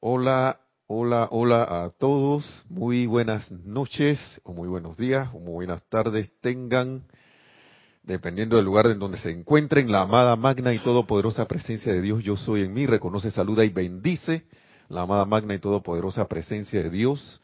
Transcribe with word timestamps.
Hola, 0.00 0.60
hola, 0.86 1.26
hola 1.32 1.64
a 1.64 1.90
todos. 1.90 2.64
Muy 2.68 3.06
buenas 3.06 3.50
noches, 3.50 4.20
o 4.44 4.52
muy 4.52 4.68
buenos 4.68 4.96
días, 4.96 5.28
o 5.34 5.40
muy 5.40 5.54
buenas 5.54 5.82
tardes 5.88 6.30
tengan, 6.40 7.02
dependiendo 8.04 8.54
del 8.54 8.64
lugar 8.64 8.86
en 8.86 9.00
donde 9.00 9.18
se 9.18 9.32
encuentren. 9.32 9.90
La 9.90 10.02
amada 10.02 10.36
magna 10.36 10.72
y 10.72 10.78
todopoderosa 10.78 11.48
presencia 11.48 11.92
de 11.92 12.00
Dios, 12.00 12.22
yo 12.22 12.36
soy 12.36 12.60
en 12.60 12.74
mí, 12.74 12.86
reconoce, 12.86 13.32
saluda 13.32 13.64
y 13.64 13.70
bendice. 13.70 14.44
La 14.88 15.00
amada 15.00 15.24
magna 15.24 15.54
y 15.54 15.58
todopoderosa 15.58 16.28
presencia 16.28 16.80
de 16.80 16.90
Dios, 16.90 17.40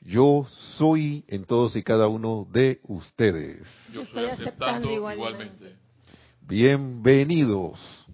yo 0.00 0.46
soy 0.78 1.24
en 1.26 1.44
todos 1.44 1.74
y 1.74 1.82
cada 1.82 2.06
uno 2.06 2.46
de 2.52 2.78
ustedes. 2.84 3.66
Yo 3.92 4.02
estoy 4.02 4.26
aceptando 4.26 4.92
igualmente. 4.92 5.74
Bienvenidos 6.42 8.06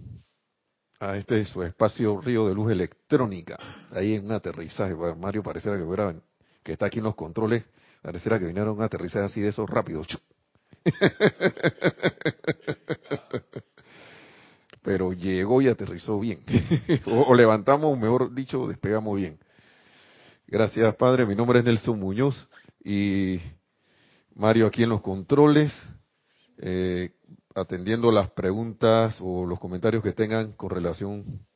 a 1.03 1.16
este 1.16 1.45
su 1.45 1.64
espacio 1.64 2.21
Río 2.21 2.46
de 2.46 2.55
Luz 2.55 2.71
Electrónica. 2.71 3.59
Ahí 3.91 4.14
en 4.14 4.27
un 4.27 4.30
aterrizaje. 4.32 4.95
Mario 4.95 5.43
pareciera 5.43 5.76
que 5.76 5.82
hubiera, 5.82 6.14
que 6.63 6.71
está 6.72 6.86
aquí 6.86 6.99
en 6.99 7.04
los 7.04 7.17
controles, 7.17 7.64
pareciera 8.00 8.39
que 8.39 8.46
vinieron 8.46 8.76
un 8.76 8.82
aterrizaje 8.82 9.25
así 9.25 9.40
de 9.40 9.49
esos 9.49 9.68
rápidos. 9.68 10.07
Pero 14.82 15.12
llegó 15.12 15.61
y 15.61 15.67
aterrizó 15.67 16.21
bien. 16.21 16.45
o, 17.07 17.34
levantamos, 17.34 17.98
mejor 17.98 18.32
dicho, 18.32 18.68
despegamos 18.68 19.17
bien. 19.17 19.40
Gracias, 20.46 20.95
Padre. 20.95 21.26
Mi 21.26 21.34
nombre 21.34 21.59
es 21.59 21.64
Nelson 21.64 21.98
Muñoz 21.98 22.48
y 22.84 23.40
Mario 24.37 24.68
aquí 24.68 24.84
en 24.84 24.90
los 24.90 25.00
controles. 25.00 25.73
Eh, 26.59 27.11
atendiendo 27.54 28.11
las 28.11 28.30
preguntas 28.30 29.16
o 29.20 29.46
los 29.46 29.58
comentarios 29.58 30.02
que 30.02 30.12
tengan 30.12 30.52
con 30.52 30.70
relación 30.70 31.46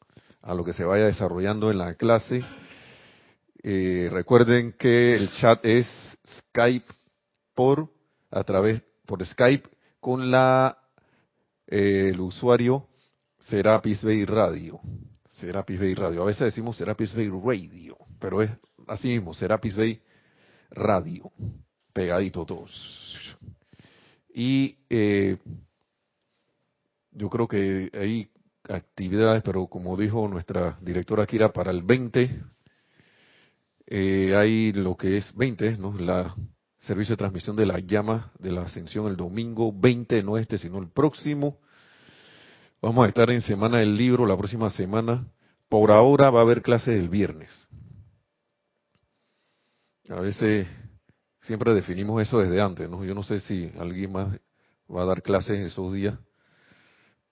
a 0.42 0.54
lo 0.54 0.64
que 0.64 0.72
se 0.72 0.84
vaya 0.84 1.06
desarrollando 1.06 1.70
en 1.70 1.78
la 1.78 1.94
clase. 1.94 2.44
Eh, 3.62 4.08
recuerden 4.12 4.72
que 4.78 5.14
el 5.14 5.30
chat 5.30 5.64
es 5.64 5.88
Skype 6.38 6.86
por 7.54 7.90
a 8.30 8.44
través 8.44 8.82
por 9.06 9.24
Skype 9.24 9.68
con 10.00 10.30
la 10.30 10.78
eh, 11.66 12.10
el 12.12 12.20
usuario 12.20 12.86
Serapis 13.48 14.02
Bay 14.02 14.24
Radio. 14.24 14.80
Serapis 15.38 15.78
Bay 15.78 15.94
Radio. 15.94 16.22
A 16.22 16.26
veces 16.26 16.42
decimos 16.42 16.76
Serapis 16.76 17.14
Bay 17.14 17.28
Radio, 17.28 17.96
pero 18.18 18.42
es 18.42 18.50
así 18.86 19.08
mismo, 19.08 19.34
Serapis 19.34 19.76
Bay 19.76 20.00
Radio. 20.70 21.30
Pegadito 21.92 22.44
todos. 22.44 23.36
Y 24.32 24.76
eh, 24.90 25.38
yo 27.16 27.30
creo 27.30 27.48
que 27.48 27.90
hay 27.94 28.28
actividades, 28.68 29.42
pero 29.42 29.66
como 29.68 29.96
dijo 29.96 30.28
nuestra 30.28 30.78
directora 30.82 31.26
Kira, 31.26 31.52
para 31.52 31.70
el 31.70 31.82
20 31.82 32.42
eh, 33.86 34.36
hay 34.36 34.72
lo 34.72 34.96
que 34.96 35.16
es 35.16 35.34
20, 35.34 35.78
¿no? 35.78 35.96
La 35.98 36.34
servicio 36.78 37.14
de 37.14 37.18
transmisión 37.18 37.56
de 37.56 37.66
la 37.66 37.78
llama 37.78 38.32
de 38.38 38.52
la 38.52 38.62
ascensión 38.62 39.06
el 39.06 39.16
domingo 39.16 39.72
20, 39.72 40.22
no 40.22 40.36
este, 40.36 40.58
sino 40.58 40.78
el 40.78 40.90
próximo. 40.90 41.58
Vamos 42.82 43.06
a 43.06 43.08
estar 43.08 43.30
en 43.30 43.40
Semana 43.40 43.78
del 43.78 43.96
Libro 43.96 44.26
la 44.26 44.36
próxima 44.36 44.70
semana. 44.70 45.26
Por 45.68 45.90
ahora 45.90 46.30
va 46.30 46.40
a 46.40 46.42
haber 46.42 46.62
clases 46.62 46.98
el 46.98 47.08
viernes. 47.08 47.50
A 50.08 50.20
veces 50.20 50.68
siempre 51.40 51.74
definimos 51.74 52.22
eso 52.22 52.38
desde 52.38 52.60
antes, 52.60 52.88
¿no? 52.88 53.04
Yo 53.04 53.14
no 53.14 53.22
sé 53.22 53.40
si 53.40 53.72
alguien 53.78 54.12
más 54.12 54.38
va 54.94 55.02
a 55.02 55.06
dar 55.06 55.22
clases 55.22 55.58
esos 55.58 55.92
días 55.92 56.16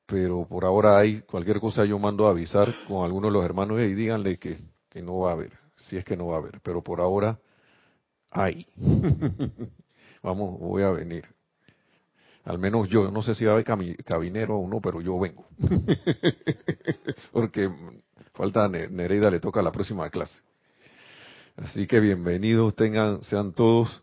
pero 0.06 0.46
por 0.46 0.64
ahora 0.64 0.98
hay 0.98 1.20
cualquier 1.22 1.60
cosa 1.60 1.84
yo 1.84 1.98
mando 1.98 2.26
a 2.26 2.30
avisar 2.30 2.74
con 2.86 3.04
algunos 3.04 3.30
de 3.30 3.38
los 3.38 3.44
hermanos 3.44 3.80
y 3.80 3.94
díganle 3.94 4.38
que, 4.38 4.58
que 4.90 5.02
no 5.02 5.20
va 5.20 5.30
a 5.30 5.32
haber, 5.32 5.52
si 5.76 5.96
es 5.96 6.04
que 6.04 6.16
no 6.16 6.28
va 6.28 6.36
a 6.36 6.38
haber, 6.38 6.60
pero 6.62 6.82
por 6.82 7.00
ahora 7.00 7.38
hay. 8.30 8.66
Vamos, 10.22 10.58
voy 10.58 10.82
a 10.82 10.90
venir. 10.90 11.24
Al 12.44 12.58
menos 12.58 12.88
yo, 12.88 13.10
no 13.10 13.22
sé 13.22 13.34
si 13.34 13.44
va 13.44 13.52
a 13.52 13.54
haber 13.54 13.64
cabinero 14.04 14.58
o 14.58 14.68
no, 14.68 14.80
pero 14.80 15.00
yo 15.00 15.18
vengo. 15.18 15.46
Porque 17.32 17.70
falta 18.34 18.68
Nereida, 18.68 19.30
le 19.30 19.40
toca 19.40 19.62
la 19.62 19.72
próxima 19.72 20.10
clase. 20.10 20.38
Así 21.56 21.86
que 21.86 22.00
bienvenidos 22.00 22.74
tengan, 22.74 23.22
sean 23.22 23.52
todos. 23.52 24.02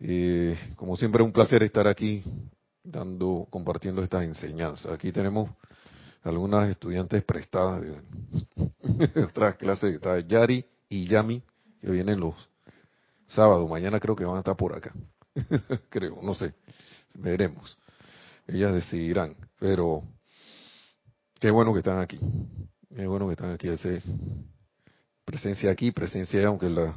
Eh, 0.00 0.58
como 0.76 0.96
siempre, 0.96 1.22
un 1.22 1.32
placer 1.32 1.62
estar 1.62 1.86
aquí 1.86 2.24
dando, 2.90 3.46
compartiendo 3.50 4.02
estas 4.02 4.24
enseñanzas. 4.24 4.92
Aquí 4.92 5.12
tenemos 5.12 5.50
algunas 6.22 6.68
estudiantes 6.68 7.22
prestadas 7.24 7.82
de, 8.82 9.24
otras 9.24 9.56
clases, 9.56 9.94
está 9.94 10.18
Yari 10.20 10.64
y 10.88 11.06
Yami, 11.06 11.42
que 11.80 11.90
vienen 11.90 12.20
los 12.20 12.34
sábados, 13.26 13.68
mañana 13.68 14.00
creo 14.00 14.16
que 14.16 14.24
van 14.24 14.36
a 14.36 14.40
estar 14.40 14.56
por 14.56 14.76
acá, 14.76 14.92
creo, 15.88 16.18
no 16.22 16.34
sé, 16.34 16.52
veremos, 17.14 17.78
ellas 18.46 18.74
decidirán, 18.74 19.36
pero 19.58 20.02
qué 21.38 21.50
bueno 21.50 21.72
que 21.72 21.78
están 21.78 22.00
aquí, 22.00 22.18
qué 22.94 23.06
bueno 23.06 23.26
que 23.28 23.32
están 23.32 23.52
aquí, 23.52 23.68
ese 23.68 24.02
presencia 25.24 25.70
aquí, 25.70 25.92
presencia 25.92 26.40
allá, 26.40 26.48
aunque 26.48 26.68
las 26.68 26.92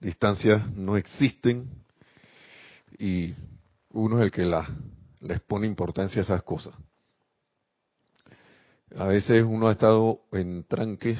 distancias 0.00 0.72
no 0.72 0.96
existen, 0.96 1.68
y 2.98 3.34
uno 3.90 4.18
es 4.18 4.22
el 4.22 4.30
que 4.30 4.44
les 5.20 5.40
pone 5.40 5.66
importancia 5.66 6.20
a 6.20 6.24
esas 6.24 6.42
cosas. 6.42 6.74
A 8.96 9.04
veces 9.06 9.44
uno 9.46 9.68
ha 9.68 9.72
estado 9.72 10.22
en 10.32 10.64
tranques, 10.64 11.18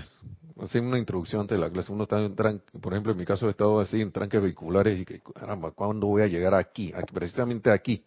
hace 0.60 0.80
una 0.80 0.98
introducción 0.98 1.42
antes 1.42 1.58
de 1.58 1.64
la 1.64 1.70
clase, 1.70 1.92
uno 1.92 2.04
está 2.04 2.18
en 2.20 2.34
tranques, 2.34 2.80
por 2.80 2.92
ejemplo 2.92 3.12
en 3.12 3.18
mi 3.18 3.24
caso 3.24 3.46
he 3.46 3.50
estado 3.50 3.78
así 3.80 4.00
en 4.00 4.10
tranques 4.10 4.40
vehiculares 4.40 4.98
y 4.98 5.04
que, 5.04 5.20
caramba, 5.20 5.70
¿cuándo 5.72 6.06
voy 6.06 6.22
a 6.22 6.26
llegar 6.26 6.54
aquí? 6.54 6.92
aquí 6.94 7.12
precisamente 7.12 7.70
aquí. 7.70 8.04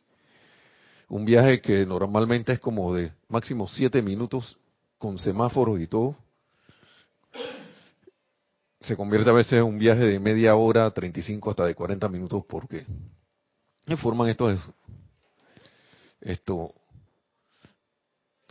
Un 1.10 1.26
viaje 1.26 1.62
que 1.62 1.86
normalmente 1.86 2.54
es 2.54 2.60
como 2.60 2.94
de 2.96 3.12
máximo 3.28 3.68
siete 3.68 4.02
minutos 4.02 4.58
con 4.98 5.20
semáforos 5.20 5.80
y 5.80 5.88
todo, 5.88 6.16
se 8.80 8.96
convierte 8.96 9.30
a 9.30 9.34
veces 9.34 9.54
en 9.54 9.64
un 9.64 9.78
viaje 9.78 10.06
de 10.06 10.20
media 10.20 10.56
hora, 10.56 10.90
35 10.92 11.52
hasta 11.52 11.66
de 11.66 11.76
40 11.76 12.10
minutos 12.10 12.44
porque 12.48 12.86
forman 13.98 14.30
estos, 14.30 14.60
esto, 16.22 16.74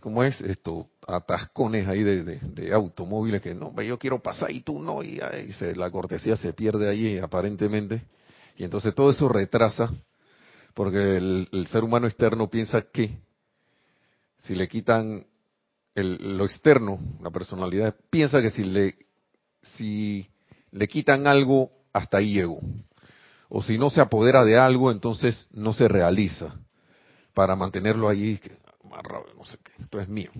¿cómo 0.01 0.25
es? 0.25 0.41
Esto, 0.41 0.89
atascones 1.07 1.87
ahí 1.89 2.03
de, 2.03 2.73
automóviles 2.73 3.41
que 3.41 3.55
no, 3.55 3.81
yo 3.83 3.99
quiero 3.99 4.21
pasar 4.21 4.51
y 4.51 4.63
tú 4.63 4.79
no, 4.81 5.03
y, 5.03 5.21
la 5.75 5.91
cortesía 5.91 6.37
se 6.37 6.53
pierde 6.53 6.89
ahí 6.89 7.19
aparentemente. 7.19 8.03
Y 8.57 8.65
entonces 8.65 8.95
todo 8.95 9.11
eso 9.11 9.29
retrasa, 9.29 9.89
porque 10.75 11.17
el, 11.17 11.67
ser 11.69 11.85
humano 11.85 12.07
externo 12.07 12.51
piensa 12.51 12.83
que 12.83 13.19
si 14.39 14.55
le 14.55 14.69
quitan 14.69 15.27
el, 15.95 16.37
lo 16.37 16.45
externo, 16.45 16.99
la 17.23 17.31
personalidad, 17.31 17.95
piensa 18.11 18.41
que 18.43 18.51
si 18.51 18.65
le, 18.65 18.97
si 19.63 20.29
le 20.73 20.89
quitan 20.89 21.27
algo, 21.27 21.71
hasta 21.93 22.19
ahí 22.19 22.35
llegó 22.35 22.61
o 23.51 23.63
si 23.63 23.77
no 23.77 23.91
se 23.91 24.01
apodera 24.01 24.45
de 24.45 24.57
algo, 24.57 24.91
entonces 24.93 25.49
no 25.53 25.73
se 25.73 25.89
realiza 25.89 26.55
para 27.35 27.57
mantenerlo 27.57 28.09
que, 28.11 28.59
no 29.37 29.45
sé 29.45 29.59
qué, 29.63 29.73
esto 29.83 30.01
es 30.01 30.09
mío. 30.09 30.31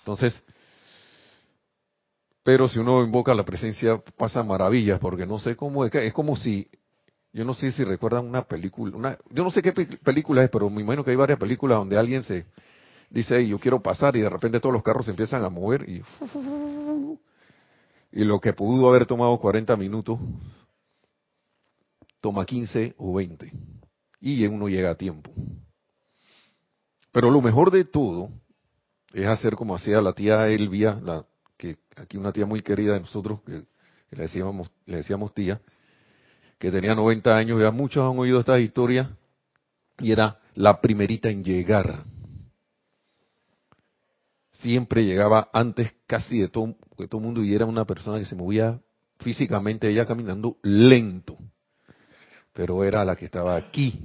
Entonces, 0.00 0.42
pero 2.42 2.68
si 2.68 2.80
uno 2.80 3.04
invoca 3.04 3.32
la 3.32 3.44
presencia, 3.44 4.02
pasa 4.16 4.42
maravillas, 4.42 4.98
porque 4.98 5.24
no 5.24 5.38
sé 5.38 5.54
cómo, 5.54 5.84
es 5.84 6.12
como 6.12 6.36
si, 6.36 6.68
yo 7.32 7.44
no 7.44 7.54
sé 7.54 7.70
si 7.70 7.84
recuerdan 7.84 8.26
una 8.26 8.42
película, 8.42 8.96
una, 8.96 9.18
yo 9.30 9.44
no 9.44 9.52
sé 9.52 9.62
qué 9.62 9.72
película 9.72 10.42
es, 10.42 10.50
pero 10.50 10.68
me 10.68 10.82
imagino 10.82 11.04
que 11.04 11.12
hay 11.12 11.16
varias 11.16 11.38
películas 11.38 11.78
donde 11.78 11.96
alguien 11.96 12.24
se 12.24 12.46
dice, 13.08 13.46
yo 13.46 13.60
quiero 13.60 13.80
pasar, 13.80 14.16
y 14.16 14.20
de 14.20 14.30
repente 14.30 14.58
todos 14.58 14.72
los 14.72 14.82
carros 14.82 15.04
se 15.04 15.12
empiezan 15.12 15.44
a 15.44 15.48
mover, 15.48 15.88
y, 15.88 16.02
y 18.12 18.24
lo 18.24 18.40
que 18.40 18.52
pudo 18.52 18.88
haber 18.88 19.06
tomado 19.06 19.38
40 19.38 19.76
minutos, 19.76 20.18
toma 22.28 22.44
15 22.44 22.94
o 22.98 23.14
20 23.14 23.50
y 24.20 24.46
uno 24.46 24.68
llega 24.68 24.90
a 24.90 24.94
tiempo. 24.96 25.32
Pero 27.10 27.30
lo 27.30 27.40
mejor 27.40 27.70
de 27.70 27.86
todo 27.86 28.28
es 29.14 29.26
hacer 29.26 29.54
como 29.54 29.74
hacía 29.74 30.02
la 30.02 30.12
tía 30.12 30.46
Elvia, 30.48 31.00
la, 31.02 31.24
que 31.56 31.78
aquí 31.96 32.18
una 32.18 32.30
tía 32.34 32.44
muy 32.44 32.60
querida 32.60 32.92
de 32.92 33.00
nosotros, 33.00 33.40
que, 33.46 33.64
le, 34.10 34.22
decíamos, 34.22 34.70
le 34.84 34.98
decíamos 34.98 35.32
tía, 35.32 35.62
que 36.58 36.70
tenía 36.70 36.94
90 36.94 37.34
años, 37.34 37.62
ya 37.62 37.70
muchos 37.70 38.02
han 38.02 38.18
oído 38.18 38.40
esta 38.40 38.60
historia, 38.60 39.16
y 39.98 40.12
era 40.12 40.38
la 40.54 40.82
primerita 40.82 41.30
en 41.30 41.42
llegar. 41.42 42.04
Siempre 44.60 45.06
llegaba 45.06 45.48
antes 45.54 45.94
casi 46.06 46.40
de 46.40 46.48
todo, 46.48 46.76
de 46.98 47.08
todo 47.08 47.22
el 47.22 47.24
mundo 47.24 47.42
y 47.42 47.54
era 47.54 47.64
una 47.64 47.86
persona 47.86 48.18
que 48.18 48.26
se 48.26 48.36
movía 48.36 48.78
físicamente, 49.18 49.88
ella 49.88 50.04
caminando 50.04 50.58
lento 50.62 51.38
pero 52.58 52.82
era 52.82 53.04
la 53.04 53.14
que 53.14 53.26
estaba 53.26 53.54
aquí. 53.54 54.02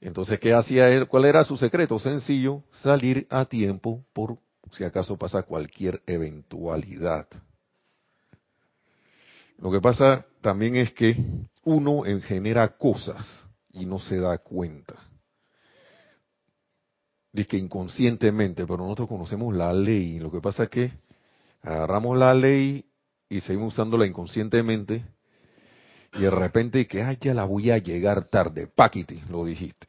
Entonces, 0.00 0.40
¿qué 0.40 0.54
hacía 0.54 0.88
él? 0.88 1.06
¿Cuál 1.08 1.26
era 1.26 1.44
su 1.44 1.58
secreto? 1.58 1.98
Sencillo, 1.98 2.62
salir 2.82 3.26
a 3.28 3.44
tiempo 3.44 4.02
por 4.14 4.38
si 4.72 4.82
acaso 4.82 5.18
pasa 5.18 5.42
cualquier 5.42 6.02
eventualidad. 6.06 7.28
Lo 9.58 9.70
que 9.70 9.82
pasa 9.82 10.24
también 10.40 10.76
es 10.76 10.90
que 10.94 11.14
uno 11.64 12.04
genera 12.22 12.78
cosas 12.78 13.44
y 13.70 13.84
no 13.84 13.98
se 13.98 14.16
da 14.16 14.38
cuenta. 14.38 14.94
Dice 17.30 17.46
que 17.46 17.58
inconscientemente, 17.58 18.64
pero 18.64 18.78
nosotros 18.78 19.10
conocemos 19.10 19.54
la 19.54 19.70
ley. 19.74 20.18
Lo 20.18 20.32
que 20.32 20.40
pasa 20.40 20.62
es 20.62 20.70
que 20.70 20.92
agarramos 21.60 22.16
la 22.16 22.32
ley 22.32 22.86
y 23.28 23.42
seguimos 23.42 23.74
usándola 23.74 24.06
inconscientemente 24.06 25.04
y 26.14 26.20
de 26.20 26.30
repente 26.30 26.86
que, 26.86 27.02
ay, 27.02 27.18
ya 27.20 27.34
la 27.34 27.44
voy 27.44 27.70
a 27.70 27.78
llegar 27.78 28.28
tarde. 28.28 28.66
Paquiti, 28.66 29.20
lo 29.28 29.44
dijiste. 29.44 29.86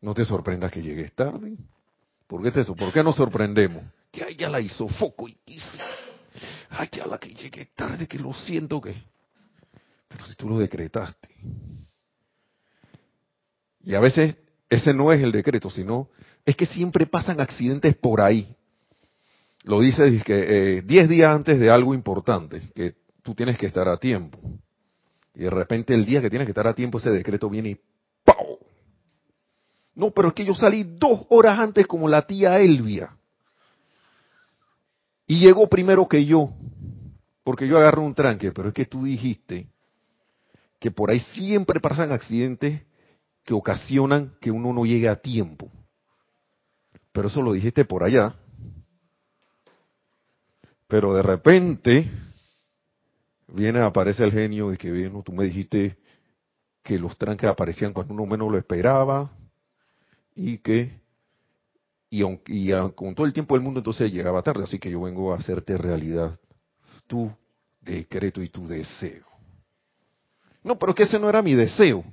No 0.00 0.14
te 0.14 0.24
sorprendas 0.24 0.70
que 0.70 0.82
llegues 0.82 1.12
tarde. 1.14 1.56
¿Por 2.26 2.42
qué, 2.42 2.50
te, 2.50 2.64
¿Por 2.64 2.92
qué 2.92 3.02
nos 3.02 3.16
sorprendemos? 3.16 3.82
Que 4.12 4.24
ay, 4.24 4.36
ya 4.36 4.48
la 4.48 4.60
hizo 4.60 4.88
foco 4.88 5.28
y 5.28 5.34
quise. 5.44 5.78
Ay, 6.70 6.88
ya 6.92 7.06
la 7.06 7.18
que 7.18 7.30
llegué 7.30 7.66
tarde, 7.74 8.06
que 8.06 8.18
lo 8.18 8.32
siento 8.32 8.80
que. 8.80 8.94
Pero 10.08 10.26
si 10.26 10.34
tú 10.34 10.48
lo 10.48 10.58
decretaste. 10.58 11.28
Y 13.84 13.94
a 13.94 14.00
veces 14.00 14.36
ese 14.68 14.92
no 14.92 15.12
es 15.12 15.22
el 15.22 15.32
decreto, 15.32 15.70
sino 15.70 16.08
es 16.44 16.56
que 16.56 16.66
siempre 16.66 17.06
pasan 17.06 17.40
accidentes 17.40 17.96
por 17.96 18.20
ahí. 18.20 18.54
Lo 19.64 19.80
dice 19.80 20.22
que 20.24 20.82
10 20.84 21.04
eh, 21.04 21.08
días 21.08 21.34
antes 21.34 21.58
de 21.58 21.70
algo 21.70 21.94
importante, 21.94 22.62
que 22.74 22.94
tú 23.26 23.34
tienes 23.34 23.58
que 23.58 23.66
estar 23.66 23.88
a 23.88 23.96
tiempo. 23.96 24.38
Y 25.34 25.40
de 25.40 25.50
repente 25.50 25.92
el 25.92 26.06
día 26.06 26.22
que 26.22 26.30
tienes 26.30 26.46
que 26.46 26.52
estar 26.52 26.68
a 26.68 26.74
tiempo, 26.74 26.98
ese 26.98 27.10
decreto 27.10 27.50
viene 27.50 27.70
y 27.70 27.80
¡pau! 28.24 28.60
No, 29.96 30.12
pero 30.12 30.28
es 30.28 30.34
que 30.34 30.44
yo 30.44 30.54
salí 30.54 30.84
dos 30.84 31.26
horas 31.28 31.58
antes 31.58 31.88
como 31.88 32.08
la 32.08 32.24
tía 32.24 32.60
Elvia. 32.60 33.16
Y 35.26 35.40
llegó 35.40 35.68
primero 35.68 36.06
que 36.06 36.24
yo, 36.24 36.50
porque 37.42 37.66
yo 37.66 37.76
agarro 37.78 38.02
un 38.02 38.14
tranque, 38.14 38.52
pero 38.52 38.68
es 38.68 38.74
que 38.74 38.86
tú 38.86 39.02
dijiste 39.02 39.66
que 40.78 40.92
por 40.92 41.10
ahí 41.10 41.18
siempre 41.18 41.80
pasan 41.80 42.12
accidentes 42.12 42.82
que 43.42 43.54
ocasionan 43.54 44.36
que 44.40 44.52
uno 44.52 44.72
no 44.72 44.86
llegue 44.86 45.08
a 45.08 45.16
tiempo. 45.16 45.68
Pero 47.10 47.26
eso 47.26 47.42
lo 47.42 47.52
dijiste 47.52 47.84
por 47.84 48.04
allá. 48.04 48.36
Pero 50.86 51.12
de 51.12 51.22
repente 51.22 52.08
viene, 53.48 53.80
aparece 53.80 54.24
el 54.24 54.32
genio 54.32 54.72
y 54.72 54.76
que 54.76 54.90
vino, 54.90 55.22
tú 55.22 55.32
me 55.32 55.44
dijiste 55.44 55.96
que 56.82 56.98
los 56.98 57.16
tranques 57.16 57.48
aparecían 57.48 57.92
cuando 57.92 58.14
uno 58.14 58.26
menos 58.26 58.50
lo 58.50 58.58
esperaba 58.58 59.30
y 60.34 60.58
que 60.58 61.00
y, 62.08 62.22
y 62.46 62.70
con 62.94 63.14
todo 63.14 63.26
el 63.26 63.32
tiempo 63.32 63.54
del 63.54 63.64
mundo 63.64 63.80
entonces 63.80 64.12
llegaba 64.12 64.42
tarde, 64.42 64.64
así 64.64 64.78
que 64.78 64.90
yo 64.90 65.02
vengo 65.02 65.32
a 65.32 65.38
hacerte 65.38 65.76
realidad 65.76 66.38
tu 67.06 67.30
decreto 67.80 68.42
y 68.42 68.48
tu 68.48 68.66
deseo. 68.66 69.24
No, 70.62 70.78
pero 70.78 70.94
que 70.94 71.04
ese 71.04 71.18
no 71.18 71.28
era 71.28 71.42
mi 71.42 71.54
deseo. 71.54 72.04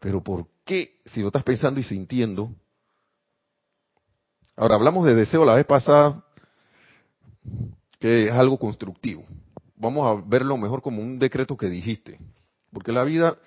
Pero 0.00 0.22
¿por 0.22 0.46
qué 0.64 1.00
si 1.06 1.20
lo 1.20 1.28
estás 1.28 1.42
pensando 1.42 1.80
y 1.80 1.84
sintiendo? 1.84 2.52
Ahora 4.56 4.76
hablamos 4.76 5.06
de 5.06 5.14
deseo 5.14 5.44
la 5.44 5.54
vez 5.54 5.66
pasada, 5.66 6.24
que 7.98 8.26
es 8.28 8.32
algo 8.32 8.58
constructivo 8.58 9.24
vamos 9.78 10.06
a 10.06 10.22
verlo 10.26 10.56
mejor 10.56 10.82
como 10.82 11.00
un 11.00 11.18
decreto 11.18 11.56
que 11.56 11.68
dijiste. 11.68 12.18
Porque 12.72 12.92
la 12.92 13.04
vida 13.04 13.38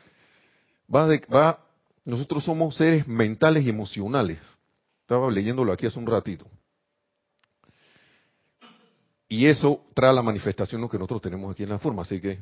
va, 0.93 1.07
de, 1.07 1.19
va, 1.33 1.59
nosotros 2.05 2.43
somos 2.43 2.75
seres 2.75 3.07
mentales 3.07 3.65
y 3.65 3.69
emocionales. 3.69 4.39
Estaba 5.01 5.29
leyéndolo 5.29 5.71
aquí 5.71 5.85
hace 5.85 5.99
un 5.99 6.07
ratito. 6.07 6.45
Y 9.27 9.45
eso 9.45 9.85
trae 9.93 10.13
la 10.13 10.21
manifestación 10.21 10.81
lo 10.81 10.89
que 10.89 10.97
nosotros 10.97 11.21
tenemos 11.21 11.51
aquí 11.51 11.63
en 11.63 11.69
la 11.69 11.79
forma, 11.79 12.01
así 12.01 12.19
que... 12.19 12.39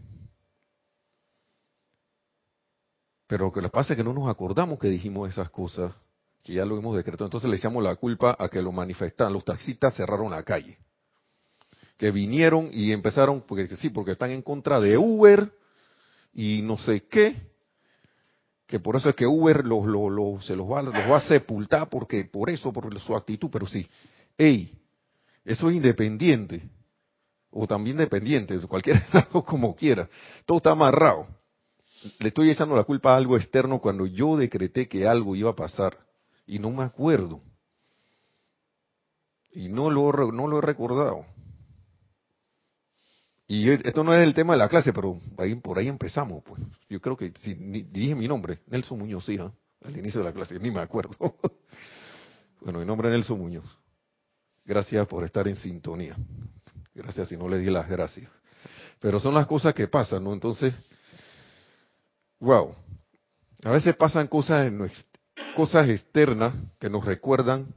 Pero 3.27 3.45
lo 3.45 3.51
que 3.51 3.69
pasa 3.69 3.93
es 3.93 3.97
que 3.97 4.03
no 4.03 4.11
nos 4.11 4.27
acordamos 4.27 4.79
que 4.79 4.87
dijimos 4.87 5.29
esas 5.29 5.51
cosas, 5.51 5.93
que 6.41 6.53
ya 6.53 6.65
lo 6.65 6.79
hemos 6.79 6.95
decretado. 6.95 7.25
Entonces 7.25 7.47
le 7.47 7.57
echamos 7.57 7.83
la 7.83 7.95
culpa 7.95 8.35
a 8.39 8.49
que 8.49 8.59
lo 8.59 8.71
manifestan. 8.71 9.31
Los 9.31 9.45
taxistas 9.45 9.93
cerraron 9.95 10.31
la 10.31 10.41
calle 10.41 10.79
que 11.99 12.11
vinieron 12.11 12.69
y 12.71 12.93
empezaron, 12.93 13.41
porque 13.41 13.67
sí, 13.75 13.89
porque 13.89 14.13
están 14.13 14.31
en 14.31 14.41
contra 14.41 14.79
de 14.79 14.97
Uber 14.97 15.51
y 16.33 16.61
no 16.61 16.77
sé 16.77 17.03
qué, 17.09 17.35
que 18.65 18.79
por 18.79 18.95
eso 18.95 19.09
es 19.09 19.15
que 19.15 19.27
Uber 19.27 19.65
los, 19.65 19.85
los, 19.85 20.45
se 20.45 20.55
los 20.55 20.65
va, 20.71 20.81
los 20.81 20.93
va 20.93 21.17
a 21.17 21.27
sepultar, 21.27 21.89
porque 21.89 22.23
por 22.23 22.49
eso, 22.49 22.71
por 22.71 22.97
su 23.01 23.15
actitud, 23.17 23.49
pero 23.51 23.67
sí, 23.67 23.85
hey, 24.37 24.73
eso 25.43 25.69
es 25.69 25.75
independiente, 25.75 26.69
o 27.51 27.67
también 27.67 27.97
dependiente, 27.97 28.57
cualquier 28.59 29.03
lado 29.13 29.43
como 29.43 29.75
quiera, 29.75 30.07
todo 30.45 30.59
está 30.59 30.71
amarrado. 30.71 31.27
Le 32.19 32.29
estoy 32.29 32.49
echando 32.49 32.77
la 32.77 32.85
culpa 32.85 33.13
a 33.13 33.17
algo 33.17 33.35
externo 33.35 33.79
cuando 33.81 34.05
yo 34.05 34.37
decreté 34.37 34.87
que 34.87 35.05
algo 35.05 35.35
iba 35.35 35.49
a 35.49 35.55
pasar 35.55 35.97
y 36.47 36.59
no 36.59 36.69
me 36.69 36.83
acuerdo. 36.83 37.41
Y 39.51 39.67
no 39.67 39.89
lo, 39.89 40.31
no 40.31 40.47
lo 40.47 40.59
he 40.59 40.61
recordado. 40.61 41.25
Y 43.51 43.67
esto 43.71 44.03
no 44.03 44.13
es 44.13 44.21
el 44.21 44.35
tema 44.35 44.53
de 44.53 44.59
la 44.59 44.69
clase, 44.69 44.93
pero 44.93 45.19
por 45.63 45.79
ahí 45.79 45.87
empezamos. 45.87 46.43
pues 46.43 46.61
Yo 46.87 47.01
creo 47.01 47.17
que 47.17 47.33
si 47.41 47.55
dije 47.55 48.13
mi 48.13 48.27
nombre, 48.27 48.59
Nelson 48.67 48.99
Muñoz, 48.99 49.25
sí, 49.25 49.39
al 49.39 49.97
inicio 49.97 50.19
de 50.21 50.25
la 50.25 50.33
clase, 50.33 50.59
ni 50.59 50.69
me 50.69 50.81
acuerdo. 50.81 51.15
bueno, 52.61 52.77
mi 52.77 52.85
nombre 52.85 53.09
es 53.09 53.13
Nelson 53.15 53.39
Muñoz. 53.39 53.65
Gracias 54.63 55.07
por 55.07 55.23
estar 55.23 55.47
en 55.47 55.55
sintonía. 55.55 56.15
Gracias 56.93 57.29
si 57.29 57.37
no 57.37 57.49
le 57.49 57.57
di 57.57 57.71
las 57.71 57.89
gracias. 57.89 58.29
Pero 58.99 59.19
son 59.19 59.33
las 59.33 59.47
cosas 59.47 59.73
que 59.73 59.87
pasan, 59.87 60.23
¿no? 60.23 60.31
Entonces, 60.31 60.71
wow. 62.39 62.75
A 63.63 63.71
veces 63.71 63.95
pasan 63.95 64.27
cosas, 64.27 64.67
en, 64.67 64.91
cosas 65.55 65.89
externas 65.89 66.53
que 66.79 66.87
nos 66.87 67.03
recuerdan 67.03 67.73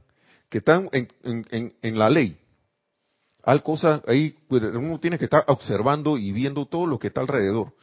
que 0.49 0.59
están 0.59 0.87
en, 0.91 1.07
en, 1.23 1.73
en 1.81 1.97
la 1.97 2.11
ley, 2.11 2.37
hay 3.43 3.59
cosas 3.59 4.01
ahí, 4.07 4.35
pues, 4.47 4.63
uno 4.63 4.99
tiene 4.99 5.17
que 5.17 5.25
estar 5.25 5.43
observando 5.47 6.17
y 6.17 6.31
viendo 6.31 6.65
todo 6.65 6.87
lo 6.87 6.97
que 6.97 7.07
está 7.07 7.21
alrededor. 7.21 7.73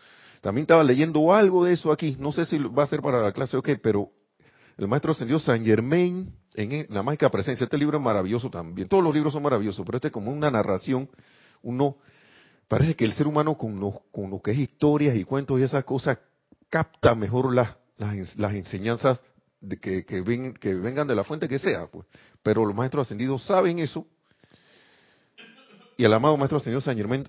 También 0.40 0.62
estaba 0.62 0.82
leyendo 0.82 1.34
algo 1.34 1.64
de 1.64 1.74
eso 1.74 1.92
aquí, 1.92 2.16
no 2.18 2.32
sé 2.32 2.46
si 2.46 2.58
va 2.58 2.84
a 2.84 2.86
ser 2.86 3.02
para 3.02 3.20
la 3.20 3.32
clase 3.32 3.58
o 3.58 3.62
qué, 3.62 3.76
pero 3.76 4.08
el 4.78 4.88
maestro 4.88 5.12
ascendió 5.12 5.38
San 5.38 5.62
Germain 5.62 6.32
en 6.54 6.86
la 6.88 7.02
mágica 7.02 7.30
presencia. 7.30 7.64
Este 7.64 7.76
libro 7.76 7.98
es 7.98 8.02
maravilloso 8.02 8.48
también. 8.48 8.88
Todos 8.88 9.04
los 9.04 9.12
libros 9.12 9.34
son 9.34 9.42
maravillosos, 9.42 9.84
pero 9.84 9.96
este 9.96 10.08
es 10.08 10.12
como 10.12 10.32
una 10.32 10.50
narración. 10.50 11.10
Uno 11.60 11.96
parece 12.66 12.96
que 12.96 13.04
el 13.04 13.12
ser 13.12 13.26
humano 13.26 13.58
con 13.58 13.78
lo, 13.78 14.00
con 14.10 14.30
lo 14.30 14.40
que 14.40 14.52
es 14.52 14.58
historias 14.58 15.14
y 15.14 15.24
cuentos 15.24 15.60
y 15.60 15.64
esas 15.64 15.84
cosas 15.84 16.16
capta 16.70 17.14
mejor 17.14 17.54
las, 17.54 17.76
las, 17.98 18.54
enseñanzas 18.54 19.20
que, 19.82 20.06
que 20.06 20.22
vengan 20.74 21.06
de 21.06 21.14
la 21.14 21.24
fuente 21.24 21.46
que 21.46 21.58
sea. 21.58 21.86
Pues. 21.88 22.06
Pero 22.42 22.64
los 22.64 22.74
maestros 22.74 23.06
ascendidos 23.06 23.44
saben 23.44 23.78
eso 23.80 24.06
y 26.00 26.04
el 26.06 26.14
amado 26.14 26.38
Maestro 26.38 26.60
Señor 26.60 26.80
San 26.80 26.96
Germán 26.96 27.28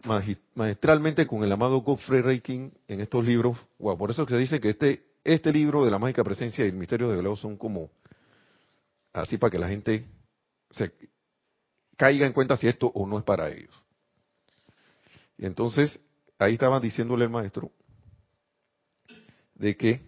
maestralmente 0.55 1.27
con 1.27 1.43
el 1.43 1.51
amado 1.51 1.81
Godfrey 1.81 2.21
Reiking 2.21 2.71
en 2.87 3.01
estos 3.01 3.25
libros. 3.25 3.57
Wow, 3.79 3.97
por 3.97 4.11
eso 4.11 4.25
que 4.25 4.33
se 4.33 4.39
dice 4.39 4.61
que 4.61 4.69
este, 4.69 5.03
este 5.25 5.51
libro 5.51 5.83
de 5.83 5.91
la 5.91 5.99
mágica 5.99 6.23
presencia 6.23 6.63
y 6.63 6.69
el 6.69 6.75
misterio 6.75 7.09
de 7.09 7.17
Velado 7.17 7.35
son 7.35 7.57
como 7.57 7.89
así 9.11 9.37
para 9.37 9.51
que 9.51 9.59
la 9.59 9.67
gente 9.67 10.05
se 10.69 10.89
caiga 11.97 12.25
en 12.25 12.31
cuenta 12.31 12.55
si 12.55 12.69
esto 12.69 12.87
o 12.95 13.05
no 13.05 13.19
es 13.19 13.25
para 13.25 13.49
ellos. 13.49 13.75
Y 15.37 15.47
entonces, 15.47 15.99
ahí 16.39 16.53
estaba 16.53 16.79
diciéndole 16.79 17.25
el 17.25 17.29
maestro 17.29 17.73
de 19.55 19.75
que, 19.75 19.99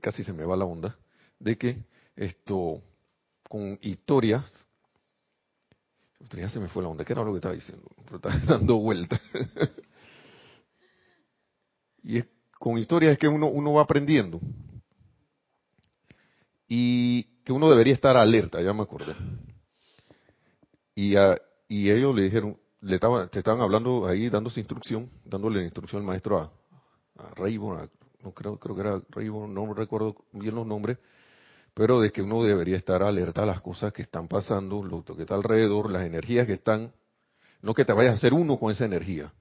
casi 0.00 0.22
se 0.22 0.32
me 0.32 0.44
va 0.44 0.56
la 0.56 0.64
onda, 0.64 0.96
de 1.40 1.58
que 1.58 1.82
esto, 2.14 2.80
con 3.48 3.80
historias 3.82 4.64
ya 6.30 6.48
se 6.48 6.60
me 6.60 6.68
fue 6.68 6.82
la 6.82 6.88
onda, 6.88 7.04
¿qué 7.04 7.12
era 7.12 7.22
lo 7.22 7.32
que 7.32 7.38
estaba 7.38 7.54
diciendo? 7.54 7.88
Pero 8.04 8.16
estaba 8.16 8.36
dando 8.46 8.76
vueltas. 8.76 9.20
y 12.02 12.18
es, 12.18 12.26
con 12.58 12.78
historias 12.78 13.12
es 13.12 13.18
que 13.18 13.28
uno, 13.28 13.46
uno 13.46 13.72
va 13.74 13.82
aprendiendo. 13.82 14.40
Y 16.68 17.24
que 17.44 17.52
uno 17.52 17.70
debería 17.70 17.94
estar 17.94 18.16
alerta, 18.16 18.60
ya 18.62 18.72
me 18.72 18.82
acordé. 18.82 19.14
Y, 20.94 21.14
y 21.68 21.90
ellos 21.90 22.14
le 22.14 22.22
dijeron, 22.22 22.58
le 22.80 22.94
estaban, 22.94 23.28
te 23.28 23.38
estaban 23.38 23.60
hablando 23.60 24.06
ahí, 24.06 24.28
dándose 24.28 24.60
instrucción, 24.60 25.10
dándole 25.24 25.62
instrucción 25.62 26.02
al 26.02 26.06
maestro 26.06 26.38
a, 26.38 26.52
a 27.16 27.34
Raybon, 27.34 27.90
no 28.22 28.32
creo, 28.32 28.58
creo 28.58 28.74
que 28.74 28.80
era 28.80 29.02
Raybon, 29.10 29.52
no 29.52 29.72
recuerdo 29.74 30.16
bien 30.32 30.54
los 30.54 30.66
nombres, 30.66 30.98
pero 31.74 32.00
de 32.00 32.12
que 32.12 32.22
uno 32.22 32.44
debería 32.44 32.76
estar 32.76 33.02
alerta 33.02 33.42
a 33.42 33.46
las 33.46 33.60
cosas 33.60 33.92
que 33.92 34.02
están 34.02 34.28
pasando, 34.28 34.82
lo 34.82 35.04
que 35.04 35.22
está 35.22 35.34
alrededor, 35.34 35.90
las 35.90 36.04
energías 36.04 36.46
que 36.46 36.54
están, 36.54 36.92
no 37.62 37.74
que 37.74 37.84
te 37.84 37.92
vayas 37.92 38.12
a 38.12 38.16
hacer 38.16 38.32
uno 38.32 38.58
con 38.58 38.70
esa 38.70 38.84
energía, 38.84 39.32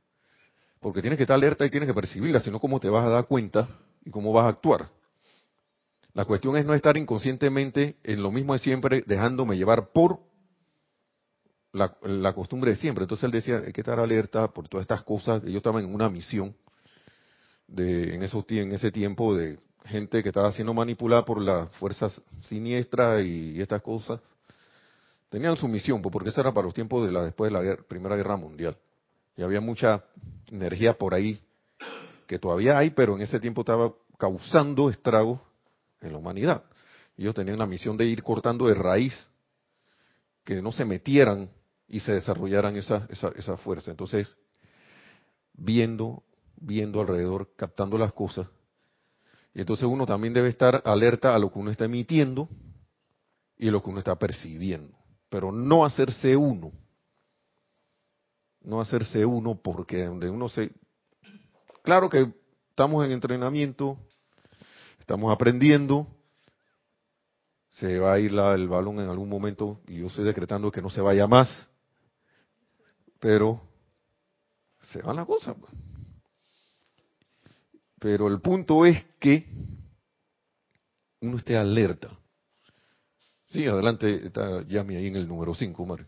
porque 0.80 1.02
tienes 1.02 1.18
que 1.18 1.24
estar 1.24 1.36
alerta 1.36 1.66
y 1.66 1.70
tienes 1.70 1.88
que 1.88 1.94
percibirla, 1.94 2.40
sino 2.40 2.60
cómo 2.60 2.80
te 2.80 2.90
vas 2.90 3.06
a 3.06 3.10
dar 3.10 3.28
cuenta 3.28 3.70
y 4.04 4.10
cómo 4.10 4.34
vas 4.34 4.46
a 4.46 4.50
actuar. 4.50 4.90
La 6.14 6.26
cuestión 6.26 6.58
es 6.58 6.66
no 6.66 6.74
estar 6.74 6.98
inconscientemente 6.98 7.98
en 8.04 8.22
lo 8.22 8.32
mismo 8.32 8.54
de 8.54 8.60
siempre, 8.60 9.04
dejándome 9.06 9.58
llevar 9.58 9.92
por 9.92 10.20
la, 11.72 12.34
costumbre 12.34 12.72
de 12.72 12.78
siempre. 12.78 13.04
Entonces 13.04 13.24
él 13.24 13.32
decía, 13.32 13.64
hay 13.66 13.74
que 13.74 13.82
estar 13.82 14.00
alerta 14.00 14.48
por 14.50 14.68
todas 14.68 14.84
estas 14.84 15.04
cosas. 15.04 15.44
Yo 15.44 15.58
estaba 15.58 15.80
en 15.80 15.94
una 15.94 16.10
misión 16.10 16.56
de, 17.68 18.14
en, 18.14 18.22
esos, 18.22 18.46
en 18.50 18.74
ese 18.74 18.92
tiempo 18.92 19.36
de 19.36 19.58
gente 19.86 20.24
que 20.24 20.30
estaba 20.30 20.52
siendo 20.52 20.74
manipulada 20.74 21.26
por 21.26 21.42
las 21.42 21.70
fuerzas 21.76 22.22
siniestras 22.48 23.24
y, 23.24 23.60
estas 23.62 23.82
cosas. 23.82 24.20
Tenían 25.30 25.58
su 25.58 25.68
misión, 25.68 26.02
pues, 26.02 26.12
porque 26.12 26.30
eso 26.30 26.42
era 26.42 26.54
para 26.54 26.66
los 26.66 26.74
tiempos 26.74 27.06
de 27.06 27.12
la 27.12 27.24
después 27.24 27.52
de 27.52 27.60
la 27.60 27.76
Primera 27.76 28.16
Guerra 28.16 28.38
Mundial. 28.38 28.78
Y 29.36 29.42
había 29.42 29.62
mucha 29.62 30.04
energía 30.52 30.98
por 30.98 31.14
ahí 31.14 31.42
que 32.28 32.40
todavía 32.40 32.78
hay, 32.78 32.92
pero 32.92 33.16
en 33.16 33.22
ese 33.22 33.40
tiempo 33.40 33.62
estaba 33.62 33.94
causando 34.18 34.90
estragos 34.90 35.40
en 36.02 36.12
la 36.12 36.18
humanidad. 36.18 36.64
Ellos 37.18 37.36
tenían 37.36 37.58
la 37.60 37.66
misión 37.66 37.98
de 37.98 38.06
ir 38.06 38.24
cortando 38.24 38.68
de 38.68 38.76
raíz, 38.76 39.28
que 40.44 40.62
no 40.62 40.72
se 40.72 40.86
metieran 40.86 41.50
y 41.88 42.00
se 42.00 42.14
desarrollaran 42.14 42.76
esa, 42.76 43.08
esa, 43.10 43.30
esa 43.36 43.58
fuerza. 43.58 43.92
Entonces, 43.92 44.36
viendo, 45.54 46.24
viendo 46.56 47.02
alrededor, 47.02 47.50
captando 47.56 47.98
las 47.98 48.14
cosas, 48.14 48.48
y 49.54 49.62
entonces 49.62 49.86
uno 49.86 50.06
también 50.06 50.34
debe 50.34 50.50
estar 50.50 50.82
alerta 50.86 51.36
a 51.36 51.40
lo 51.40 51.52
que 51.52 51.60
uno 51.60 51.72
está 51.72 51.86
emitiendo 51.86 52.50
y 53.58 53.70
lo 53.70 53.84
que 53.84 53.90
uno 53.90 54.00
está 54.00 54.18
percibiendo, 54.18 54.98
pero 55.30 55.52
no 55.52 55.86
hacerse 55.86 56.36
uno, 56.36 56.72
no 58.62 58.82
hacerse 58.82 59.26
uno 59.26 59.60
porque 59.62 60.06
donde 60.06 60.30
uno 60.30 60.50
se... 60.50 60.72
Claro 61.84 62.10
que 62.10 62.34
estamos 62.70 63.06
en 63.06 63.12
entrenamiento, 63.12 63.98
estamos 65.00 65.32
aprendiendo, 65.32 66.08
se 67.70 68.00
va 68.00 68.14
a 68.14 68.20
ir 68.20 68.32
el 68.32 68.68
balón 68.68 69.00
en 69.00 69.10
algún 69.10 69.30
momento 69.30 69.82
y 69.88 70.00
yo 70.00 70.08
estoy 70.08 70.24
decretando 70.24 70.72
que 70.72 70.82
no 70.82 70.90
se 70.90 71.02
vaya 71.02 71.28
más, 71.28 71.68
pero 73.20 73.62
se 74.82 75.02
va 75.02 75.14
la 75.14 75.26
cosa. 75.26 75.56
Pero 78.04 78.28
el 78.28 78.42
punto 78.42 78.86
es 78.86 79.02
que 79.18 79.46
uno 81.22 81.38
esté 81.38 81.56
alerta. 81.56 82.10
Sí, 83.46 83.66
adelante, 83.66 84.28
está 84.28 84.68
Yami 84.68 84.98
ahí 84.98 85.08
en 85.08 85.16
el 85.16 85.26
número 85.26 85.54
5, 85.54 85.86
Mario. 85.86 86.06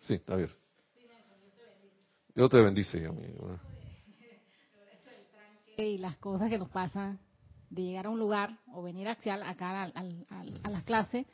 Sí, 0.00 0.14
está 0.14 0.34
bien. 0.34 0.50
Dios 2.34 2.50
te 2.50 2.60
bendice, 2.60 3.00
Yami. 3.00 3.22
Y 5.78 5.98
las 5.98 6.16
cosas 6.16 6.50
que 6.50 6.58
nos 6.58 6.68
pasan 6.68 7.20
de 7.70 7.82
llegar 7.82 8.06
a 8.06 8.10
un 8.10 8.18
lugar 8.18 8.58
o 8.72 8.82
venir 8.82 9.06
acá 9.06 9.84
a 9.84 10.68
las 10.68 10.82
clases, 10.82 11.26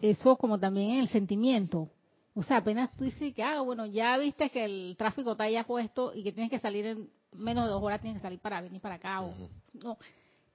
eso 0.00 0.36
como 0.36 0.60
también 0.60 1.00
el 1.00 1.08
sentimiento. 1.08 1.90
O 2.32 2.44
sea, 2.44 2.58
apenas 2.58 2.94
tú 2.96 3.02
dices 3.02 3.34
que, 3.34 3.42
ah, 3.42 3.60
bueno, 3.60 3.86
ya 3.86 4.16
viste 4.18 4.50
que 4.50 4.64
el 4.64 4.94
tráfico 4.96 5.32
está 5.32 5.50
ya 5.50 5.64
puesto 5.64 6.12
y 6.14 6.22
que 6.22 6.30
tienes 6.30 6.48
que 6.48 6.60
salir 6.60 6.86
en 6.86 7.17
menos 7.32 7.64
de 7.64 7.70
dos 7.70 7.82
horas, 7.82 8.00
tienes 8.00 8.18
que 8.18 8.22
salir 8.22 8.38
para 8.38 8.60
venir 8.60 8.80
para 8.80 8.96
acá. 8.96 9.22
O, 9.22 9.32
no, 9.74 9.98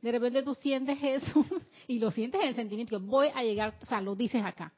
de 0.01 0.11
repente 0.11 0.43
tú 0.43 0.53
sientes 0.55 1.01
eso 1.01 1.45
y 1.87 1.99
lo 1.99 2.11
sientes 2.11 2.41
en 2.41 2.49
el 2.49 2.55
sentimiento 2.55 2.99
que 2.99 3.05
voy 3.05 3.29
a 3.33 3.41
llegar, 3.41 3.75
o 3.81 3.85
sea, 3.85 4.01
lo 4.01 4.15
dices 4.15 4.43
acá, 4.43 4.73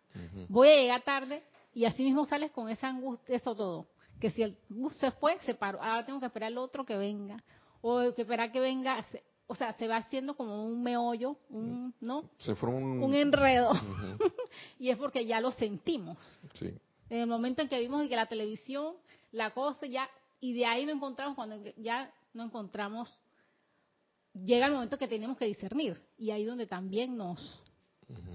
voy 0.48 0.70
a 0.70 0.76
llegar 0.76 1.04
tarde 1.04 1.44
y 1.74 1.86
así 1.86 2.04
mismo 2.04 2.26
sales 2.26 2.52
con 2.52 2.70
esa 2.70 2.88
angustia, 2.88 3.36
eso 3.36 3.56
todo. 3.56 3.88
Que 4.20 4.30
si 4.32 4.44
el 4.44 4.58
bus 4.70 4.96
se 4.96 5.12
fue, 5.12 5.38
se 5.46 5.56
paró, 5.56 5.82
ahora 5.84 6.06
tengo 6.06 6.20
que 6.20 6.28
esperar 6.28 6.48
al 6.48 6.58
otro 6.58 6.86
que 6.86 6.96
venga, 6.96 7.44
o 7.82 8.14
que 8.14 8.22
esperar 8.22 8.52
que 8.52 8.60
venga, 8.60 9.04
o 9.48 9.56
sea, 9.56 9.74
se 9.74 9.88
va 9.88 9.98
haciendo 9.98 10.36
como 10.36 10.66
un 10.66 10.82
meollo, 10.82 11.38
un, 11.50 11.94
¿no? 12.00 12.30
Se 12.38 12.56
forma 12.56 12.78
un... 12.78 13.14
enredo. 13.14 13.72
y 14.80 14.90
es 14.90 14.98
porque 14.98 15.26
ya 15.26 15.42
lo 15.42 15.52
sentimos. 15.52 16.18
Sí. 16.54 16.72
En 17.10 17.20
el 17.20 17.28
momento 17.28 17.62
en 17.62 17.68
que 17.68 17.80
vimos 17.80 18.08
que 18.08 18.16
la 18.16 18.26
televisión, 18.28 18.96
la 19.32 19.52
cosa 19.52 19.86
ya, 19.86 20.10
y 20.46 20.54
de 20.54 20.64
ahí 20.68 20.86
no 20.86 20.92
encontramos, 20.92 21.36
cuando 21.36 21.60
ya 21.76 22.14
no 22.36 22.44
encontramos, 22.44 23.12
llega 24.32 24.68
el 24.68 24.74
momento 24.74 24.96
que 24.96 25.08
tenemos 25.08 25.38
que 25.38 25.46
discernir. 25.46 26.00
Y 26.20 26.30
ahí 26.30 26.46
donde 26.46 26.68
también 26.68 27.18
nos 27.18 27.40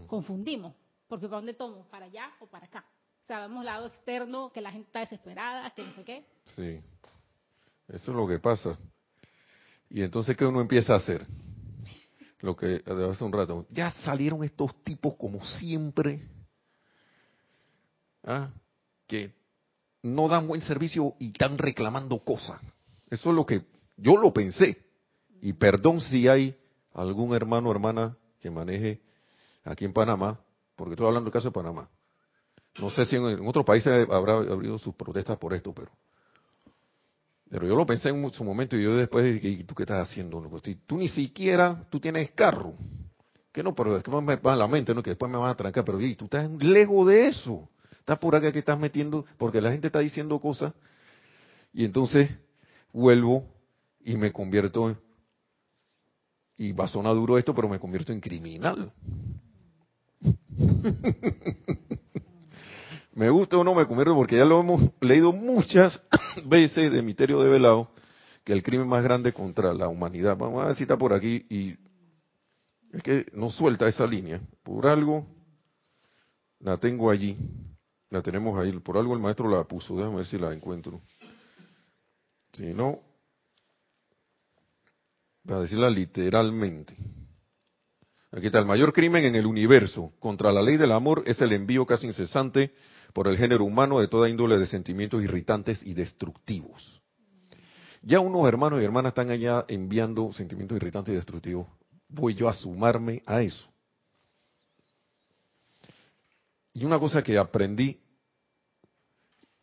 confundimos. 0.09 0.75
Porque 1.07 1.29
¿para 1.29 1.37
dónde 1.37 1.55
tomo? 1.55 1.87
¿Para 1.89 2.07
allá 2.07 2.33
o 2.41 2.49
para 2.49 2.67
acá? 2.67 2.85
O 3.23 3.27
sea, 3.29 3.47
vemos 3.47 3.65
lado 3.65 3.87
externo, 3.87 4.51
que 4.51 4.61
la 4.61 4.73
gente 4.73 4.89
está 4.89 5.01
desesperada, 5.01 5.71
que 5.71 5.85
no 5.85 5.93
sé 5.93 6.05
qué. 6.05 6.27
Sí. 6.57 6.81
Eso 7.87 8.11
es 8.11 8.17
lo 8.17 8.27
que 8.27 8.41
pasa. 8.41 8.77
Y 9.89 10.03
entonces, 10.03 10.37
¿qué 10.37 10.45
uno 10.45 10.61
empieza 10.61 10.95
a 10.95 10.97
hacer? 10.97 11.25
Lo 12.41 12.57
que 12.57 12.83
hace 12.85 13.23
un 13.23 13.33
rato. 13.33 13.67
Ya 13.71 13.93
salieron 14.03 14.43
estos 14.43 14.83
tipos 14.83 15.15
como 15.15 15.45
siempre, 15.45 16.29
¿ah? 18.25 18.51
que 19.07 19.40
no 20.03 20.29
dan 20.29 20.47
buen 20.47 20.63
servicio 20.63 21.15
y 21.19 21.29
están 21.29 21.59
reclamando 21.59 22.19
cosas. 22.19 22.61
Eso 23.11 23.31
es 23.31 23.37
lo 23.37 23.45
que 23.45 23.63
yo 23.97 24.17
lo 24.17 24.33
pensé. 24.33 24.79
Y 25.43 25.53
perdón 25.53 26.01
si 26.01 26.29
hay 26.29 26.57
algún 26.93 27.35
hermano 27.35 27.69
o 27.69 27.73
hermana 27.73 28.17
que 28.41 28.51
maneje 28.51 29.01
aquí 29.65 29.85
en 29.85 29.93
Panamá, 29.93 30.41
porque 30.77 30.95
estoy 30.95 31.07
hablando 31.07 31.27
del 31.27 31.33
caso 31.33 31.49
de 31.49 31.53
Panamá. 31.53 31.89
No 32.79 32.91
sé 32.91 33.05
si 33.05 33.17
en, 33.17 33.27
en 33.27 33.47
otros 33.47 33.65
países 33.65 34.09
habrá 34.11 34.39
habido 34.39 34.79
sus 34.79 34.95
protestas 34.95 35.39
por 35.39 35.55
esto, 35.55 35.73
pero 35.75 35.91
pero 37.51 37.67
yo 37.67 37.75
lo 37.75 37.85
pensé 37.85 38.11
en 38.11 38.33
su 38.33 38.45
momento 38.45 38.77
y 38.77 38.85
yo 38.85 38.97
después 38.97 39.25
dije, 39.25 39.49
¿y 39.49 39.65
tú 39.65 39.75
qué 39.75 39.83
estás 39.83 40.09
haciendo? 40.09 40.41
Pues 40.49 40.63
si 40.63 40.77
tú 40.77 40.97
ni 40.97 41.09
siquiera, 41.09 41.85
tú 41.91 41.99
tienes 41.99 42.31
carro. 42.31 42.75
Que 43.53 43.65
no, 43.65 43.75
pero 43.75 43.97
es 43.97 44.05
que 44.05 44.11
me 44.13 44.37
va 44.37 44.53
a 44.53 44.57
la 44.57 44.69
mente, 44.69 44.95
¿no? 44.95 45.03
Que 45.03 45.11
después 45.11 45.31
me 45.31 45.37
van 45.37 45.51
a 45.51 45.57
trancar, 45.57 45.85
pero 45.85 46.01
y 46.01 46.15
tú 46.15 46.27
estás 46.27 46.49
lejos 46.49 47.09
de 47.09 47.27
eso. 47.27 47.69
Por 48.19 48.35
acá 48.35 48.51
que 48.51 48.59
estás 48.59 48.79
metiendo, 48.79 49.25
porque 49.39 49.61
la 49.61 49.71
gente 49.71 49.87
está 49.87 50.01
diciendo 50.01 50.39
cosas. 50.41 50.73
Y 51.73 51.85
entonces 51.85 52.31
vuelvo 52.93 53.45
y 54.05 54.17
me 54.17 54.33
convierto, 54.33 54.97
y 56.57 56.73
va 56.73 56.87
a 56.87 56.89
sonar 56.89 57.15
duro 57.15 57.39
esto, 57.39 57.55
pero 57.55 57.69
me 57.69 57.79
convierto 57.79 58.13
en 58.13 58.21
criminal. 58.21 58.93
me 63.15 63.31
gusta 63.31 63.57
o 63.57 63.65
no 63.65 63.75
me 63.75 63.87
convierto 63.87 64.15
porque 64.15 64.37
ya 64.37 64.45
lo 64.45 64.61
hemos 64.61 64.91
leído 65.01 65.33
muchas 65.33 66.03
veces 66.45 66.93
de 66.93 67.03
Misterio 67.03 67.41
de 67.41 67.49
Velado, 67.49 67.91
que 68.45 68.53
el 68.53 68.63
crimen 68.63 68.89
más 68.89 69.03
grande 69.03 69.33
contra 69.33 69.73
la 69.73 69.89
humanidad. 69.89 70.37
Vamos 70.37 70.63
a 70.63 70.67
ver 70.67 70.77
si 70.77 70.83
está 70.83 70.99
por 70.99 71.13
aquí 71.13 71.47
y 71.49 71.77
es 72.93 73.03
que 73.03 73.27
no 73.33 73.51
suelta 73.51 73.89
esa 73.89 74.07
línea. 74.07 74.41
Por 74.63 74.87
algo 74.87 75.27
la 76.59 76.77
tengo 76.77 77.11
allí, 77.11 77.37
la 78.11 78.23
tenemos 78.23 78.59
ahí. 78.59 78.73
Por 78.81 78.99
algo 78.99 79.15
el 79.15 79.21
maestro 79.21 79.49
la 79.49 79.65
puso. 79.65 79.97
Déjame 79.97 80.17
ver 80.17 80.27
si 80.27 80.39
la 80.39 80.53
encuentro. 80.53 81.01
Si 82.53 82.75
no, 82.75 83.01
para 85.47 85.61
decirla 85.61 85.89
literalmente. 85.89 86.97
Aquí 88.33 88.47
está, 88.47 88.59
el 88.61 88.67
mayor 88.67 88.93
crimen 88.93 89.25
en 89.25 89.35
el 89.35 89.47
universo 89.47 90.13
contra 90.21 90.53
la 90.53 90.63
ley 90.63 90.77
del 90.77 90.93
amor 90.93 91.25
es 91.27 91.41
el 91.41 91.53
envío 91.53 91.85
casi 91.85 92.07
incesante 92.07 92.73
por 93.13 93.27
el 93.27 93.37
género 93.37 93.65
humano 93.65 93.99
de 93.99 94.07
toda 94.07 94.29
índole 94.29 94.59
de 94.59 94.67
sentimientos 94.67 95.23
irritantes 95.23 95.83
y 95.85 95.95
destructivos. 95.95 97.03
Ya 98.03 98.21
unos 98.21 98.47
hermanos 98.47 98.81
y 98.81 98.85
hermanas 98.85 99.11
están 99.11 99.31
allá 99.31 99.65
enviando 99.69 100.33
sentimientos 100.33 100.77
irritantes 100.77 101.13
y 101.13 101.17
destructivos. 101.17 101.67
Voy 102.09 102.35
yo 102.35 102.49
a 102.49 102.53
sumarme 102.53 103.23
a 103.27 103.43
eso. 103.43 103.69
Y 106.73 106.85
una 106.85 106.99
cosa 106.99 107.23
que 107.23 107.37
aprendí, 107.39 108.01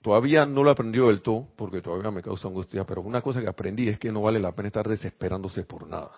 todavía 0.01 0.45
no 0.45 0.63
lo 0.63 0.71
aprendí 0.71 0.99
del 0.99 1.21
todo, 1.21 1.47
porque 1.55 1.81
todavía 1.81 2.11
me 2.11 2.21
causa 2.21 2.47
angustia, 2.47 2.85
pero 2.85 3.01
una 3.01 3.21
cosa 3.21 3.41
que 3.41 3.47
aprendí 3.47 3.87
es 3.87 3.99
que 3.99 4.11
no 4.11 4.21
vale 4.21 4.39
la 4.39 4.53
pena 4.53 4.67
estar 4.67 4.87
desesperándose 4.87 5.63
por 5.63 5.87
nada. 5.87 6.11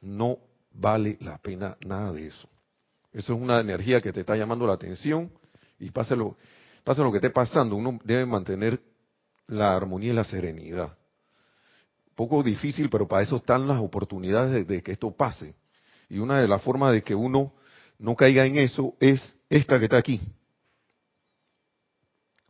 No 0.00 0.38
vale 0.72 1.16
la 1.20 1.38
pena 1.38 1.76
nada 1.86 2.12
de 2.12 2.26
eso. 2.26 2.48
Eso 3.12 3.34
es 3.34 3.40
una 3.40 3.60
energía 3.60 4.00
que 4.00 4.12
te 4.12 4.20
está 4.20 4.36
llamando 4.36 4.66
la 4.66 4.74
atención 4.74 5.30
y 5.78 5.90
pase 5.90 6.16
lo, 6.16 6.36
lo 6.84 7.10
que 7.10 7.18
esté 7.18 7.30
pasando, 7.30 7.76
uno 7.76 7.98
debe 8.04 8.26
mantener 8.26 8.80
la 9.46 9.76
armonía 9.76 10.12
y 10.12 10.16
la 10.16 10.24
serenidad. 10.24 10.96
Poco 12.14 12.42
difícil, 12.42 12.90
pero 12.90 13.08
para 13.08 13.22
eso 13.22 13.36
están 13.36 13.66
las 13.66 13.80
oportunidades 13.80 14.66
de, 14.66 14.82
que 14.82 14.92
esto 14.92 15.10
pase. 15.10 15.54
Y 16.08 16.18
una 16.18 16.40
de 16.40 16.48
las 16.48 16.62
formas 16.62 16.92
de 16.92 17.02
que 17.02 17.14
uno 17.14 17.52
no 17.98 18.16
caiga 18.16 18.46
en 18.46 18.58
eso 18.58 18.94
es 19.00 19.36
esta 19.48 19.78
que 19.78 19.84
está 19.84 19.98
aquí. 19.98 20.20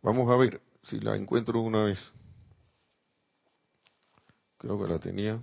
Vamos 0.02 0.30
a 0.30 0.36
ver 0.36 0.60
si 0.82 0.98
la 1.00 1.16
encuentro 1.16 1.60
una 1.60 1.84
vez. 1.84 1.98
Creo 4.58 4.78
que 4.80 4.92
la 4.92 4.98
tenía. 4.98 5.40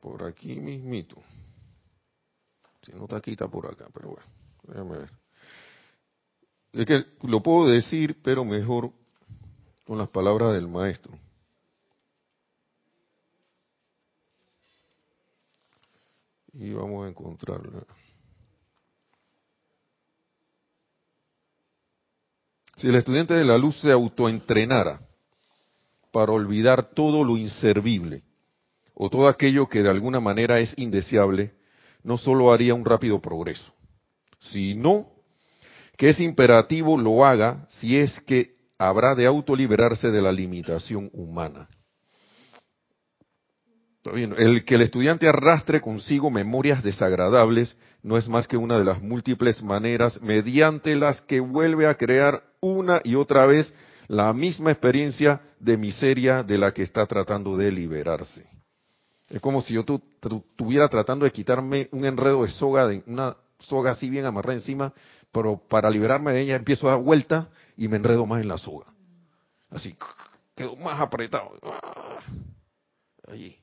por 0.00 0.24
aquí 0.24 0.58
mismito. 0.58 1.16
Si 2.82 2.92
no 2.92 3.04
está 3.04 3.18
aquí, 3.18 3.32
está 3.32 3.48
por 3.48 3.66
acá, 3.66 3.86
pero 3.92 4.10
bueno, 4.10 4.26
déjame 4.64 4.98
ver. 4.98 5.10
Es 6.72 6.86
que 6.86 7.04
lo 7.26 7.42
puedo 7.42 7.68
decir, 7.68 8.20
pero 8.22 8.44
mejor 8.44 8.92
con 9.86 9.98
las 9.98 10.08
palabras 10.08 10.54
del 10.54 10.68
maestro. 10.68 11.12
Y 16.52 16.72
vamos 16.72 17.06
a 17.06 17.08
encontrarla. 17.08 17.84
Si 22.76 22.88
el 22.88 22.94
estudiante 22.94 23.34
de 23.34 23.44
la 23.44 23.58
luz 23.58 23.78
se 23.80 23.92
autoentrenara 23.92 25.00
para 26.12 26.32
olvidar 26.32 26.90
todo 26.94 27.24
lo 27.24 27.36
inservible 27.36 28.22
o 28.94 29.10
todo 29.10 29.28
aquello 29.28 29.68
que 29.68 29.82
de 29.82 29.90
alguna 29.90 30.18
manera 30.18 30.60
es 30.60 30.72
indeseable, 30.76 31.54
no 32.02 32.16
solo 32.18 32.52
haría 32.52 32.74
un 32.74 32.84
rápido 32.84 33.20
progreso, 33.20 33.72
sino 34.38 35.08
que 35.96 36.08
es 36.08 36.20
imperativo 36.20 36.96
lo 36.96 37.24
haga 37.24 37.66
si 37.68 37.98
es 37.98 38.18
que 38.20 38.56
habrá 38.78 39.14
de 39.14 39.26
autoliberarse 39.26 40.10
de 40.10 40.22
la 40.22 40.32
limitación 40.32 41.10
humana. 41.12 41.68
El 44.04 44.64
que 44.64 44.76
el 44.76 44.82
estudiante 44.82 45.28
arrastre 45.28 45.82
consigo 45.82 46.30
memorias 46.30 46.82
desagradables 46.82 47.76
no 48.02 48.16
es 48.16 48.28
más 48.28 48.48
que 48.48 48.56
una 48.56 48.78
de 48.78 48.84
las 48.84 49.02
múltiples 49.02 49.62
maneras 49.62 50.20
mediante 50.22 50.96
las 50.96 51.20
que 51.22 51.40
vuelve 51.40 51.86
a 51.86 51.96
crear 51.96 52.42
una 52.60 53.02
y 53.04 53.14
otra 53.14 53.44
vez 53.44 53.74
la 54.08 54.32
misma 54.32 54.70
experiencia 54.70 55.42
de 55.58 55.76
miseria 55.76 56.42
de 56.42 56.56
la 56.56 56.72
que 56.72 56.82
está 56.82 57.04
tratando 57.06 57.58
de 57.58 57.70
liberarse. 57.70 58.48
Es 59.28 59.40
como 59.40 59.60
si 59.60 59.74
yo 59.74 59.80
estuviera 59.80 60.88
tratando 60.88 61.26
de 61.26 61.30
quitarme 61.30 61.88
un 61.92 62.06
enredo 62.06 62.42
de 62.42 62.50
soga, 62.50 62.88
de 62.88 63.02
una 63.06 63.36
soga 63.58 63.92
así 63.92 64.08
bien 64.08 64.24
amarrada 64.24 64.54
encima, 64.54 64.94
pero 65.30 65.58
para 65.68 65.90
liberarme 65.90 66.32
de 66.32 66.40
ella 66.40 66.56
empiezo 66.56 66.88
a 66.88 66.92
dar 66.92 67.02
vuelta 67.02 67.50
y 67.76 67.86
me 67.86 67.98
enredo 67.98 68.24
más 68.24 68.40
en 68.40 68.48
la 68.48 68.58
soga. 68.58 68.86
Así, 69.70 69.94
quedo 70.56 70.74
más 70.76 70.98
apretado. 71.00 71.52
Allí. 73.28 73.59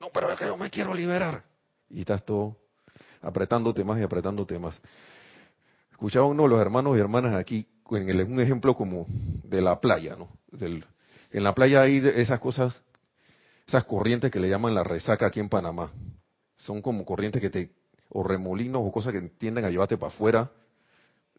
No, 0.00 0.10
pero 0.12 0.30
es 0.30 0.38
que 0.38 0.46
yo 0.46 0.56
me 0.56 0.70
quiero 0.70 0.94
liberar. 0.94 1.42
Y 1.88 2.00
estás 2.00 2.24
todo 2.24 2.56
apretándote 3.22 3.84
más 3.84 3.98
y 3.98 4.02
apretándote 4.02 4.58
más. 4.58 4.80
Escuchaba 5.90 6.26
uno 6.26 6.44
de 6.44 6.48
los 6.50 6.60
hermanos 6.60 6.96
y 6.96 7.00
hermanas 7.00 7.34
aquí, 7.34 7.66
en 7.90 8.32
un 8.32 8.40
ejemplo 8.40 8.74
como 8.74 9.06
de 9.08 9.62
la 9.62 9.80
playa, 9.80 10.16
¿no? 10.16 10.28
en 10.60 11.44
la 11.44 11.54
playa 11.54 11.82
hay 11.82 11.98
esas 11.98 12.40
cosas, 12.40 12.82
esas 13.66 13.84
corrientes 13.84 14.30
que 14.30 14.40
le 14.40 14.48
llaman 14.48 14.74
la 14.74 14.84
resaca 14.84 15.26
aquí 15.26 15.40
en 15.40 15.48
Panamá. 15.48 15.90
Son 16.58 16.80
como 16.82 17.04
corrientes 17.04 17.40
que 17.42 17.50
te, 17.50 17.70
o 18.08 18.22
remolinos 18.22 18.82
o 18.84 18.92
cosas 18.92 19.12
que 19.12 19.20
tienden 19.22 19.64
a 19.64 19.70
llevarte 19.70 19.96
para 19.96 20.12
afuera 20.12 20.50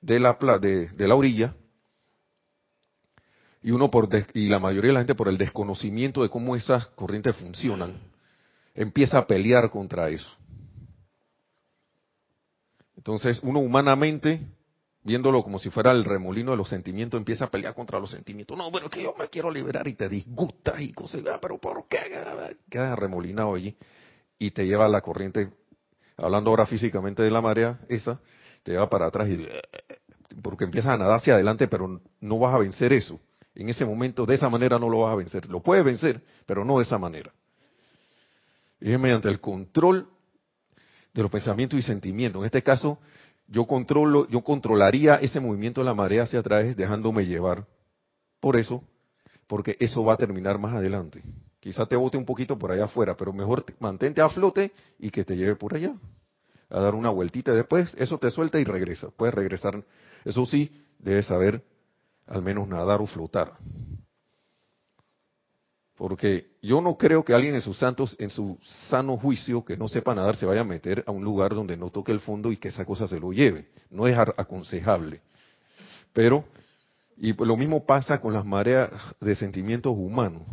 de 0.01 0.19
la, 0.19 0.37
de 0.59 1.07
la 1.07 1.15
orilla. 1.15 1.55
Y 3.63 3.71
uno 3.71 3.89
por, 3.89 4.09
y 4.33 4.47
la 4.47 4.59
mayoría 4.59 4.89
de 4.89 4.93
la 4.93 4.99
gente 4.99 5.15
por 5.15 5.27
el 5.27 5.37
desconocimiento 5.37 6.21
de 6.21 6.29
cómo 6.29 6.55
esas 6.55 6.87
corrientes 6.87 7.35
funcionan, 7.35 7.99
empieza 8.75 9.19
a 9.19 9.27
pelear 9.27 9.69
contra 9.69 10.09
eso. 10.09 10.29
Entonces 12.95 13.39
uno 13.43 13.59
humanamente, 13.59 14.41
viéndolo 15.03 15.43
como 15.43 15.59
si 15.59 15.69
fuera 15.69 15.91
el 15.91 16.05
remolino 16.05 16.51
de 16.51 16.57
los 16.57 16.69
sentimientos, 16.69 17.17
empieza 17.17 17.45
a 17.45 17.49
pelear 17.49 17.73
contra 17.73 17.99
los 17.99 18.11
sentimientos. 18.11 18.57
No, 18.57 18.71
pero 18.71 18.89
que 18.89 19.03
yo 19.03 19.15
me 19.17 19.29
quiero 19.29 19.49
liberar 19.49 19.87
y 19.87 19.93
te 19.93 20.07
disgusta 20.09 20.79
y 20.81 20.93
cosas, 20.93 21.21
ah, 21.31 21.39
pero 21.41 21.57
¿por 21.57 21.87
qué? 21.87 21.99
Quedas 22.69 22.97
remolinado 22.97 23.55
allí 23.55 23.75
y 24.39 24.51
te 24.51 24.65
lleva 24.65 24.87
la 24.87 25.01
corriente, 25.01 25.49
hablando 26.17 26.49
ahora 26.49 26.65
físicamente 26.65 27.23
de 27.23 27.31
la 27.31 27.41
marea 27.41 27.79
esa, 27.89 28.19
te 28.63 28.73
lleva 28.73 28.89
para 28.89 29.07
atrás 29.07 29.29
y 29.29 29.47
porque 30.41 30.65
empiezas 30.65 30.93
a 30.93 30.97
nadar 30.97 31.17
hacia 31.17 31.35
adelante, 31.35 31.67
pero 31.67 32.01
no 32.19 32.39
vas 32.39 32.53
a 32.53 32.59
vencer 32.59 32.93
eso. 32.93 33.19
En 33.57 33.69
ese 33.69 33.85
momento, 33.85 34.27
de 34.27 34.35
esa 34.35 34.49
manera 34.49 34.77
no 34.77 34.87
lo 34.87 34.99
vas 34.99 35.13
a 35.13 35.15
vencer. 35.15 35.49
Lo 35.49 35.61
puedes 35.61 35.83
vencer, 35.83 36.21
pero 36.45 36.63
no 36.63 36.77
de 36.77 36.83
esa 36.83 36.99
manera. 36.99 37.33
Y 38.79 38.91
es 38.91 38.99
mediante 38.99 39.29
el 39.29 39.41
control 39.41 40.07
de 41.11 41.23
los 41.23 41.31
pensamientos 41.31 41.79
y 41.79 41.81
sentimientos. 41.81 42.39
En 42.41 42.45
este 42.45 42.61
caso, 42.61 42.99
yo 43.47 43.65
controlo, 43.65 44.27
yo 44.29 44.41
controlaría 44.43 45.15
ese 45.15 45.39
movimiento 45.39 45.81
de 45.81 45.85
la 45.85 45.95
marea 45.95 46.23
hacia 46.23 46.41
atrás, 46.41 46.75
dejándome 46.75 47.25
llevar. 47.25 47.65
Por 48.39 48.57
eso, 48.57 48.83
porque 49.47 49.75
eso 49.79 50.03
va 50.03 50.13
a 50.13 50.17
terminar 50.17 50.59
más 50.59 50.75
adelante. 50.75 51.23
Quizá 51.59 51.87
te 51.87 51.95
bote 51.95 52.15
un 52.15 52.25
poquito 52.25 52.59
por 52.59 52.71
allá 52.71 52.85
afuera, 52.85 53.17
pero 53.17 53.33
mejor 53.33 53.65
mantente 53.79 54.21
a 54.21 54.29
flote 54.29 54.71
y 54.99 55.09
que 55.09 55.23
te 55.23 55.35
lleve 55.35 55.55
por 55.55 55.73
allá. 55.73 55.95
A 56.69 56.79
dar 56.79 56.93
una 56.93 57.09
vueltita 57.09 57.53
después, 57.53 57.91
eso 57.97 58.19
te 58.19 58.29
suelta 58.29 58.59
y 58.59 58.65
regresa. 58.65 59.09
Puedes 59.17 59.33
regresar. 59.33 59.83
Eso 60.25 60.45
sí, 60.45 60.71
debes 60.99 61.25
saber 61.25 61.63
al 62.27 62.41
menos 62.41 62.67
nadar 62.67 63.01
o 63.01 63.07
flotar. 63.07 63.53
Porque 65.97 66.51
yo 66.61 66.79
no 66.79 66.95
creo 66.95 67.25
que 67.25 67.33
alguien 67.33 67.55
en 67.55 67.61
sus 67.61 67.79
santos, 67.79 68.15
en 68.19 68.29
su 68.29 68.59
sano 68.89 69.17
juicio, 69.17 69.65
que 69.65 69.75
no 69.75 69.87
sepa 69.87 70.13
nadar, 70.13 70.35
se 70.35 70.45
vaya 70.45 70.61
a 70.61 70.63
meter 70.63 71.03
a 71.07 71.11
un 71.11 71.23
lugar 71.23 71.55
donde 71.55 71.75
no 71.75 71.89
toque 71.89 72.11
el 72.11 72.19
fondo 72.19 72.51
y 72.51 72.57
que 72.57 72.67
esa 72.67 72.85
cosa 72.85 73.07
se 73.07 73.19
lo 73.19 73.31
lleve. 73.31 73.69
No 73.89 74.05
es 74.05 74.15
aconsejable. 74.15 75.21
Pero, 76.13 76.45
y 77.17 77.33
lo 77.33 77.57
mismo 77.57 77.83
pasa 77.83 78.21
con 78.21 78.33
las 78.33 78.45
mareas 78.45 78.91
de 79.19 79.33
sentimientos 79.33 79.93
humanos. 79.97 80.43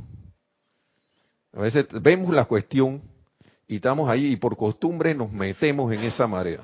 A 1.52 1.60
veces 1.60 1.86
vemos 2.00 2.32
la 2.32 2.46
cuestión 2.46 3.02
y 3.68 3.76
estamos 3.76 4.08
ahí 4.08 4.32
y 4.32 4.36
por 4.36 4.56
costumbre 4.56 5.14
nos 5.14 5.30
metemos 5.30 5.92
en 5.92 6.00
esa 6.00 6.26
marea. 6.26 6.60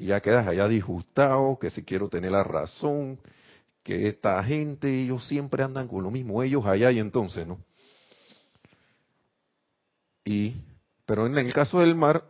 Y 0.00 0.06
ya 0.06 0.22
quedas 0.22 0.48
allá 0.48 0.66
disgustado, 0.66 1.58
que 1.58 1.68
si 1.68 1.84
quiero 1.84 2.08
tener 2.08 2.32
la 2.32 2.42
razón, 2.42 3.20
que 3.82 4.08
esta 4.08 4.42
gente, 4.42 5.02
ellos 5.02 5.28
siempre 5.28 5.62
andan 5.62 5.88
con 5.88 6.02
lo 6.02 6.10
mismo, 6.10 6.42
ellos 6.42 6.64
allá 6.64 6.90
y 6.90 6.98
entonces, 6.98 7.46
¿no? 7.46 7.58
Y, 10.24 10.54
pero 11.04 11.26
en 11.26 11.36
el 11.36 11.52
caso 11.52 11.80
del 11.80 11.94
mar, 11.94 12.24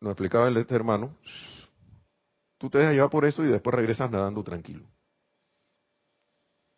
nos 0.00 0.12
explicaba 0.12 0.46
el 0.46 0.56
este 0.58 0.76
hermano, 0.76 1.16
tú 2.56 2.70
te 2.70 2.78
dejas 2.78 2.92
llevar 2.94 3.10
por 3.10 3.24
eso 3.24 3.44
y 3.44 3.48
después 3.48 3.74
regresas 3.74 4.08
nadando 4.08 4.44
tranquilo. 4.44 4.84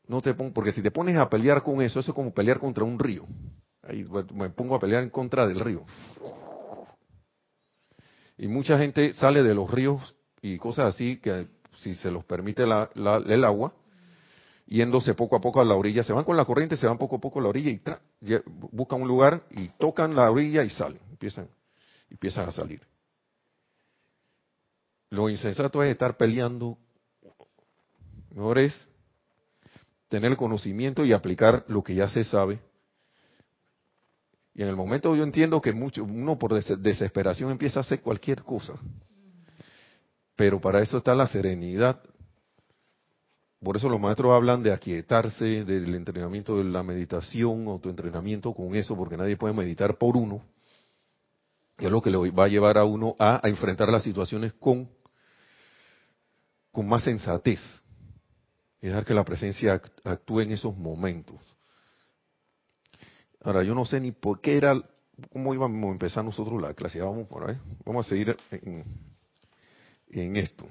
No 0.09 0.23
te 0.23 0.33
pongo, 0.33 0.55
porque 0.55 0.73
si 0.73 0.81
te 0.81 0.91
pones 0.91 1.19
a 1.19 1.29
pelear 1.29 1.63
con 1.63 1.83
eso, 1.83 2.01
eso 2.01 2.13
es 2.13 2.15
como 2.15 2.33
pelear 2.33 2.59
contra 2.59 2.85
un 2.85 2.99
río. 2.99 3.27
Ahí 3.83 4.09
me 4.33 4.49
pongo 4.49 4.75
a 4.75 4.81
pelear 4.81 5.03
en 5.03 5.11
contra 5.11 5.47
del 5.47 5.61
río. 5.61 5.85
Y 8.43 8.49
mucha 8.49 8.77
gente 8.77 9.13
sale 9.13 9.45
de 9.45 9.55
los 9.55 9.71
ríos 9.71 10.17
y 10.41 10.59
cosas 10.59 10.93
así 10.93 11.19
que 11.19 11.47
si 11.79 11.95
se 11.95 12.11
los 12.11 12.25
permite 12.25 12.65
el 12.65 13.45
agua, 13.45 13.73
yéndose 14.67 15.15
poco 15.15 15.37
a 15.37 15.41
poco 15.41 15.61
a 15.61 15.65
la 15.65 15.77
orilla, 15.77 16.03
se 16.03 16.13
van 16.13 16.25
con 16.25 16.37
la 16.37 16.45
corriente, 16.45 16.77
se 16.77 16.89
van 16.89 16.99
poco 16.99 17.15
a 17.15 17.21
poco 17.21 17.39
a 17.39 17.43
la 17.43 17.51
orilla 17.51 17.71
y 17.71 17.81
buscan 18.73 19.01
un 19.01 19.07
lugar 19.07 19.45
y 19.53 19.69
tocan 19.79 20.17
la 20.17 20.29
orilla 20.29 20.65
y 20.65 20.71
salen, 20.71 20.99
empiezan, 21.13 22.49
a 22.49 22.51
salir. 22.51 22.81
Lo 25.11 25.29
insensato 25.29 25.81
es 25.85 25.93
estar 25.93 26.17
peleando, 26.17 26.77
mejor 28.35 28.59
es 28.59 28.89
tener 30.09 30.37
conocimiento 30.37 31.05
y 31.05 31.13
aplicar 31.13 31.65
lo 31.69 31.85
que 31.85 31.95
ya 31.95 32.09
se 32.09 32.25
sabe. 32.25 32.59
Y 34.55 34.63
en 34.63 34.69
el 34.69 34.77
momento 34.77 35.15
yo 35.17 35.23
entiendo 35.23 35.61
que 35.61 35.73
mucho, 35.73 36.05
uno 36.05 36.39
por 36.39 36.53
desesperación 36.53 37.51
empieza 37.51 37.81
a 37.81 37.83
hacer 37.83 38.01
cualquier 38.01 38.43
cosa. 38.43 38.75
Pero 40.37 40.61
para 40.61 40.83
eso 40.83 40.99
está 40.99 41.15
la 41.15 41.27
serenidad. 41.27 42.01
Por 43.63 43.77
eso 43.77 43.89
los 43.89 44.01
maestros 44.01 44.33
hablan 44.33 44.63
de 44.63 44.73
aquietarse, 44.73 45.65
del 45.65 45.95
entrenamiento 45.95 46.59
de 46.59 46.65
la 46.65 46.83
meditación, 46.83 47.69
autoentrenamiento 47.69 48.53
con 48.53 48.75
eso, 48.75 48.97
porque 48.97 49.17
nadie 49.17 49.37
puede 49.37 49.55
meditar 49.55 49.97
por 49.97 50.17
uno. 50.17 50.43
Y 51.79 51.87
es 51.87 51.91
lo 51.91 52.03
que 52.03 52.11
le 52.11 52.31
va 52.31 52.45
a 52.45 52.49
llevar 52.49 52.77
a 52.77 52.85
uno 52.85 53.15
a, 53.19 53.41
enfrentar 53.45 53.89
las 53.89 54.03
situaciones 54.03 54.53
con, 54.55 54.89
con 56.73 56.89
más 56.89 57.05
sensatez. 57.05 57.61
Y 58.81 58.89
dejar 58.89 59.05
que 59.05 59.15
la 59.15 59.25
presencia 59.25 59.81
actúe 60.05 60.41
en 60.41 60.53
esos 60.53 60.77
momentos. 60.77 61.37
Ahora, 63.45 63.65
yo 63.65 63.75
no 63.75 63.85
sé 63.85 64.01
ni 64.01 64.13
por 64.13 64.41
qué 64.41 64.57
era, 64.57 64.81
cómo 65.33 65.53
íbamos 65.53 65.89
a 65.89 65.93
empezar 65.93 66.25
nosotros 66.25 66.61
la 66.61 66.75
clase. 66.75 67.01
Vamos, 67.01 67.27
por 67.27 67.57
vamos 67.85 68.07
a 68.07 68.09
seguir 68.09 68.37
en, 68.51 68.85
en 70.11 70.37
esto. 70.37 70.69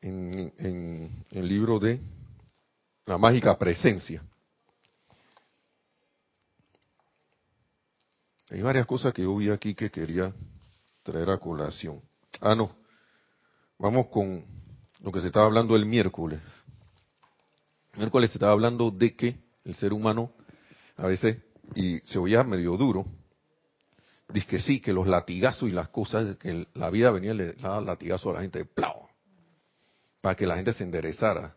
En, 0.00 1.24
el 1.30 1.48
libro 1.48 1.80
de 1.80 2.00
La 3.06 3.18
mágica 3.18 3.58
presencia. 3.58 4.22
Hay 8.50 8.62
varias 8.62 8.86
cosas 8.86 9.12
que 9.12 9.22
yo 9.22 9.34
vi 9.36 9.50
aquí 9.50 9.74
que 9.74 9.90
quería 9.90 10.32
traer 11.02 11.30
a 11.30 11.38
colación. 11.38 12.00
Ah, 12.40 12.54
no. 12.54 12.70
Vamos 13.78 14.06
con 14.06 14.44
lo 15.00 15.10
que 15.10 15.20
se 15.20 15.26
estaba 15.26 15.46
hablando 15.46 15.74
el 15.74 15.86
miércoles. 15.86 16.40
El 17.94 17.98
miércoles 17.98 18.30
se 18.30 18.36
estaba 18.36 18.52
hablando 18.52 18.92
de 18.92 19.16
que 19.16 19.45
el 19.66 19.74
ser 19.74 19.92
humano 19.92 20.32
a 20.96 21.06
veces, 21.06 21.36
y 21.74 21.98
se 22.00 22.18
oía 22.18 22.42
medio 22.44 22.76
duro, 22.76 23.04
dice 24.32 24.46
que 24.46 24.60
sí, 24.60 24.80
que 24.80 24.92
los 24.92 25.06
latigazos 25.06 25.68
y 25.68 25.72
las 25.72 25.88
cosas, 25.90 26.36
que 26.36 26.66
la 26.74 26.88
vida 26.90 27.10
venía 27.10 27.34
le 27.34 27.52
daba 27.54 27.80
latigazo 27.80 28.30
a 28.30 28.34
la 28.34 28.40
gente, 28.40 28.64
¡plau! 28.64 29.06
para 30.20 30.34
que 30.34 30.46
la 30.46 30.56
gente 30.56 30.72
se 30.72 30.82
enderezara. 30.82 31.54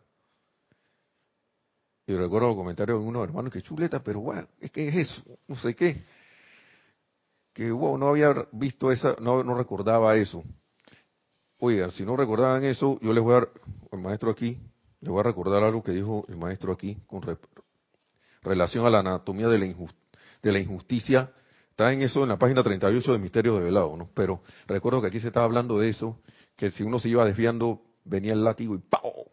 Y 2.06 2.14
recuerdo 2.16 2.50
los 2.50 2.56
comentarios 2.56 3.00
de 3.00 3.08
unos 3.08 3.24
hermanos 3.24 3.52
que 3.52 3.64
chuleta, 3.64 4.04
pero 4.04 4.20
bueno, 4.20 4.48
es 4.60 4.70
que 4.70 4.88
es 4.88 4.96
eso, 4.96 5.24
no 5.48 5.56
sé 5.58 5.76
qué. 5.76 6.04
Que 7.54 7.72
wow, 7.72 7.98
no 7.98 8.10
había 8.10 8.48
visto 8.52 8.92
esa, 8.92 9.16
no, 9.22 9.42
recordaba 9.56 10.16
eso. 10.18 10.44
Oiga, 11.60 11.90
si 11.90 12.06
no 12.06 12.16
recordaban 12.16 12.64
eso, 12.64 13.00
yo 13.02 13.12
les 13.12 13.24
voy 13.24 13.36
a 13.36 13.48
el 13.92 14.00
maestro 14.00 14.30
aquí, 14.30 14.60
les 15.02 15.10
voy 15.10 15.20
a 15.20 15.24
recordar 15.24 15.64
algo 15.64 15.82
que 15.82 15.92
dijo 15.92 16.26
el 16.28 16.38
maestro 16.38 16.72
aquí 16.72 16.96
con 17.08 17.22
relación 18.42 18.86
a 18.86 18.90
la 18.90 19.00
anatomía 19.00 19.48
de 19.48 19.60
la, 19.60 19.66
de 20.42 20.52
la 20.52 20.60
injusticia. 20.60 21.32
Está 21.72 21.94
en 21.94 22.02
eso 22.02 22.24
en 22.24 22.30
la 22.30 22.38
página 22.38 22.64
38 22.64 23.14
de 23.14 23.20
Misterio 23.20 23.56
de 23.56 23.64
Velado, 23.64 23.96
¿no? 23.96 24.10
Pero 24.14 24.44
recuerdo 24.68 25.02
que 25.02 25.08
aquí 25.08 25.20
se 25.20 25.28
estaba 25.28 25.46
hablando 25.46 25.80
de 25.80 25.90
eso, 25.90 26.20
que 26.56 26.72
si 26.72 26.84
uno 26.84 27.00
se 27.00 27.10
iba 27.10 27.26
desviando, 27.26 27.82
venía 28.04 28.34
el 28.34 28.44
látigo 28.44 28.76
y 28.76 28.80
¡pau! 28.80 29.32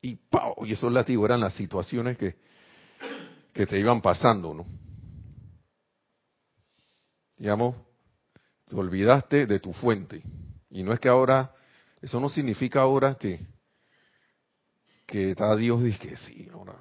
Y 0.00 0.16
¡pau! 0.16 0.54
Y 0.64 0.72
esos 0.72 0.92
látigos 0.92 1.26
eran 1.26 1.40
las 1.40 1.54
situaciones 1.54 2.16
que, 2.16 2.36
que 3.52 3.66
te 3.66 3.78
iban 3.78 4.00
pasando, 4.00 4.54
¿no? 4.54 4.66
Digamos, 7.36 7.76
te 8.66 8.76
olvidaste 8.76 9.46
de 9.46 9.60
tu 9.60 9.72
fuente. 9.72 10.22
Y 10.70 10.82
no 10.82 10.92
es 10.92 11.00
que 11.00 11.08
ahora, 11.08 11.54
eso 12.00 12.20
no 12.20 12.28
significa 12.28 12.80
ahora 12.80 13.14
que, 13.14 13.46
que 15.06 15.30
está 15.30 15.54
Dios 15.56 15.82
dice 15.82 15.98
que 15.98 16.16
sí, 16.16 16.48
ahora. 16.52 16.74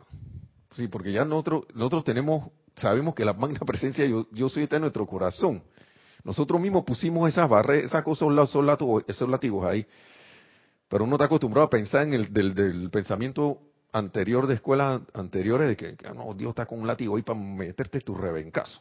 Sí, 0.77 0.87
porque 0.87 1.11
ya 1.11 1.25
nosotros, 1.25 1.63
nosotros 1.73 2.03
tenemos, 2.03 2.51
sabemos 2.75 3.15
que 3.15 3.25
la 3.25 3.33
magna 3.33 3.59
presencia 3.65 4.05
yo, 4.05 4.27
yo 4.31 4.47
soy 4.47 4.63
está 4.63 4.75
en 4.75 4.83
nuestro 4.83 5.07
corazón. 5.07 5.63
Nosotros 6.23 6.61
mismos 6.61 6.83
pusimos 6.83 7.27
esas 7.27 7.49
barreras, 7.49 7.85
esas 7.85 8.03
cosas, 8.03 8.27
esos 8.47 8.63
látigos, 8.63 9.03
esos 9.07 9.27
látigos 9.27 9.65
ahí. 9.65 9.87
Pero 10.87 11.03
uno 11.03 11.15
está 11.15 11.25
acostumbrado 11.25 11.65
a 11.65 11.69
pensar 11.71 12.03
en 12.03 12.13
el 12.13 12.31
del, 12.31 12.53
del 12.53 12.91
pensamiento 12.91 13.59
anterior 13.91 14.45
de 14.45 14.53
escuelas 14.53 15.01
anteriores 15.15 15.67
de 15.67 15.75
que, 15.75 15.95
que, 15.95 16.09
no, 16.13 16.35
Dios 16.35 16.49
está 16.49 16.67
con 16.67 16.79
un 16.79 16.85
látigo 16.85 17.15
ahí 17.15 17.23
para 17.23 17.39
meterte 17.39 17.99
tu 18.01 18.13
rebencazo. 18.13 18.79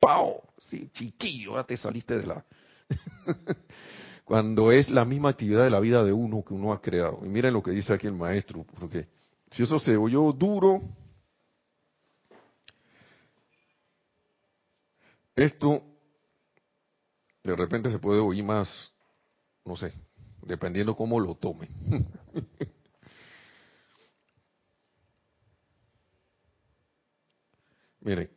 ¡Pau! 0.00 0.40
Sí, 0.56 0.88
chiquillo, 0.90 1.56
ya 1.56 1.64
te 1.64 1.76
saliste 1.76 2.18
de 2.18 2.26
la... 2.26 2.44
cuando 4.24 4.72
es 4.72 4.88
la 4.88 5.04
misma 5.04 5.28
actividad 5.28 5.64
de 5.64 5.70
la 5.70 5.80
vida 5.80 6.02
de 6.02 6.14
uno 6.14 6.42
que 6.42 6.54
uno 6.54 6.72
ha 6.72 6.80
creado. 6.80 7.20
Y 7.24 7.28
miren 7.28 7.52
lo 7.52 7.62
que 7.62 7.72
dice 7.72 7.92
aquí 7.92 8.06
el 8.06 8.14
maestro, 8.14 8.64
porque 8.80 9.06
si 9.50 9.64
eso 9.64 9.78
se 9.78 9.96
oyó 9.96 10.32
duro, 10.32 10.80
esto 15.36 15.82
de 17.44 17.54
repente 17.54 17.90
se 17.90 17.98
puede 17.98 18.20
oír 18.20 18.42
más, 18.42 18.92
no 19.64 19.76
sé, 19.76 19.92
dependiendo 20.42 20.96
cómo 20.96 21.20
lo 21.20 21.36
tome. 21.36 21.68
miren, 28.00 28.30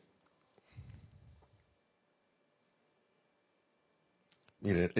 miren, 4.59 4.91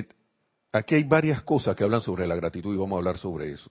aquí 0.72 0.96
hay 0.96 1.04
varias 1.04 1.44
cosas 1.44 1.76
que 1.76 1.84
hablan 1.84 2.02
sobre 2.02 2.26
la 2.26 2.36
gratitud 2.36 2.74
y 2.74 2.78
vamos 2.78 2.96
a 2.96 3.00
hablar 3.00 3.18
sobre 3.18 3.52
eso. 3.52 3.70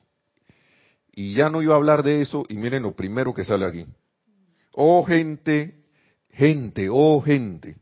Y 1.12 1.34
ya 1.34 1.50
no 1.50 1.62
iba 1.62 1.74
a 1.74 1.78
hablar 1.78 2.04
de 2.04 2.22
eso 2.22 2.44
y 2.48 2.56
miren 2.56 2.84
lo 2.84 2.94
primero 2.94 3.34
que 3.34 3.44
sale 3.44 3.64
aquí. 3.64 3.84
Oh 4.72 5.04
gente, 5.04 5.82
gente, 6.30 6.88
oh 6.88 7.20
gente, 7.20 7.76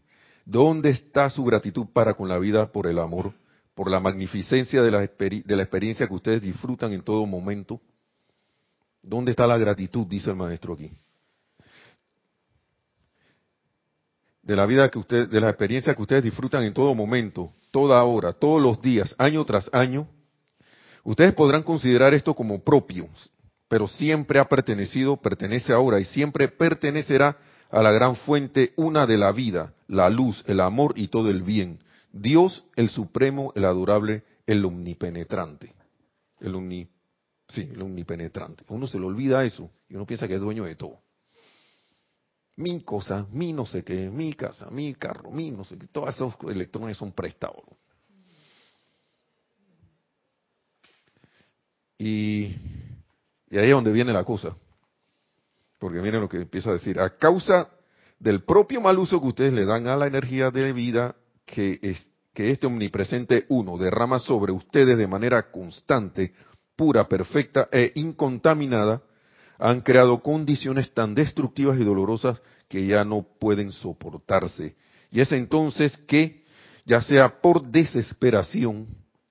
¿dónde 0.46 0.90
está 0.90 1.28
su 1.28 1.44
gratitud 1.44 1.88
para 1.92 2.14
con 2.14 2.28
la 2.28 2.38
vida 2.38 2.72
por 2.72 2.86
el 2.86 2.98
amor, 2.98 3.34
por 3.74 3.90
la 3.90 4.00
magnificencia 4.00 4.80
de 4.80 4.90
la, 4.90 5.02
experiencia 5.04 6.06
que 6.06 6.14
ustedes 6.14 6.40
disfrutan 6.40 6.92
en 6.92 7.02
todo 7.02 7.26
momento? 7.26 7.80
¿Dónde 9.02 9.32
está 9.32 9.46
la 9.46 9.58
gratitud? 9.58 10.06
Dice 10.06 10.30
el 10.30 10.36
maestro 10.36 10.72
aquí. 10.72 10.90
de 14.42 14.54
la 14.54 14.64
vida 14.64 14.88
que 14.90 15.00
ustedes, 15.00 15.28
de 15.28 15.40
la 15.40 15.48
experiencia 15.48 15.92
que 15.96 16.02
ustedes 16.02 16.22
disfrutan 16.22 16.62
en 16.62 16.72
todo 16.72 16.94
momento, 16.94 17.52
toda 17.72 18.02
hora, 18.04 18.32
todos 18.32 18.62
los 18.62 18.80
días, 18.80 19.12
año 19.18 19.44
tras 19.44 19.68
año, 19.72 20.06
ustedes 21.02 21.34
podrán 21.34 21.64
considerar 21.64 22.14
esto 22.14 22.32
como 22.32 22.62
propio, 22.62 23.08
pero 23.66 23.88
siempre 23.88 24.38
ha 24.38 24.44
pertenecido, 24.44 25.16
pertenece 25.16 25.72
ahora 25.72 25.98
y 25.98 26.04
siempre 26.04 26.46
pertenecerá 26.46 27.36
a 27.70 27.82
la 27.82 27.92
gran 27.92 28.16
fuente 28.16 28.72
una 28.76 29.06
de 29.06 29.18
la 29.18 29.32
vida, 29.32 29.74
la 29.88 30.08
luz, 30.08 30.44
el 30.46 30.60
amor 30.60 30.94
y 30.96 31.08
todo 31.08 31.30
el 31.30 31.42
bien. 31.42 31.80
Dios, 32.12 32.64
el 32.76 32.88
supremo, 32.88 33.52
el 33.54 33.64
adorable, 33.64 34.24
el 34.46 34.64
omnipenetrante. 34.64 35.74
El 36.40 36.54
omni, 36.54 36.88
sí, 37.48 37.68
omnipenetrante. 37.80 38.64
Uno 38.68 38.86
se 38.86 38.98
le 38.98 39.06
olvida 39.06 39.44
eso 39.44 39.70
y 39.88 39.94
uno 39.94 40.06
piensa 40.06 40.28
que 40.28 40.34
es 40.34 40.40
dueño 40.40 40.64
de 40.64 40.76
todo 40.76 41.00
mi 42.56 42.80
cosa, 42.82 43.26
mi 43.32 43.52
no 43.52 43.66
sé 43.66 43.84
qué, 43.84 44.10
mi 44.10 44.32
casa, 44.32 44.70
mi 44.70 44.94
carro, 44.94 45.30
mi 45.30 45.50
no 45.50 45.64
sé 45.64 45.78
qué, 45.78 45.86
todos 45.88 46.14
esos 46.14 46.34
electrones 46.48 46.96
son 46.96 47.12
prestados. 47.12 47.64
Y, 51.98 52.54
y 53.50 53.58
ahí 53.58 53.68
es 53.68 53.72
donde 53.72 53.92
viene 53.92 54.12
la 54.12 54.24
cosa. 54.24 54.56
Porque 55.86 56.00
miren 56.00 56.20
lo 56.20 56.28
que 56.28 56.38
empieza 56.38 56.70
a 56.70 56.72
decir. 56.72 56.98
A 56.98 57.10
causa 57.10 57.68
del 58.18 58.42
propio 58.42 58.80
mal 58.80 58.98
uso 58.98 59.20
que 59.20 59.28
ustedes 59.28 59.52
le 59.52 59.64
dan 59.64 59.86
a 59.86 59.94
la 59.94 60.08
energía 60.08 60.50
de 60.50 60.72
vida 60.72 61.14
que, 61.44 61.78
es, 61.80 62.10
que 62.34 62.50
este 62.50 62.66
omnipresente 62.66 63.46
uno 63.50 63.78
derrama 63.78 64.18
sobre 64.18 64.50
ustedes 64.50 64.98
de 64.98 65.06
manera 65.06 65.52
constante, 65.52 66.34
pura, 66.74 67.06
perfecta 67.06 67.68
e 67.70 67.92
incontaminada, 67.94 69.00
han 69.60 69.80
creado 69.82 70.24
condiciones 70.24 70.92
tan 70.92 71.14
destructivas 71.14 71.78
y 71.78 71.84
dolorosas 71.84 72.42
que 72.66 72.84
ya 72.84 73.04
no 73.04 73.24
pueden 73.38 73.70
soportarse. 73.70 74.74
Y 75.12 75.20
es 75.20 75.30
entonces 75.30 75.96
que, 76.08 76.42
ya 76.84 77.00
sea 77.00 77.40
por 77.40 77.62
desesperación, 77.62 78.88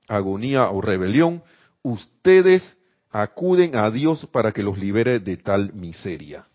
agonía 0.08 0.70
o 0.70 0.80
rebelión, 0.80 1.44
ustedes 1.84 2.78
acuden 3.22 3.76
a 3.76 3.90
Dios 3.92 4.28
para 4.32 4.52
que 4.52 4.64
los 4.64 4.78
libere 4.78 5.20
de 5.20 5.38
tal 5.38 5.74
miseria. 5.74 6.48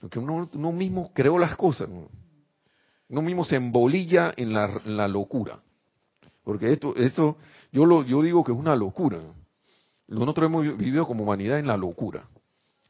Porque 0.00 0.18
uno, 0.18 0.72
mismo 0.72 1.12
creó 1.14 1.38
las 1.38 1.56
cosas, 1.56 1.88
uno 3.08 3.22
mismo 3.22 3.44
se 3.44 3.56
embolilla 3.56 4.32
en 4.36 4.52
la, 4.52 5.08
locura. 5.08 5.60
Porque 6.42 6.72
esto, 6.72 6.94
esto 6.96 7.36
yo, 7.70 7.84
lo, 7.84 8.02
yo 8.04 8.22
digo 8.22 8.44
que 8.44 8.52
es 8.52 8.58
una 8.58 8.76
locura. 8.76 9.18
Nosotros 10.08 10.46
hemos 10.46 10.64
vivido 10.76 11.06
como 11.06 11.24
humanidad 11.24 11.58
en 11.58 11.66
la 11.66 11.76
locura 11.76 12.28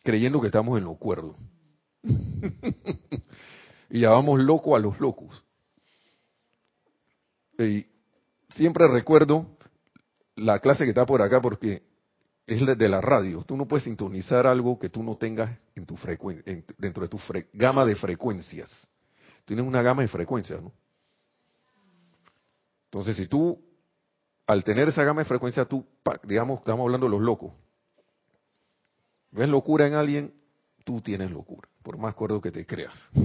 creyendo 0.02 0.40
que 0.40 0.46
estamos 0.46 0.78
en 0.78 0.84
lo 0.84 0.94
cuerdo. 0.94 1.36
y 3.90 4.00
llamamos 4.00 4.40
loco 4.40 4.74
a 4.74 4.78
los 4.78 4.98
locos. 5.00 5.44
Y 7.58 7.86
siempre 8.54 8.88
recuerdo 8.88 9.46
la 10.36 10.58
clase 10.60 10.84
que 10.84 10.90
está 10.90 11.04
por 11.04 11.20
acá 11.20 11.40
porque 11.40 11.82
es 12.50 12.78
de 12.78 12.88
la 12.88 13.00
radio. 13.00 13.42
Tú 13.42 13.56
no 13.56 13.66
puedes 13.66 13.84
sintonizar 13.84 14.46
algo 14.46 14.78
que 14.78 14.88
tú 14.88 15.02
no 15.04 15.16
tengas 15.16 15.56
en 15.76 15.86
tu 15.86 15.96
dentro 16.78 17.02
de 17.04 17.08
tu 17.08 17.18
gama 17.52 17.84
de 17.84 17.94
frecuencias. 17.94 18.88
Tienes 19.44 19.64
una 19.64 19.82
gama 19.82 20.02
de 20.02 20.08
frecuencias, 20.08 20.60
¿no? 20.60 20.72
Entonces, 22.86 23.16
si 23.16 23.28
tú, 23.28 23.62
al 24.48 24.64
tener 24.64 24.88
esa 24.88 25.04
gama 25.04 25.20
de 25.20 25.26
frecuencias, 25.26 25.68
tú, 25.68 25.86
digamos, 26.24 26.58
estamos 26.58 26.84
hablando 26.84 27.06
de 27.06 27.10
los 27.12 27.20
locos, 27.20 27.52
ves 29.30 29.48
locura 29.48 29.86
en 29.86 29.94
alguien, 29.94 30.34
tú 30.84 31.00
tienes 31.00 31.30
locura, 31.30 31.68
por 31.84 31.98
más 31.98 32.16
cuerdo 32.16 32.40
que 32.40 32.50
te 32.50 32.66
creas. 32.66 32.98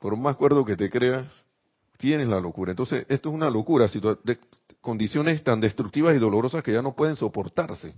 por 0.00 0.16
más 0.16 0.34
cuerdo 0.34 0.64
que 0.64 0.76
te 0.76 0.90
creas, 0.90 1.28
tienes 1.98 2.26
la 2.26 2.40
locura. 2.40 2.72
Entonces, 2.72 3.06
esto 3.08 3.28
es 3.28 3.34
una 3.34 3.48
locura, 3.48 3.86
de 4.24 4.38
condiciones 4.80 5.42
tan 5.42 5.60
destructivas 5.60 6.14
y 6.14 6.18
dolorosas 6.18 6.62
que 6.62 6.72
ya 6.72 6.82
no 6.82 6.94
pueden 6.94 7.16
soportarse. 7.16 7.94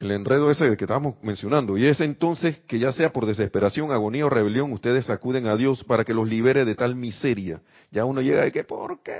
El 0.00 0.12
enredo 0.12 0.48
ese 0.50 0.76
que 0.76 0.84
estábamos 0.84 1.16
mencionando. 1.22 1.76
Y 1.76 1.86
es 1.86 2.00
entonces 2.00 2.60
que 2.68 2.78
ya 2.78 2.92
sea 2.92 3.12
por 3.12 3.26
desesperación, 3.26 3.90
agonía 3.90 4.26
o 4.26 4.30
rebelión, 4.30 4.72
ustedes 4.72 5.10
acuden 5.10 5.46
a 5.46 5.56
Dios 5.56 5.82
para 5.82 6.04
que 6.04 6.14
los 6.14 6.28
libere 6.28 6.64
de 6.64 6.76
tal 6.76 6.94
miseria. 6.94 7.60
Ya 7.90 8.04
uno 8.04 8.20
llega 8.20 8.44
de 8.44 8.52
que, 8.52 8.62
¿por 8.62 9.02
qué? 9.02 9.18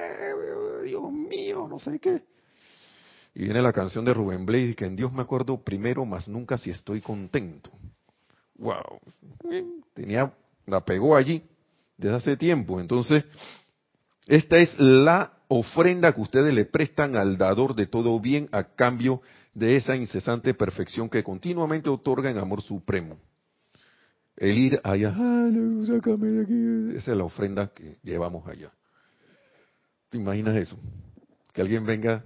Dios 0.84 1.10
mío, 1.10 1.66
no 1.68 1.80
sé 1.80 1.98
qué. 1.98 2.22
Y 3.34 3.44
viene 3.44 3.60
la 3.60 3.72
canción 3.72 4.04
de 4.04 4.14
Rubén 4.14 4.46
Blades, 4.46 4.76
que 4.76 4.84
en 4.84 4.94
Dios 4.94 5.12
me 5.12 5.22
acuerdo 5.22 5.62
primero, 5.62 6.04
más 6.04 6.28
nunca 6.28 6.56
si 6.58 6.70
estoy 6.70 7.00
contento. 7.00 7.70
Wow, 8.56 9.00
tenía, 9.94 10.32
la 10.66 10.84
pegó 10.84 11.16
allí 11.16 11.42
desde 11.96 12.16
hace 12.16 12.36
tiempo. 12.36 12.80
Entonces, 12.80 13.24
esta 14.26 14.58
es 14.58 14.78
la 14.78 15.37
ofrenda 15.48 16.12
que 16.14 16.20
ustedes 16.20 16.54
le 16.54 16.66
prestan 16.66 17.16
al 17.16 17.38
dador 17.38 17.74
de 17.74 17.86
todo 17.86 18.20
bien 18.20 18.48
a 18.52 18.64
cambio 18.64 19.22
de 19.54 19.76
esa 19.76 19.96
incesante 19.96 20.54
perfección 20.54 21.08
que 21.08 21.24
continuamente 21.24 21.90
otorga 21.90 22.30
en 22.30 22.38
amor 22.38 22.62
supremo. 22.62 23.18
El 24.36 24.56
ir 24.56 24.80
allá, 24.84 25.12
sácame 25.86 26.28
de 26.28 26.42
aquí, 26.42 26.96
esa 26.96 27.10
es 27.10 27.18
la 27.18 27.24
ofrenda 27.24 27.68
que 27.74 27.98
llevamos 28.04 28.46
allá. 28.46 28.70
¿Te 30.10 30.18
imaginas 30.18 30.54
eso? 30.56 30.78
Que 31.52 31.60
alguien 31.60 31.84
venga 31.84 32.24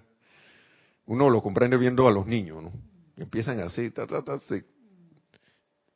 uno 1.07 1.31
lo 1.31 1.43
comprende 1.43 1.77
viendo 1.77 2.07
a 2.07 2.13
los 2.13 2.27
niños, 2.27 2.63
¿no? 2.63 2.73
Empiezan 3.17 3.61
a 3.61 3.65
hacer 3.65 3.93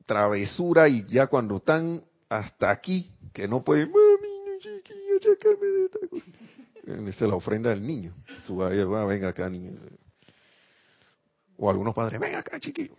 travesura 0.05 0.89
y 0.89 1.05
ya 1.07 1.27
cuando 1.27 1.57
están 1.57 2.03
hasta 2.29 2.71
aquí, 2.71 3.11
que 3.33 3.49
no 3.49 3.63
pueden, 3.63 3.91
mami, 3.91 4.59
chiquilla, 4.59 5.19
de 5.21 5.85
esta 5.85 6.09
cosa. 6.09 6.25
Esa 6.87 7.25
es 7.25 7.31
la 7.31 7.35
ofrenda 7.35 7.71
del 7.71 7.85
niño. 7.85 8.15
Su 8.47 8.57
va, 8.57 8.69
venga 9.05 9.29
acá, 9.29 9.51
niño. 9.51 9.73
O 11.59 11.69
algunos 11.69 11.95
padres, 11.95 12.21
venga 12.21 12.39
acá, 12.39 12.61
chiquillo. 12.61 12.95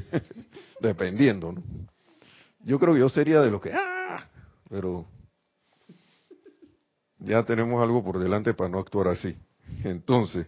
Dependiendo, 0.80 1.50
¿no? 1.50 1.62
Yo 2.60 2.78
creo 2.78 2.94
que 2.94 3.00
yo 3.00 3.08
sería 3.08 3.40
de 3.40 3.50
los 3.50 3.60
que, 3.60 3.72
¡ah! 3.72 4.28
Pero 4.68 5.06
ya 7.18 7.42
tenemos 7.44 7.82
algo 7.82 8.04
por 8.04 8.18
delante 8.18 8.54
para 8.54 8.70
no 8.70 8.78
actuar 8.78 9.08
así. 9.08 9.36
Entonces, 9.82 10.46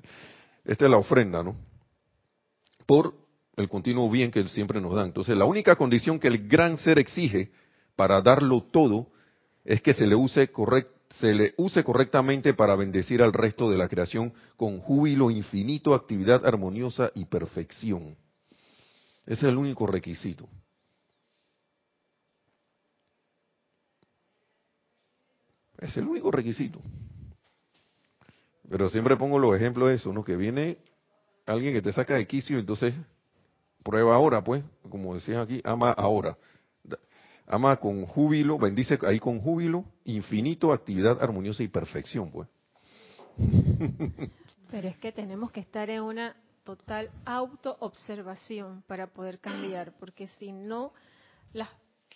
esta 0.65 0.85
es 0.85 0.91
la 0.91 0.99
ofrenda, 0.99 1.43
¿no? 1.43 1.57
Por 2.87 3.15
el 3.57 3.69
continuo 3.69 4.09
bien 4.11 4.31
que 4.31 4.39
Él 4.39 4.49
siempre 4.51 4.81
nos 4.81 4.95
da. 4.95 5.05
Entonces, 5.05 5.37
la 5.37 5.45
única 5.45 5.75
condición 5.77 6.21
que 6.21 6.29
el 6.29 6.47
gran 6.47 6.77
ser 6.79 6.99
exige 6.99 7.51
para 7.97 8.23
darlo 8.23 8.63
todo 8.63 9.09
es 9.65 9.83
que 9.83 9.95
se 9.95 10.07
le 10.07 10.15
use 10.15 10.51
se 11.11 11.35
le 11.35 11.55
use 11.57 11.83
correctamente 11.83 12.55
para 12.55 12.75
bendecir 12.77 13.23
al 13.23 13.33
resto 13.33 13.71
de 13.71 13.79
la 13.79 13.89
creación 13.89 14.33
con 14.57 14.81
júbilo 14.81 15.31
infinito, 15.31 15.95
actividad 15.95 16.45
armoniosa 16.47 17.11
y 17.15 17.25
perfección. 17.25 18.17
Ese 19.27 19.47
es 19.47 19.53
el 19.53 19.57
único 19.57 19.87
requisito. 19.87 20.49
Es 25.79 25.97
el 25.97 26.07
único 26.07 26.31
requisito. 26.31 26.81
Pero 28.69 28.89
siempre 28.89 29.17
pongo 29.17 29.39
los 29.39 29.57
ejemplos 29.57 29.89
de 29.89 29.95
eso, 29.95 30.13
¿no? 30.13 30.25
Que 30.25 30.37
viene 30.37 30.79
alguien 31.47 31.73
que 31.73 31.83
te 31.83 31.93
saca 31.93 32.15
de 32.15 32.27
quicio, 32.27 32.59
entonces 32.59 32.95
prueba 33.83 34.15
ahora, 34.15 34.45
pues, 34.45 34.63
como 34.91 35.15
decían 35.15 35.41
aquí, 35.41 35.63
ama 35.65 35.93
ahora. 35.93 36.37
Ama 37.49 37.77
con 37.77 38.05
júbilo, 38.05 38.59
bendice 38.59 38.99
ahí 39.07 39.19
con 39.19 39.41
júbilo, 39.41 39.85
infinito, 40.05 40.73
actividad 40.73 41.23
armoniosa 41.23 41.63
y 41.63 41.69
perfección, 41.69 42.31
pues. 42.31 42.49
Pero 44.71 44.89
es 44.89 44.99
que 44.99 45.13
tenemos 45.13 45.51
que 45.51 45.61
estar 45.61 45.89
en 45.89 46.03
una 46.03 46.37
total 46.65 47.11
autoobservación 47.25 48.83
para 48.87 49.07
poder 49.07 49.39
cambiar, 49.39 49.93
porque 49.99 50.29
si 50.39 50.53
no, 50.53 50.93
las, 51.55 51.71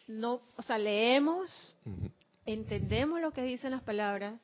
no, 0.07 0.43
o 0.57 0.63
sea, 0.63 0.77
leemos, 0.77 1.75
entendemos 2.45 3.23
lo 3.23 3.31
que 3.31 3.43
dicen 3.43 3.71
las 3.71 3.83
palabras, 3.83 4.39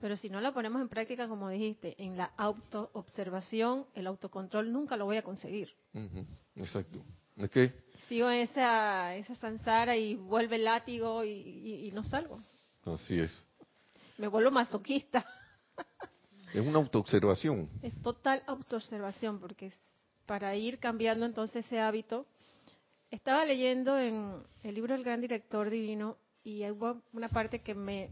pero 0.00 0.18
si 0.18 0.28
no 0.28 0.42
la 0.42 0.52
ponemos 0.52 0.82
en 0.82 0.88
práctica, 0.88 1.28
como 1.28 1.48
dijiste, 1.48 1.94
en 2.02 2.18
la 2.18 2.32
autoobservación, 2.36 3.86
el 3.94 4.06
autocontrol 4.06 4.70
nunca 4.70 4.98
lo 4.98 5.06
voy 5.06 5.16
a 5.16 5.22
conseguir. 5.22 5.70
Exacto. 6.56 7.02
¿Es 7.36 7.50
que? 7.50 7.72
Sigo 8.08 8.30
en 8.30 8.42
esa, 8.42 9.16
esa 9.16 9.34
zanzara 9.36 9.96
y 9.96 10.14
vuelve 10.14 10.56
el 10.56 10.64
látigo 10.64 11.24
y, 11.24 11.90
no 11.92 12.04
salgo. 12.04 12.40
Así 12.84 13.18
es. 13.18 13.36
Me 14.16 14.28
vuelvo 14.28 14.50
masoquista. 14.50 15.26
Es 16.54 16.64
una 16.64 16.78
autoobservación. 16.78 17.68
Es 17.82 18.00
total 18.02 18.42
autoobservación, 18.46 19.40
porque 19.40 19.72
para 20.24 20.54
ir 20.54 20.78
cambiando 20.78 21.26
entonces 21.26 21.66
ese 21.66 21.80
hábito. 21.80 22.26
Estaba 23.10 23.44
leyendo 23.44 23.98
en 23.98 24.42
el 24.62 24.74
libro 24.74 24.94
del 24.94 25.04
Gran 25.04 25.20
Director 25.20 25.70
Divino 25.70 26.16
y 26.42 26.68
hubo 26.70 27.02
una 27.12 27.28
parte 27.28 27.60
que 27.60 27.74
me, 27.74 28.10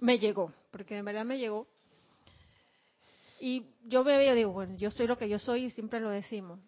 me 0.00 0.18
llegó, 0.18 0.52
porque 0.70 0.96
en 0.96 1.04
verdad 1.04 1.24
me 1.24 1.38
llegó. 1.38 1.66
Y 3.40 3.66
yo 3.84 4.04
me 4.04 4.16
veo, 4.16 4.34
digo, 4.34 4.52
bueno, 4.52 4.76
yo 4.76 4.90
soy 4.90 5.06
lo 5.06 5.18
que 5.18 5.28
yo 5.28 5.38
soy 5.38 5.64
y 5.64 5.70
siempre 5.70 6.00
lo 6.00 6.10
decimos. 6.10 6.60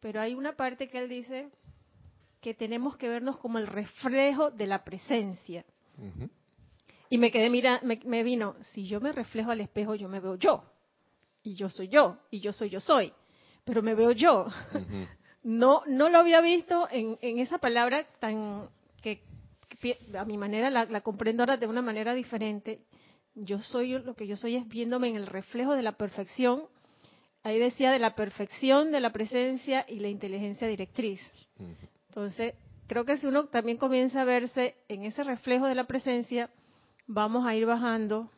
Pero 0.00 0.20
hay 0.20 0.34
una 0.34 0.56
parte 0.56 0.88
que 0.88 0.98
él 0.98 1.08
dice 1.08 1.48
que 2.42 2.52
tenemos 2.52 2.96
que 2.96 3.08
vernos 3.08 3.38
como 3.38 3.58
el 3.58 3.66
reflejo 3.66 4.50
de 4.50 4.66
la 4.66 4.84
presencia. 4.84 5.64
Y 7.08 7.16
me 7.16 7.30
quedé, 7.30 7.48
mira, 7.48 7.80
me, 7.82 8.22
vino, 8.22 8.56
si 8.72 8.86
yo 8.86 9.00
me 9.00 9.12
reflejo 9.12 9.50
al 9.52 9.60
espejo, 9.60 9.94
yo 9.94 10.08
me 10.08 10.20
veo 10.20 10.34
yo. 10.34 10.64
Y 11.42 11.54
yo 11.54 11.68
soy 11.68 11.88
yo, 11.88 12.18
y 12.30 12.40
yo 12.40 12.52
soy 12.52 12.68
yo 12.68 12.80
soy. 12.80 13.12
Pero 13.64 13.82
me 13.82 13.94
veo 13.94 14.12
yo. 14.12 14.46
No, 15.44 15.82
no 15.88 16.08
lo 16.08 16.20
había 16.20 16.40
visto 16.40 16.86
en, 16.88 17.16
en 17.20 17.40
esa 17.40 17.58
palabra 17.58 18.06
tan 18.20 18.68
que 19.82 19.98
a 20.16 20.24
mi 20.24 20.38
manera 20.38 20.70
la, 20.70 21.00
comprendo 21.00 21.42
ahora 21.42 21.56
de 21.56 21.66
una 21.66 21.82
manera 21.82 22.14
diferente. 22.14 22.78
Yo 23.34 23.58
soy 23.58 23.98
lo 23.98 24.14
que 24.14 24.28
yo 24.28 24.36
soy 24.36 24.54
es 24.54 24.68
viéndome 24.68 25.08
en 25.08 25.16
el 25.16 25.26
reflejo 25.26 25.74
de 25.74 25.82
la 25.82 25.92
perfección. 25.92 26.66
Ahí 27.42 27.58
decía 27.58 27.90
de 27.90 27.98
la 27.98 28.14
perfección 28.14 28.92
de 28.92 29.00
la 29.00 29.12
presencia 29.12 29.84
y 29.88 29.98
la 29.98 30.08
inteligencia 30.08 30.68
directriz. 30.68 31.20
Entonces, 32.12 32.54
creo 32.88 33.06
que 33.06 33.16
si 33.16 33.26
uno 33.26 33.46
también 33.46 33.78
comienza 33.78 34.20
a 34.20 34.24
verse 34.26 34.76
en 34.86 35.04
ese 35.04 35.22
reflejo 35.22 35.66
de 35.66 35.74
la 35.74 35.86
presencia, 35.86 36.50
vamos 37.06 37.46
a 37.46 37.54
ir 37.54 37.64
bajando 37.64 38.30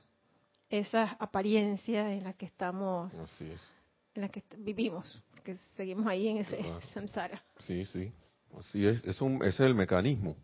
esas 0.71 1.11
apariencias 1.19 2.13
en 2.13 2.23
las 2.23 2.37
que 2.37 2.47
estamos, 2.47 3.13
en 3.41 4.23
las 4.23 4.31
que 4.31 4.45
vivimos, 4.59 5.21
que 5.43 5.57
seguimos 5.77 6.07
ahí 6.07 6.29
en 6.29 6.37
ese 6.37 6.65
samsara. 6.93 7.43
Sí, 7.67 7.85
sí, 7.87 8.13
así 8.57 8.87
es, 8.87 9.03
es, 9.05 9.21
un, 9.21 9.43
ese 9.43 9.49
es 9.49 9.61
el 9.69 9.75
mecanismo. 9.75 10.37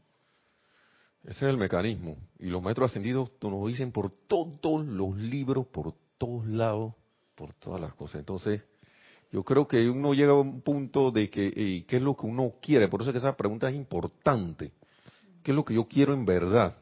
Ese 1.22 1.46
es 1.46 1.52
el 1.52 1.56
mecanismo. 1.56 2.16
Y 2.40 2.46
los 2.46 2.60
maestros 2.60 2.90
ascendidos 2.90 3.30
nos 3.40 3.68
dicen 3.68 3.92
por 3.92 4.10
todos 4.10 4.84
los 4.84 5.16
libros, 5.16 5.68
por 5.68 5.94
todos 6.18 6.48
lados, 6.48 6.94
por 7.36 7.54
todas 7.54 7.80
las 7.80 7.94
cosas. 7.94 8.18
Entonces, 8.18 8.60
yo 9.30 9.44
creo 9.44 9.68
que 9.68 9.88
uno 9.88 10.12
llega 10.12 10.32
a 10.32 10.40
un 10.40 10.60
punto 10.60 11.10
de 11.10 11.30
que, 11.30 11.84
¿qué 11.86 11.96
es 11.96 12.02
lo 12.02 12.16
que 12.16 12.26
uno 12.26 12.54
quiere? 12.60 12.88
Por 12.88 13.00
eso 13.00 13.10
es 13.10 13.14
que 13.14 13.18
esa 13.18 13.36
pregunta 13.36 13.68
es 13.68 13.76
importante. 13.76 14.72
¿Qué 15.42 15.52
es 15.52 15.54
lo 15.54 15.64
que 15.64 15.74
yo 15.74 15.86
quiero 15.86 16.12
en 16.12 16.24
verdad? 16.24 16.76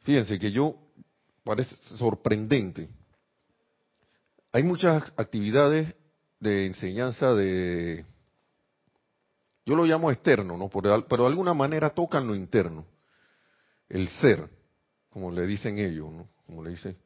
Fíjense 0.00 0.38
que 0.38 0.52
yo, 0.52 0.76
parece 1.44 1.74
sorprendente. 1.96 2.88
Hay 4.52 4.62
muchas 4.62 5.12
actividades 5.16 5.94
de 6.40 6.66
enseñanza 6.66 7.34
de 7.34 8.04
yo 9.66 9.76
lo 9.76 9.84
llamo 9.84 10.10
externo, 10.10 10.58
¿no? 10.58 10.68
Pero 10.68 11.24
de 11.24 11.26
alguna 11.26 11.54
manera 11.54 11.90
tocan 11.90 12.26
lo 12.26 12.34
interno. 12.34 12.84
El 13.88 14.08
ser, 14.08 14.50
como 15.08 15.30
le 15.30 15.46
dicen 15.46 15.78
ellos, 15.78 16.12
¿no? 16.12 16.28
Como 16.46 16.62
le 16.62 16.70
dicen. 16.70 16.98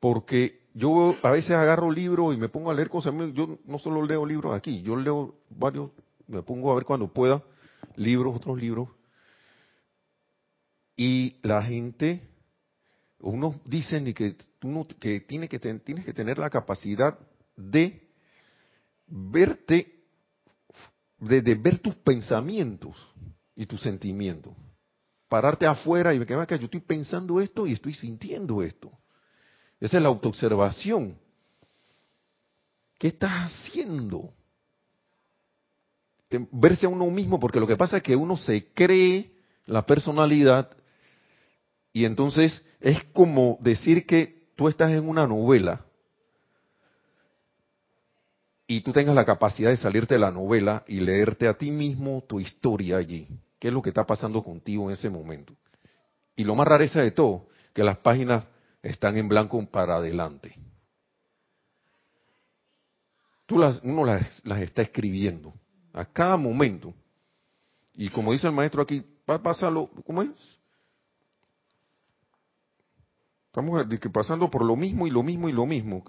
Porque 0.00 0.67
yo 0.78 1.16
a 1.22 1.30
veces 1.32 1.50
agarro 1.50 1.90
libros 1.90 2.34
y 2.34 2.38
me 2.38 2.48
pongo 2.48 2.70
a 2.70 2.74
leer 2.74 2.88
cosas. 2.88 3.12
Yo 3.34 3.58
no 3.64 3.78
solo 3.78 4.04
leo 4.04 4.24
libros 4.24 4.54
aquí, 4.54 4.80
yo 4.82 4.94
leo 4.94 5.34
varios, 5.50 5.90
me 6.28 6.42
pongo 6.42 6.70
a 6.70 6.76
ver 6.76 6.84
cuando 6.84 7.12
pueda 7.12 7.42
libros, 7.96 8.36
otros 8.36 8.56
libros. 8.56 8.88
Y 10.96 11.36
la 11.42 11.62
gente, 11.62 12.28
unos 13.18 13.56
dicen 13.64 14.12
que, 14.14 14.36
uno, 14.62 14.86
que, 15.00 15.20
tiene 15.20 15.48
que 15.48 15.58
tienes 15.58 16.04
que 16.04 16.12
tener 16.12 16.38
la 16.38 16.50
capacidad 16.50 17.18
de 17.56 18.08
verte 19.06 19.98
de, 21.18 21.54
ver 21.56 21.78
tus 21.80 21.94
pensamientos 21.96 22.96
y 23.56 23.66
tus 23.66 23.82
sentimientos. 23.82 24.54
Pararte 25.28 25.66
afuera 25.66 26.14
y 26.14 26.24
que 26.24 26.58
yo 26.58 26.64
estoy 26.64 26.80
pensando 26.80 27.40
esto 27.40 27.66
y 27.66 27.72
estoy 27.72 27.94
sintiendo 27.94 28.62
esto. 28.62 28.97
Esa 29.80 29.96
es 29.96 30.02
la 30.02 30.08
autoobservación. 30.08 31.16
¿Qué 32.98 33.08
estás 33.08 33.30
haciendo? 33.30 34.32
Verse 36.50 36.86
a 36.86 36.88
uno 36.88 37.06
mismo, 37.10 37.38
porque 37.38 37.60
lo 37.60 37.66
que 37.66 37.76
pasa 37.76 37.98
es 37.98 38.02
que 38.02 38.16
uno 38.16 38.36
se 38.36 38.66
cree 38.72 39.32
la 39.66 39.86
personalidad 39.86 40.70
y 41.92 42.04
entonces 42.04 42.64
es 42.80 43.02
como 43.12 43.58
decir 43.60 44.06
que 44.06 44.48
tú 44.56 44.68
estás 44.68 44.90
en 44.90 45.08
una 45.08 45.26
novela 45.26 45.84
y 48.66 48.82
tú 48.82 48.92
tengas 48.92 49.14
la 49.14 49.24
capacidad 49.24 49.70
de 49.70 49.76
salirte 49.78 50.14
de 50.14 50.20
la 50.20 50.30
novela 50.30 50.84
y 50.86 51.00
leerte 51.00 51.48
a 51.48 51.54
ti 51.54 51.70
mismo 51.70 52.22
tu 52.28 52.40
historia 52.40 52.98
allí. 52.98 53.26
¿Qué 53.58 53.68
es 53.68 53.74
lo 53.74 53.80
que 53.80 53.88
está 53.88 54.06
pasando 54.06 54.42
contigo 54.42 54.88
en 54.88 54.94
ese 54.94 55.08
momento? 55.08 55.54
Y 56.36 56.44
lo 56.44 56.54
más 56.54 56.68
rareza 56.68 57.00
de 57.00 57.10
todo, 57.10 57.46
que 57.72 57.82
las 57.82 57.98
páginas 57.98 58.44
están 58.82 59.16
en 59.16 59.28
blanco 59.28 59.64
para 59.66 59.96
adelante. 59.96 60.54
Tú 63.46 63.58
las, 63.58 63.80
uno 63.82 64.04
las, 64.04 64.44
las 64.44 64.60
está 64.60 64.82
escribiendo 64.82 65.54
a 65.92 66.04
cada 66.04 66.36
momento. 66.36 66.94
Y 67.94 68.10
como 68.10 68.32
dice 68.32 68.46
el 68.46 68.52
maestro 68.52 68.82
aquí, 68.82 69.04
pásalo, 69.24 69.90
¿cómo 70.06 70.22
es? 70.22 70.58
Estamos 73.46 73.84
pasando 74.12 74.50
por 74.50 74.64
lo 74.64 74.76
mismo 74.76 75.06
y 75.06 75.10
lo 75.10 75.22
mismo 75.22 75.48
y 75.48 75.52
lo 75.52 75.66
mismo. 75.66 76.04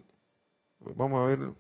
Vamos 0.95 1.21
a 1.21 1.25
ver. 1.25 1.53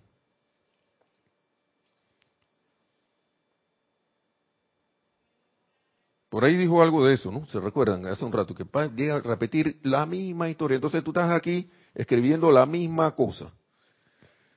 Por 6.29 6.45
ahí 6.45 6.55
dijo 6.55 6.81
algo 6.81 7.05
de 7.05 7.15
eso, 7.15 7.31
¿no? 7.31 7.45
Se 7.47 7.59
recuerdan 7.59 8.05
hace 8.05 8.23
un 8.23 8.31
rato 8.31 8.53
que 8.53 8.65
llega 8.95 9.15
a 9.15 9.21
repetir 9.21 9.79
la 9.83 10.05
misma 10.05 10.49
historia. 10.49 10.75
Entonces 10.75 11.03
tú 11.03 11.11
estás 11.11 11.31
aquí 11.31 11.69
escribiendo 11.95 12.51
la 12.51 12.65
misma 12.65 13.15
cosa. 13.15 13.51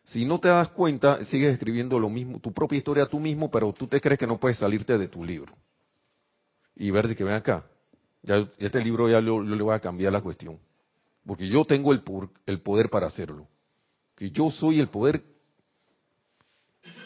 Si 0.05 0.25
no 0.25 0.39
te 0.39 0.49
das 0.49 0.69
cuenta, 0.69 1.25
sigues 1.25 1.55
escribiendo 1.55 1.99
lo 1.99 2.11
mismo, 2.11 2.41
tu 2.41 2.53
propia 2.53 2.77
historia 2.77 3.07
tú 3.07 3.21
mismo, 3.21 3.51
pero 3.51 3.73
tú 3.73 3.87
te 3.87 4.01
crees 4.01 4.19
que 4.19 4.27
no 4.27 4.39
puedes 4.39 4.59
salirte 4.59 4.99
de 4.99 5.09
tu 5.09 5.25
libro. 5.25 5.55
Y 6.77 6.91
ver 6.91 7.15
que 7.15 7.25
ven 7.25 7.35
acá, 7.35 7.65
ya 8.23 8.49
este 8.59 8.83
libro 8.85 9.09
ya 9.09 9.21
yo, 9.21 9.41
le 9.41 9.63
voy 9.63 9.75
a 9.75 9.81
cambiar 9.81 10.13
la 10.13 10.21
cuestión. 10.21 10.59
Porque 11.25 11.49
yo 11.49 11.65
tengo 11.65 11.93
el, 11.93 12.03
el 12.47 12.61
poder 12.61 12.91
para 12.91 13.07
hacerlo. 13.07 13.47
Que 14.17 14.31
yo 14.31 14.51
soy 14.51 14.81
el 14.81 14.89
poder 14.89 15.23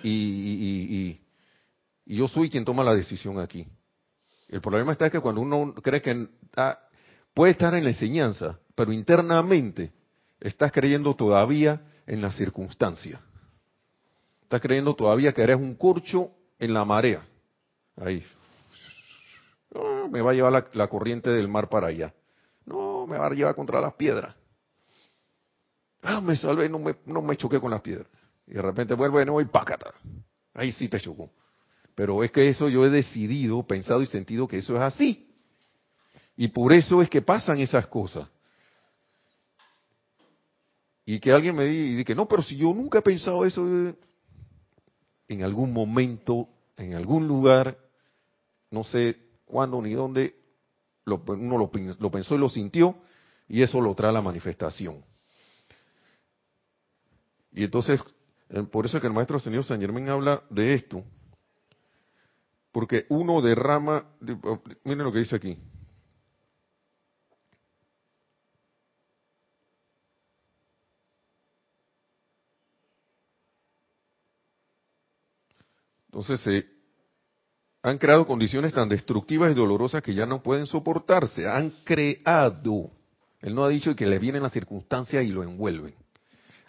y, 0.03 1.21
yo 2.07 2.29
soy 2.29 2.51
quien 2.51 2.65
toma 2.65 2.85
la 2.85 2.95
decisión 2.95 3.39
aquí. 3.39 3.67
El 4.49 4.61
problema 4.61 4.93
está 4.93 5.11
que 5.11 5.21
cuando 5.21 5.41
uno 5.41 5.75
cree 5.75 6.01
que 6.01 6.29
puede 7.35 7.53
estar 7.53 7.75
en 7.75 7.85
la 7.85 7.91
enseñanza, 7.91 8.59
pero 8.75 8.93
internamente 8.93 9.93
estás 10.41 10.71
creyendo 10.73 11.15
todavía 11.15 11.83
en 12.07 12.23
la 12.23 12.31
circunstancia. 12.31 13.21
Estás 14.43 14.61
creyendo 14.61 14.95
todavía 14.95 15.33
que 15.33 15.43
eres 15.43 15.57
un 15.57 15.75
corcho 15.75 16.31
en 16.59 16.73
la 16.73 16.85
marea. 16.85 17.27
Ahí. 17.97 18.25
me 20.11 20.21
va 20.21 20.31
a 20.31 20.35
llevar 20.35 20.71
la, 20.73 20.87
corriente 20.87 21.31
del 21.31 21.49
mar 21.49 21.69
para 21.69 21.89
allá. 21.89 22.15
No, 22.65 23.07
me 23.07 23.19
va 23.19 23.27
a 23.27 23.31
llevar 23.31 23.55
contra 23.57 23.81
las 23.81 23.95
piedras. 23.95 24.37
Ah, 26.03 26.21
me 26.21 26.37
salvé, 26.37 26.69
no 26.69 26.79
me, 26.79 26.95
no 27.07 27.23
me 27.23 27.37
choqué 27.37 27.59
con 27.59 27.73
las 27.73 27.81
piedras. 27.81 28.07
Y 28.47 28.53
de 28.55 28.63
repente 28.63 28.95
vuelvo 28.95 29.19
de 29.19 29.27
nuevo 29.27 29.41
y 29.41 29.47
pácata. 29.47 29.93
Ahí 30.55 30.71
sí 30.71 30.89
te 30.89 31.01
chocó. 31.01 31.31
Pero 31.97 32.23
es 32.23 32.31
que 32.31 32.49
eso 32.49 32.69
yo 32.69 32.85
he 32.85 32.91
decidido, 32.91 33.67
pensado 33.67 34.03
y 34.03 34.07
sentido 34.07 34.47
que 34.47 34.59
eso 34.59 34.77
es 34.77 34.83
así. 34.83 35.27
Y 36.37 36.49
por 36.49 36.75
eso 36.75 37.01
es 37.01 37.09
que 37.09 37.23
pasan 37.23 37.59
esas 37.59 37.87
cosas. 37.87 38.29
Y 41.07 41.19
que 41.19 41.33
alguien 41.33 41.57
me 41.57 41.65
diga 41.65 42.05
que 42.05 42.15
no, 42.15 42.29
pero 42.29 42.43
si 42.43 42.57
yo 42.57 42.75
nunca 42.75 42.99
he 42.99 43.03
pensado 43.03 43.47
eso, 43.47 43.65
en 45.27 45.43
algún 45.43 45.73
momento, 45.73 46.49
en 46.77 46.95
algún 46.95 47.27
lugar, 47.27 47.79
no 48.71 48.85
sé 48.85 49.17
cuándo 49.47 49.81
ni 49.81 49.95
dónde, 49.95 50.37
uno 51.07 51.57
lo, 51.57 51.71
lo 51.99 52.11
pensó 52.11 52.35
y 52.35 52.39
lo 52.39 52.51
sintió, 52.51 52.95
y 53.49 53.63
eso 53.63 53.81
lo 53.81 53.95
trae 53.95 54.11
a 54.11 54.13
la 54.13 54.21
manifestación. 54.21 55.03
Y 57.53 57.65
entonces, 57.65 58.03
por 58.71 58.85
eso 58.85 58.99
es 58.99 59.01
que 59.01 59.07
el 59.07 59.15
maestro 59.15 59.39
señor 59.39 59.65
San 59.65 59.81
Germán 59.81 60.11
habla 60.11 60.43
de 60.51 60.75
esto, 60.75 61.03
porque 62.77 63.07
uno 63.09 63.41
derrama, 63.41 64.05
miren 64.85 65.05
lo 65.05 65.11
que 65.11 65.21
dice 65.21 65.37
aquí, 65.37 65.57
Entonces 76.09 76.39
se 76.41 76.67
han 77.83 77.97
creado 77.97 78.27
condiciones 78.27 78.75
tan 78.75 78.91
destructivas 78.91 79.51
y 79.51 79.55
dolorosas 79.55 80.03
que 80.03 80.13
ya 80.13 80.27
no 80.27 80.43
pueden 80.43 80.67
soportarse. 80.67 81.49
Han 81.49 81.71
creado. 81.83 82.91
Él 83.41 83.55
no 83.55 83.65
ha 83.65 83.71
dicho 83.71 83.97
que 83.97 84.05
le 84.05 84.19
vienen 84.19 84.43
las 84.43 84.53
circunstancias 84.53 85.25
y 85.25 85.29
lo 85.29 85.43
envuelven. 85.43 85.95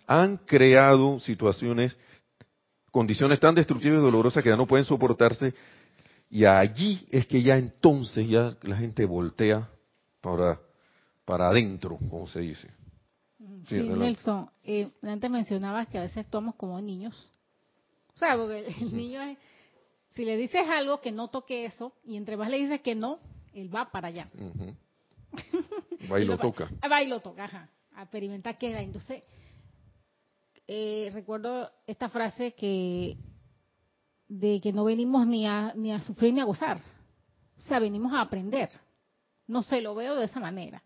Han 0.05 0.37
creado 0.37 1.19
situaciones, 1.19 1.97
condiciones 2.91 3.41
tan 3.41 3.55
destructivas 3.55 3.99
y 3.99 4.01
dolorosas 4.01 4.41
que 4.41 4.49
ya 4.49 4.55
no 4.55 4.67
pueden 4.67 4.85
soportarse. 4.85 5.53
Y 6.29 6.45
allí 6.45 7.05
es 7.09 7.25
que 7.27 7.41
ya 7.41 7.57
entonces 7.57 8.27
ya 8.27 8.55
la 8.63 8.75
gente 8.75 9.05
voltea 9.05 9.69
para, 10.21 10.59
para 11.25 11.49
adentro, 11.49 11.97
como 12.09 12.27
se 12.27 12.41
dice. 12.41 12.69
Sí, 13.67 13.75
Nelson, 13.75 14.49
eh, 14.63 14.89
antes 15.03 15.29
mencionabas 15.29 15.87
que 15.87 15.97
a 15.97 16.01
veces 16.01 16.25
tomamos 16.29 16.55
como 16.55 16.81
niños 16.81 17.29
o 18.17 18.19
sea, 18.19 18.35
porque 18.35 18.65
el, 18.65 18.97
niño 18.97 19.21
es, 19.21 19.37
si 20.15 20.25
le 20.25 20.37
dices 20.37 20.67
algo 20.67 20.99
que 21.01 21.11
no 21.11 21.27
toque 21.27 21.65
eso, 21.65 21.93
y 22.03 22.17
entre 22.17 22.35
más 22.35 22.49
le 22.49 22.57
dices 22.57 22.81
que 22.81 22.95
no, 22.95 23.19
él 23.53 23.73
va 23.73 23.91
para 23.91 24.07
allá. 24.07 24.27
Va 26.11 26.19
y, 26.19 26.25
lo 26.25 26.37
toca. 26.37 26.69
Va 26.91 27.03
y 27.03 27.07
lo 27.07 27.19
toca, 27.19 27.45
ajá. 27.45 27.69
A 27.93 28.03
experimentar 28.03 28.57
qué 28.57 28.71
era. 28.71 28.81
Entonces, 28.81 29.23
eh, 30.67 31.09
recuerdo 31.13 31.69
esta 31.85 32.09
frase 32.09 32.53
que 32.53 33.17
de 34.27 34.59
que 34.61 34.73
no 34.73 34.83
venimos 34.85 35.25
ni 35.25 35.47
a, 35.47 35.73
ni 35.75 35.91
a 35.91 36.01
sufrir 36.01 36.33
ni 36.33 36.39
a 36.39 36.45
gozar. 36.45 36.81
O 37.57 37.61
sea, 37.67 37.79
venimos 37.79 38.13
a 38.13 38.21
aprender. 38.21 38.69
No 39.47 39.63
sé, 39.63 39.81
lo 39.81 39.95
veo 39.95 40.15
de 40.15 40.25
esa 40.25 40.39
manera. 40.39 40.83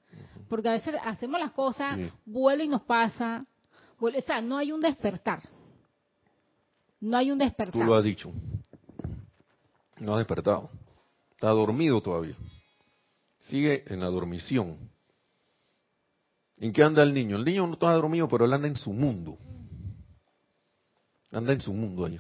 Porque 0.48 0.70
a 0.70 0.74
veces 0.74 0.96
hacemos 1.04 1.40
las 1.40 1.52
cosas, 1.52 1.98
vuelo 2.26 2.64
y 2.64 2.68
nos 2.68 2.82
pasa. 2.84 3.46
o 4.00 4.12
sea, 4.26 4.42
no 4.42 4.58
hay 4.58 4.72
un 4.72 4.82
despertar. 4.82 5.42
No 7.00 7.18
hay 7.18 7.32
un 7.32 7.40
despertar. 7.40 7.82
Tú 7.82 7.88
lo 7.88 7.96
has 7.96 8.04
dicho. 8.04 8.32
No 9.98 10.16
ha 10.16 10.18
despertado. 10.18 10.70
Está 11.32 11.50
dormido 11.50 12.02
todavía. 12.02 12.36
Sigue 13.40 13.84
en 13.88 14.00
la 14.00 14.08
dormición. 14.08 14.78
¿En 16.58 16.72
qué 16.72 16.84
anda 16.84 17.02
el 17.02 17.14
niño? 17.14 17.38
El 17.38 17.46
niño 17.46 17.66
no 17.66 17.74
está 17.74 17.92
dormido, 17.94 18.28
pero 18.28 18.46
él 18.46 18.54
anda 18.54 18.68
en 18.68 18.76
su 18.76 18.94
mundo. 18.94 19.38
Anda 21.32 21.54
en 21.54 21.62
su 21.62 21.74
mundo 21.74 22.06
ahí. 22.06 22.20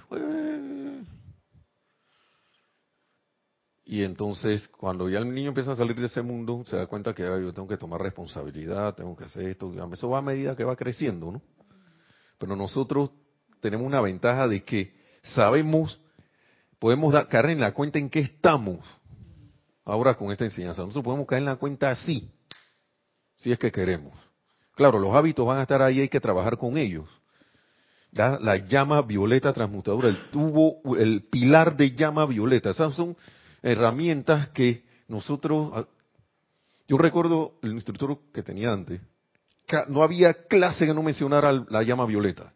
Y 3.84 4.04
entonces, 4.04 4.70
cuando 4.70 5.10
ya 5.10 5.20
el 5.20 5.34
niño 5.34 5.50
empieza 5.50 5.74
a 5.74 5.76
salir 5.76 6.00
de 6.00 6.06
ese 6.06 6.22
mundo, 6.22 6.64
se 6.66 6.78
da 6.78 6.88
cuenta 6.88 7.14
que 7.14 7.24
yo 7.24 7.54
tengo 7.54 7.68
que 7.68 7.76
tomar 7.76 8.02
responsabilidad, 8.02 8.96
tengo 8.96 9.18
que 9.18 9.26
hacer 9.26 9.44
esto. 9.44 9.74
Eso 9.92 10.10
va 10.10 10.20
a 10.20 10.22
medida 10.22 10.56
que 10.56 10.64
va 10.64 10.78
creciendo, 10.78 11.30
¿no? 11.30 11.42
Pero 12.38 12.56
nosotros 12.56 13.12
tenemos 13.60 13.86
una 13.86 14.00
ventaja 14.00 14.48
de 14.48 14.64
que 14.64 14.96
sabemos, 15.24 16.00
podemos 16.80 17.14
caer 17.28 17.50
en 17.50 17.60
la 17.60 17.74
cuenta 17.74 18.00
en 18.00 18.10
qué 18.10 18.22
estamos 18.22 18.80
ahora 19.84 20.16
con 20.16 20.32
esta 20.32 20.46
enseñanza. 20.46 20.84
Nosotros 20.84 21.04
podemos 21.04 21.28
caer 21.28 21.42
en 21.42 21.48
la 21.48 21.58
cuenta 21.58 21.92
así, 21.92 22.32
si 23.36 23.52
es 23.52 23.60
que 23.60 23.74
queremos. 23.74 24.18
Claro, 24.74 25.00
los 25.00 25.14
hábitos 25.14 25.46
van 25.46 25.58
a 25.58 25.64
estar 25.64 25.82
ahí, 25.82 26.00
hay 26.00 26.10
que 26.10 26.22
trabajar 26.22 26.58
con 26.58 26.78
ellos. 26.78 27.10
La, 28.12 28.58
llama 28.58 29.02
violeta 29.02 29.54
transmutadora, 29.54 30.10
el 30.10 30.30
tubo, 30.32 30.98
el 30.98 31.24
pilar 31.24 31.78
de 31.78 31.92
llama 31.92 32.26
violeta, 32.26 32.72
esas 32.72 32.94
son 32.94 33.16
herramientas 33.62 34.50
que 34.50 34.84
nosotros, 35.08 35.72
ah, 35.74 35.86
yo 36.88 36.98
recuerdo 36.98 37.54
el 37.62 37.72
instructor 37.72 38.20
que 38.34 38.44
tenía 38.44 38.74
antes, 38.74 39.00
no 39.88 40.04
había 40.04 40.34
clase 40.34 40.86
que 40.86 40.94
no 40.94 41.04
mencionara 41.04 41.54
la 41.70 41.84
llama 41.84 42.06
violeta. 42.06 42.54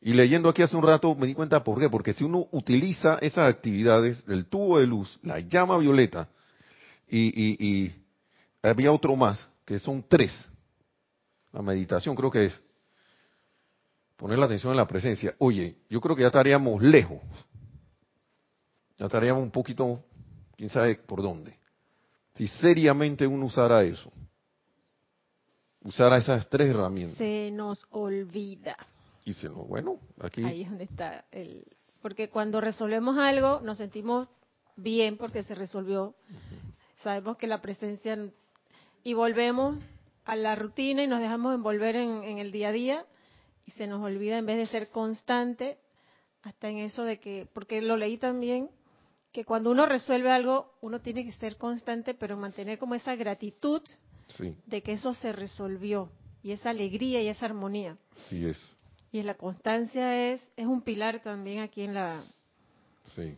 Y 0.00 0.14
leyendo 0.14 0.48
aquí 0.48 0.62
hace 0.62 0.76
un 0.76 0.82
rato 0.82 1.14
me 1.14 1.26
di 1.26 1.34
cuenta 1.34 1.62
por 1.62 1.78
qué, 1.78 1.88
porque 1.88 2.12
si 2.12 2.24
uno 2.24 2.48
utiliza 2.50 3.18
esas 3.20 3.48
actividades, 3.48 4.24
el 4.26 4.46
tubo 4.46 4.78
de 4.78 4.86
luz, 4.86 5.18
la 5.22 5.38
llama 5.38 5.78
violeta, 5.78 6.28
y, 7.08 7.92
había 8.62 8.90
otro 8.90 9.16
más, 9.16 9.48
que 9.64 9.78
son 9.78 10.04
tres. 10.08 10.32
La 11.52 11.62
meditación 11.62 12.16
creo 12.16 12.30
que 12.30 12.46
es 12.46 12.60
poner 14.22 14.38
la 14.38 14.46
atención 14.46 14.70
en 14.70 14.76
la 14.76 14.86
presencia. 14.86 15.34
Oye, 15.38 15.78
yo 15.90 16.00
creo 16.00 16.14
que 16.14 16.22
ya 16.22 16.28
estaríamos 16.28 16.80
lejos. 16.80 17.18
Ya 18.96 19.06
estaríamos 19.06 19.42
un 19.42 19.50
poquito, 19.50 20.04
quién 20.56 20.68
sabe 20.68 20.94
por 20.94 21.22
dónde. 21.22 21.58
Si 22.36 22.46
seriamente 22.46 23.26
uno 23.26 23.46
usara 23.46 23.82
eso. 23.82 24.12
Usara 25.82 26.18
esas 26.18 26.48
tres 26.48 26.70
herramientas. 26.70 27.18
Se 27.18 27.50
nos 27.50 27.84
olvida. 27.90 28.76
Y 29.24 29.32
si 29.32 29.48
no, 29.48 29.64
bueno, 29.64 29.98
aquí. 30.20 30.44
Ahí 30.44 30.62
es 30.62 30.68
donde 30.68 30.84
está 30.84 31.24
el. 31.32 31.66
Porque 32.00 32.28
cuando 32.30 32.60
resolvemos 32.60 33.18
algo, 33.18 33.60
nos 33.60 33.78
sentimos 33.78 34.28
bien 34.76 35.16
porque 35.16 35.42
se 35.42 35.56
resolvió. 35.56 36.14
Sabemos 37.02 37.38
que 37.38 37.48
la 37.48 37.60
presencia. 37.60 38.16
Y 39.02 39.14
volvemos 39.14 39.78
a 40.24 40.36
la 40.36 40.54
rutina 40.54 41.02
y 41.02 41.08
nos 41.08 41.18
dejamos 41.18 41.56
envolver 41.56 41.96
en, 41.96 42.22
en, 42.22 42.38
el 42.38 42.52
día 42.52 42.68
a 42.68 42.72
día 42.72 43.06
y 43.66 43.70
se 43.72 43.86
nos 43.86 44.02
olvida 44.02 44.38
en 44.38 44.46
vez 44.46 44.58
de 44.58 44.66
ser 44.66 44.88
constante 44.90 45.78
hasta 46.42 46.68
en 46.68 46.78
eso 46.78 47.04
de 47.04 47.20
que, 47.20 47.48
porque 47.52 47.80
lo 47.80 47.96
leí 47.96 48.18
también, 48.18 48.68
que 49.32 49.44
cuando 49.44 49.70
uno 49.70 49.86
resuelve 49.86 50.30
algo, 50.30 50.74
uno 50.80 51.00
tiene 51.00 51.24
que 51.24 51.32
ser 51.32 51.56
constante, 51.56 52.14
pero 52.14 52.36
mantener 52.36 52.78
como 52.78 52.94
esa 52.94 53.14
gratitud 53.14 53.82
de 54.66 54.82
que 54.82 54.92
eso 54.92 55.14
se 55.14 55.32
resolvió 55.32 56.10
y 56.42 56.52
esa 56.52 56.70
alegría 56.70 57.22
y 57.22 57.28
esa 57.28 57.46
armonía. 57.46 57.96
Sí 58.28 58.46
es. 58.46 58.58
Y 59.12 59.22
la 59.22 59.34
constancia 59.34 60.32
es, 60.32 60.40
es 60.56 60.66
un 60.66 60.82
pilar 60.82 61.22
también 61.22 61.60
aquí 61.60 61.82
en 61.82 61.94
la, 61.94 62.24
sí, 63.14 63.36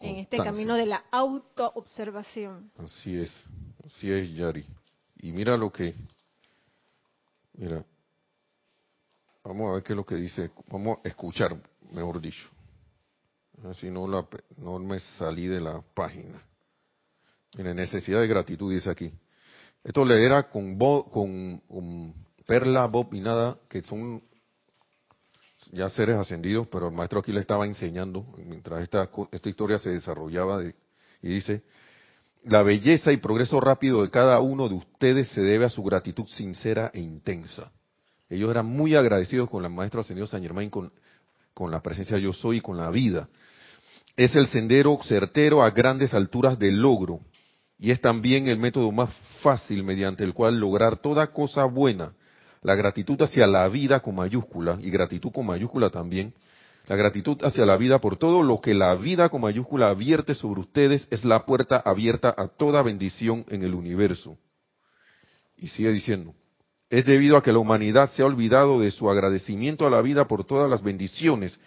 en 0.00 0.16
este 0.16 0.38
camino 0.38 0.74
de 0.74 0.86
la 0.86 1.04
autoobservación. 1.10 2.70
Así 2.78 3.16
es, 3.16 3.44
así 3.84 4.10
es, 4.10 4.32
Yari. 4.34 4.64
Y 5.16 5.32
mira 5.32 5.56
lo 5.56 5.72
que, 5.72 5.94
mira, 7.54 7.84
vamos 9.48 9.70
a 9.70 9.74
ver 9.74 9.82
qué 9.82 9.94
es 9.94 9.96
lo 9.96 10.04
que 10.04 10.16
dice, 10.16 10.50
vamos 10.70 10.98
a 11.02 11.08
escuchar, 11.08 11.56
mejor 11.90 12.20
dicho. 12.20 12.48
Así 13.64 13.90
no, 13.90 14.06
la, 14.06 14.26
no 14.58 14.78
me 14.78 15.00
salí 15.00 15.46
de 15.46 15.60
la 15.60 15.82
página. 15.94 16.40
Mira, 17.56 17.72
necesidad 17.72 18.20
de 18.20 18.28
gratitud 18.28 18.72
dice 18.72 18.90
aquí. 18.90 19.10
Esto 19.82 20.04
le 20.04 20.22
era 20.22 20.50
con, 20.50 20.78
con, 20.78 21.58
con 21.60 22.14
Perla, 22.46 22.86
Bob 22.86 23.14
y 23.14 23.20
nada, 23.20 23.58
que 23.70 23.80
son 23.82 24.22
ya 25.72 25.88
seres 25.88 26.16
ascendidos, 26.16 26.68
pero 26.68 26.88
el 26.88 26.94
maestro 26.94 27.20
aquí 27.20 27.32
le 27.32 27.40
estaba 27.40 27.66
enseñando 27.66 28.26
mientras 28.36 28.82
esta, 28.82 29.10
esta 29.32 29.48
historia 29.48 29.78
se 29.78 29.90
desarrollaba 29.90 30.62
y 30.62 31.28
dice, 31.28 31.62
la 32.44 32.62
belleza 32.62 33.12
y 33.12 33.16
progreso 33.16 33.60
rápido 33.60 34.02
de 34.02 34.10
cada 34.10 34.40
uno 34.40 34.68
de 34.68 34.74
ustedes 34.74 35.28
se 35.28 35.40
debe 35.40 35.64
a 35.64 35.70
su 35.70 35.82
gratitud 35.82 36.26
sincera 36.26 36.90
e 36.92 37.00
intensa. 37.00 37.72
Ellos 38.28 38.50
eran 38.50 38.66
muy 38.66 38.94
agradecidos 38.94 39.48
con 39.48 39.64
el 39.64 39.70
maestro 39.70 40.00
ascendido 40.00 40.26
San 40.26 40.42
Germain, 40.42 40.70
con, 40.70 40.92
con 41.54 41.70
la 41.70 41.80
presencia 41.80 42.16
de 42.16 42.22
yo 42.22 42.32
soy 42.32 42.58
y 42.58 42.60
con 42.60 42.76
la 42.76 42.90
vida. 42.90 43.28
Es 44.16 44.34
el 44.34 44.46
sendero 44.48 44.98
certero 45.02 45.62
a 45.62 45.70
grandes 45.70 46.12
alturas 46.12 46.58
de 46.58 46.72
logro 46.72 47.20
y 47.78 47.90
es 47.90 48.00
también 48.00 48.48
el 48.48 48.58
método 48.58 48.90
más 48.90 49.10
fácil 49.42 49.84
mediante 49.84 50.24
el 50.24 50.34
cual 50.34 50.58
lograr 50.58 50.96
toda 50.96 51.28
cosa 51.28 51.64
buena. 51.64 52.12
La 52.62 52.74
gratitud 52.74 53.20
hacia 53.22 53.46
la 53.46 53.68
vida 53.68 54.00
con 54.00 54.16
mayúscula 54.16 54.78
y 54.80 54.90
gratitud 54.90 55.30
con 55.30 55.46
mayúscula 55.46 55.90
también 55.90 56.34
la 56.88 56.96
gratitud 56.96 57.36
hacia 57.44 57.66
la 57.66 57.76
vida 57.76 58.00
por 58.00 58.16
todo 58.16 58.42
lo 58.42 58.62
que 58.62 58.72
la 58.72 58.94
vida 58.94 59.28
con 59.28 59.42
mayúscula 59.42 59.90
advierte 59.90 60.34
sobre 60.34 60.62
ustedes 60.62 61.06
es 61.10 61.22
la 61.22 61.44
puerta 61.44 61.76
abierta 61.84 62.34
a 62.34 62.48
toda 62.48 62.82
bendición 62.82 63.44
en 63.48 63.62
el 63.62 63.74
universo. 63.74 64.38
Y 65.58 65.68
sigue 65.68 65.92
diciendo, 65.92 66.32
es 66.90 67.04
debido 67.04 67.36
a 67.36 67.42
que 67.42 67.52
la 67.52 67.58
humanidad 67.58 68.10
se 68.12 68.22
ha 68.22 68.26
olvidado 68.26 68.80
de 68.80 68.90
su 68.90 69.10
agradecimiento 69.10 69.86
a 69.86 69.90
la 69.90 70.00
vida 70.02 70.26
por 70.26 70.44
todas 70.44 70.70
las 70.70 70.82
bendiciones 70.82 71.58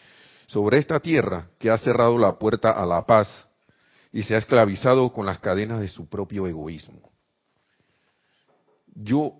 sobre 0.47 0.80
esta 0.80 0.99
tierra 0.99 1.49
que 1.59 1.69
ha 1.69 1.78
cerrado 1.78 2.17
la 2.17 2.38
puerta 2.38 2.72
a 2.72 2.86
la 2.86 3.05
paz 3.05 3.47
y 4.11 4.24
se 4.24 4.36
ha 4.36 4.38
esclavizado 4.38 5.13
con 5.13 5.26
las 5.26 5.39
cadenas 5.39 5.80
de 5.80 5.88
su 5.88 6.09
propio 6.09 6.47
egoísmo. 6.47 7.11
Yo 8.93 9.34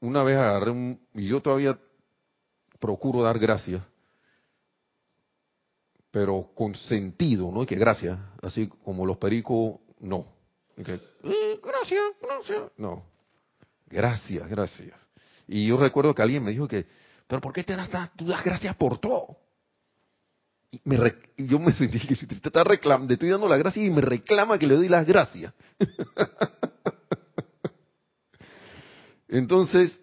una 0.00 0.22
vez 0.22 0.36
agarré 0.36 0.70
un, 0.70 1.00
y 1.14 1.28
yo 1.28 1.40
todavía 1.40 1.78
procuro 2.80 3.22
dar 3.22 3.38
gracias 3.38 3.82
pero 6.10 6.50
con 6.54 6.74
sentido, 6.74 7.50
¿no? 7.52 7.62
Y 7.62 7.66
que 7.66 7.76
gracias, 7.76 8.18
así 8.42 8.66
como 8.84 9.04
los 9.04 9.18
pericos, 9.18 9.76
no. 10.00 10.26
Que, 10.76 10.94
eh, 10.94 11.60
gracias, 11.62 12.04
gracias, 12.20 12.72
no. 12.76 13.04
Gracias, 13.86 14.48
gracias. 14.48 15.07
Y 15.48 15.66
yo 15.66 15.78
recuerdo 15.78 16.14
que 16.14 16.22
alguien 16.22 16.44
me 16.44 16.52
dijo 16.52 16.68
que, 16.68 16.86
pero 17.26 17.40
¿por 17.40 17.52
qué 17.52 17.64
te 17.64 17.74
das, 17.74 17.88
tú 18.14 18.26
das 18.26 18.44
gracias 18.44 18.76
por 18.76 18.98
todo? 18.98 19.38
Y 20.70 20.80
me 20.84 20.98
yo 21.38 21.58
me 21.58 21.72
sentí 21.76 21.98
que 21.98 22.14
te 22.14 22.34
está 22.34 22.62
reclamando, 22.62 23.14
estoy 23.14 23.30
dando 23.30 23.48
las 23.48 23.58
gracias 23.58 23.86
y 23.86 23.90
me 23.90 24.02
reclama 24.02 24.58
que 24.58 24.66
le 24.66 24.74
doy 24.74 24.88
las 24.88 25.06
gracias. 25.06 25.54
Entonces, 29.28 29.98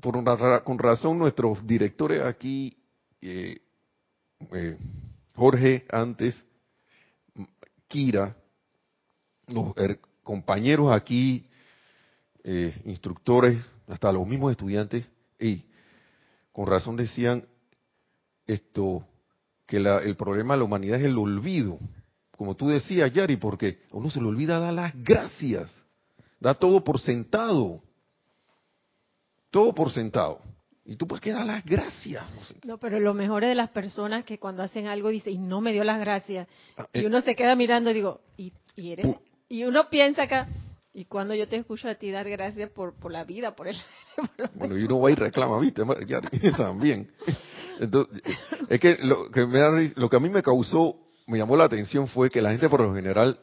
por 0.00 0.16
una, 0.16 0.60
con 0.60 0.78
razón, 0.78 1.18
nuestros 1.18 1.66
directores 1.66 2.22
aquí 2.22 2.76
eh, 3.20 3.60
eh, 4.52 4.78
Jorge 5.34 5.84
antes, 5.90 6.44
Kira, 7.88 8.36
los 9.48 9.74
compañeros 10.22 10.92
aquí, 10.92 11.46
eh, 12.44 12.74
instructores, 12.84 13.58
hasta 13.86 14.12
los 14.12 14.26
mismos 14.26 14.52
estudiantes, 14.52 15.06
y 15.38 15.64
con 16.52 16.66
razón 16.66 16.96
decían 16.96 17.44
esto, 18.46 19.04
que 19.66 19.78
el 19.78 20.16
problema 20.16 20.54
de 20.54 20.58
la 20.58 20.64
humanidad 20.64 21.00
es 21.00 21.06
el 21.06 21.18
olvido. 21.18 21.78
Como 22.36 22.54
tú 22.54 22.68
decías, 22.68 23.12
Yari, 23.12 23.36
porque 23.36 23.80
a 23.92 23.96
uno 23.96 24.10
se 24.10 24.20
le 24.20 24.28
olvida 24.28 24.58
dar 24.58 24.72
las 24.72 24.92
gracias, 25.02 25.74
da 26.38 26.54
todo 26.54 26.84
por 26.84 27.00
sentado, 27.00 27.82
todo 29.50 29.74
por 29.74 29.90
sentado. 29.90 30.40
Y 30.88 30.94
tú 30.94 31.06
pues 31.08 31.20
que 31.20 31.32
dar 31.32 31.44
las 31.44 31.64
gracias. 31.64 32.22
No, 32.64 32.78
pero 32.78 33.00
lo 33.00 33.12
mejor 33.12 33.42
es 33.42 33.48
de 33.48 33.54
las 33.56 33.70
personas 33.70 34.24
que 34.24 34.38
cuando 34.38 34.62
hacen 34.62 34.86
algo 34.86 35.08
dicen, 35.08 35.32
y 35.32 35.38
no 35.38 35.60
me 35.60 35.72
dio 35.72 35.82
las 35.82 35.98
gracias. 35.98 36.46
Ah, 36.76 36.86
y 36.92 37.00
eh. 37.00 37.06
uno 37.06 37.20
se 37.22 37.34
queda 37.34 37.56
mirando 37.56 37.90
y 37.90 37.94
digo, 37.94 38.20
¿y, 38.36 38.52
eres? 38.76 39.16
Y 39.48 39.64
uno 39.64 39.90
piensa 39.90 40.24
acá, 40.24 40.46
¿y 40.96 41.04
cuando 41.04 41.34
yo 41.34 41.46
te 41.46 41.56
escucho 41.56 41.90
a 41.90 41.94
ti 41.94 42.10
dar 42.10 42.26
gracias 42.26 42.70
por, 42.70 42.94
por 42.94 43.12
la 43.12 43.22
vida, 43.22 43.54
por 43.54 43.68
el... 43.68 43.76
bueno, 44.54 44.78
y 44.78 44.84
uno 44.84 44.98
va 44.98 45.10
y 45.10 45.14
reclama, 45.14 45.60
¿viste? 45.60 45.82
también. 46.56 47.12
Entonces, 47.78 48.22
es 48.70 48.80
que 48.80 48.96
lo 49.02 49.30
que, 49.30 49.44
me 49.44 49.92
lo 49.94 50.08
que 50.08 50.16
a 50.16 50.20
mí 50.20 50.30
me 50.30 50.42
causó, 50.42 50.96
me 51.26 51.36
llamó 51.36 51.54
la 51.54 51.64
atención 51.64 52.08
fue 52.08 52.30
que 52.30 52.40
la 52.40 52.50
gente 52.50 52.70
por 52.70 52.80
lo 52.80 52.94
general 52.94 53.38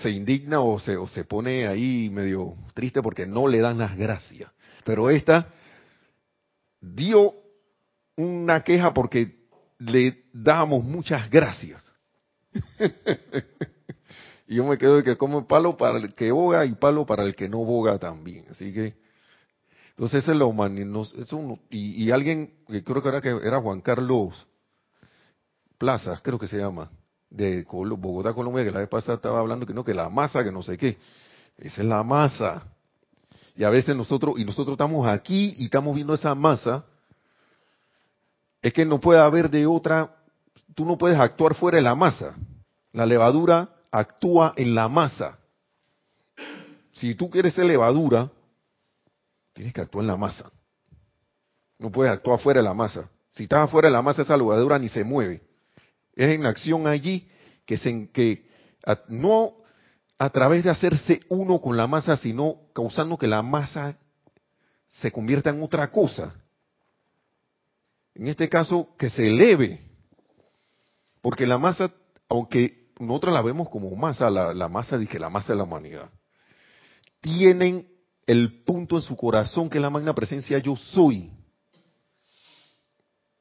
se 0.00 0.10
indigna 0.10 0.60
o 0.60 0.78
se, 0.78 0.96
o 0.96 1.08
se 1.08 1.24
pone 1.24 1.66
ahí 1.66 2.10
medio 2.12 2.54
triste 2.74 3.02
porque 3.02 3.26
no 3.26 3.48
le 3.48 3.58
dan 3.58 3.78
las 3.78 3.96
gracias. 3.96 4.48
Pero 4.84 5.10
esta 5.10 5.52
dio 6.80 7.34
una 8.14 8.62
queja 8.62 8.94
porque 8.94 9.48
le 9.80 10.26
dábamos 10.32 10.84
muchas 10.84 11.28
gracias. 11.28 11.82
y 14.46 14.56
yo 14.56 14.64
me 14.64 14.78
quedo 14.78 14.96
de 14.96 15.02
que 15.02 15.16
como 15.16 15.46
palo 15.46 15.76
para 15.76 15.98
el 15.98 16.14
que 16.14 16.30
boga 16.30 16.64
y 16.64 16.74
palo 16.74 17.04
para 17.04 17.24
el 17.24 17.34
que 17.34 17.48
no 17.48 17.58
boga 17.58 17.98
también. 17.98 18.46
Así 18.50 18.72
que, 18.72 18.94
entonces 19.90 20.26
es 20.28 20.36
lo 20.36 20.48
humano. 20.48 21.04
y, 21.70 22.04
y, 22.04 22.10
alguien, 22.12 22.54
que 22.68 22.84
creo 22.84 23.02
que 23.02 23.08
era, 23.08 23.20
que 23.20 23.30
era 23.30 23.60
Juan 23.60 23.80
Carlos 23.80 24.46
Plazas, 25.78 26.20
creo 26.22 26.38
que 26.38 26.46
se 26.46 26.58
llama, 26.58 26.90
de 27.28 27.64
Bogotá, 27.64 28.32
Colombia, 28.32 28.64
que 28.64 28.70
la 28.70 28.80
vez 28.80 28.88
pasada 28.88 29.16
estaba 29.16 29.40
hablando 29.40 29.66
que 29.66 29.74
no, 29.74 29.84
que 29.84 29.94
la 29.94 30.08
masa, 30.08 30.44
que 30.44 30.52
no 30.52 30.62
sé 30.62 30.76
qué. 30.76 30.96
Esa 31.58 31.82
es 31.82 31.88
la 31.88 32.04
masa. 32.04 32.62
Y 33.56 33.64
a 33.64 33.70
veces 33.70 33.96
nosotros, 33.96 34.38
y 34.38 34.44
nosotros 34.44 34.74
estamos 34.74 35.06
aquí 35.06 35.54
y 35.56 35.64
estamos 35.64 35.94
viendo 35.94 36.14
esa 36.14 36.34
masa, 36.34 36.84
es 38.62 38.72
que 38.72 38.84
no 38.84 39.00
puede 39.00 39.20
haber 39.20 39.50
de 39.50 39.66
otra, 39.66 40.14
tú 40.74 40.84
no 40.84 40.96
puedes 40.96 41.18
actuar 41.18 41.54
fuera 41.54 41.76
de 41.76 41.82
la 41.82 41.94
masa. 41.94 42.34
La 42.92 43.06
levadura 43.06 43.75
actúa 43.98 44.54
en 44.56 44.74
la 44.74 44.88
masa. 44.88 45.38
Si 46.92 47.14
tú 47.14 47.30
quieres 47.30 47.54
ser 47.54 47.66
levadura, 47.66 48.30
tienes 49.52 49.72
que 49.72 49.80
actuar 49.80 50.02
en 50.02 50.08
la 50.08 50.16
masa. 50.16 50.50
No 51.78 51.90
puedes 51.90 52.12
actuar 52.12 52.38
fuera 52.40 52.60
de 52.60 52.64
la 52.64 52.74
masa. 52.74 53.08
Si 53.32 53.44
estás 53.44 53.70
fuera 53.70 53.88
de 53.88 53.92
la 53.92 54.02
masa, 54.02 54.22
esa 54.22 54.36
levadura 54.36 54.78
ni 54.78 54.88
se 54.88 55.04
mueve. 55.04 55.42
Es 56.14 56.28
en 56.28 56.46
acción 56.46 56.86
allí 56.86 57.28
que, 57.66 57.76
se, 57.76 58.08
que 58.10 58.48
no 59.08 59.54
a 60.18 60.30
través 60.30 60.64
de 60.64 60.70
hacerse 60.70 61.20
uno 61.28 61.60
con 61.60 61.76
la 61.76 61.86
masa, 61.86 62.16
sino 62.16 62.56
causando 62.74 63.18
que 63.18 63.26
la 63.26 63.42
masa 63.42 63.98
se 64.88 65.12
convierta 65.12 65.50
en 65.50 65.62
otra 65.62 65.90
cosa. 65.90 66.34
En 68.14 68.28
este 68.28 68.48
caso, 68.48 68.88
que 68.96 69.10
se 69.10 69.26
eleve. 69.26 69.80
Porque 71.20 71.46
la 71.46 71.58
masa, 71.58 71.92
aunque 72.30 72.85
nosotros 72.98 73.34
la 73.34 73.42
vemos 73.42 73.68
como 73.68 73.94
masa, 73.96 74.30
la, 74.30 74.68
masa, 74.68 74.98
dije, 74.98 75.18
la 75.18 75.30
masa 75.30 75.52
de 75.52 75.58
la 75.58 75.64
humanidad, 75.64 76.10
tienen 77.20 77.88
el 78.26 78.62
punto 78.64 78.96
en 78.96 79.02
su 79.02 79.16
corazón 79.16 79.68
que 79.68 79.78
es 79.78 79.82
la 79.82 79.90
magna 79.90 80.14
presencia 80.14 80.58
yo 80.58 80.76
soy. 80.76 81.30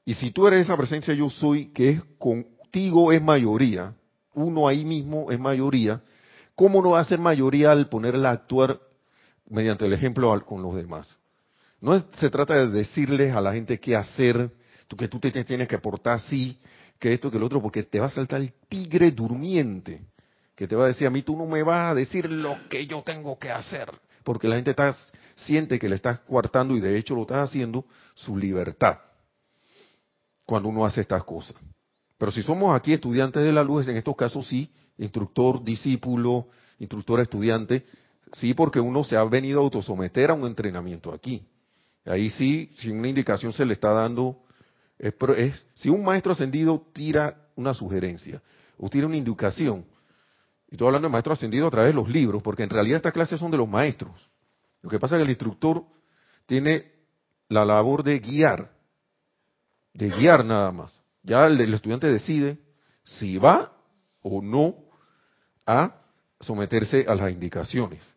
Y 0.06 0.14
si 0.14 0.32
tú 0.32 0.48
eres 0.48 0.62
esa 0.62 0.78
presencia 0.78 1.14
yo 1.14 1.30
soy, 1.30 1.72
que 1.74 1.90
es 1.90 2.02
contigo 2.20 3.12
es 3.12 3.22
mayoría, 3.22 3.96
uno 4.34 4.68
ahí 4.68 4.86
mismo 4.86 5.32
es 5.32 5.40
mayoría, 5.40 6.02
¿cómo 6.54 6.82
no 6.82 6.92
va 6.92 7.00
a 7.00 7.06
ser 7.06 7.20
mayoría 7.20 7.72
al 7.72 7.90
ponerla 7.90 8.30
a 8.30 8.34
actuar 8.34 8.80
mediante 9.48 9.86
el 9.86 9.94
ejemplo 9.94 10.46
con 10.46 10.62
los 10.62 10.76
demás? 10.76 11.18
No 11.82 12.00
se 12.20 12.30
trata 12.30 12.56
de 12.56 12.68
decirles 12.68 13.36
a 13.36 13.42
la 13.42 13.54
gente 13.54 13.80
qué 13.80 13.96
hacer, 13.96 14.52
que 14.96 15.08
tú 15.08 15.20
te 15.20 15.44
tienes 15.44 15.68
que 15.68 15.78
portar 15.78 16.16
así, 16.16 16.58
que 17.00 17.14
esto, 17.14 17.30
que 17.30 17.38
el 17.38 17.44
otro, 17.44 17.62
porque 17.62 17.84
te 17.84 18.00
va 18.00 18.08
a 18.08 18.10
saltar 18.10 18.42
el 18.42 18.54
tigre 18.68 19.12
durmiente, 19.12 20.06
que 20.56 20.68
te 20.68 20.76
va 20.76 20.86
a 20.86 20.88
decir, 20.88 21.08
a 21.08 21.10
mí 21.10 21.22
tú 21.22 21.36
no 21.36 21.46
me 21.46 21.64
vas 21.64 21.92
a 21.92 21.96
decir 21.96 22.30
lo 22.30 22.70
que 22.70 22.88
yo 22.88 23.02
tengo 23.02 23.38
que 23.38 23.52
hacer, 23.52 23.92
porque 24.24 24.48
la 24.48 24.56
gente 24.56 24.72
está, 24.72 24.96
siente 25.36 25.78
que 25.78 25.90
le 25.90 25.96
estás 25.96 26.20
coartando 26.22 26.76
y 26.76 26.80
de 26.80 26.98
hecho 26.98 27.16
lo 27.16 27.22
estás 27.22 27.50
haciendo 27.50 27.86
su 28.14 28.38
libertad 28.38 29.00
cuando 30.46 30.70
uno 30.70 30.86
hace 30.86 31.02
estas 31.02 31.24
cosas. 31.24 31.56
Pero 32.18 32.32
si 32.32 32.42
somos 32.42 32.76
aquí 32.76 32.94
estudiantes 32.94 33.44
de 33.44 33.52
la 33.52 33.64
luz, 33.64 33.88
en 33.88 33.98
estos 33.98 34.16
casos 34.16 34.48
sí, 34.48 34.72
instructor, 34.98 35.64
discípulo, 35.64 36.48
instructor, 36.80 37.20
estudiante, 37.20 37.86
sí, 38.38 38.54
porque 38.54 38.80
uno 38.80 39.04
se 39.04 39.18
ha 39.18 39.24
venido 39.26 39.60
a 39.60 39.64
autosometer 39.64 40.32
a 40.32 40.34
un 40.34 40.46
entrenamiento 40.46 41.14
aquí. 41.14 41.46
Ahí 42.06 42.30
sí, 42.30 42.70
si 42.76 42.90
una 42.90 43.10
indicación 43.10 43.52
se 43.52 43.66
le 43.66 43.74
está 43.74 43.90
dando, 43.92 44.45
es, 44.98 45.14
es, 45.38 45.66
si 45.74 45.90
un 45.90 46.04
maestro 46.04 46.32
ascendido 46.32 46.86
tira 46.94 47.50
una 47.56 47.74
sugerencia 47.74 48.42
o 48.78 48.90
tira 48.90 49.08
una 49.08 49.18
indicación, 49.18 49.86
y 50.70 50.76
estoy 50.76 50.88
hablando 50.88 51.08
de 51.08 51.12
maestro 51.12 51.34
ascendido 51.34 51.68
a 51.68 51.72
través 51.72 51.94
de 51.94 52.02
los 52.02 52.10
libros, 52.10 52.42
porque 52.42 52.64
en 52.64 52.70
realidad 52.70 52.98
estas 52.98 53.14
clases 53.14 53.40
son 53.40 53.52
de 53.52 53.58
los 53.58 53.68
maestros. 53.68 54.30
Lo 54.82 54.90
que 54.90 55.00
pasa 55.00 55.16
es 55.16 55.20
que 55.20 55.24
el 55.24 55.30
instructor 55.30 55.84
tiene 56.46 56.92
la 57.50 57.66
labor 57.66 58.04
de 58.04 58.20
guiar, 58.20 58.72
de 59.94 60.10
guiar 60.10 60.44
nada 60.44 60.72
más. 60.72 61.00
Ya 61.24 61.46
el, 61.48 61.60
el 61.60 61.74
estudiante 61.74 62.08
decide 62.08 62.60
si 63.04 63.38
va 63.38 63.72
o 64.22 64.42
no 64.42 64.76
a 65.66 66.02
someterse 66.40 67.06
a 67.08 67.16
las 67.16 67.32
indicaciones. 67.32 68.16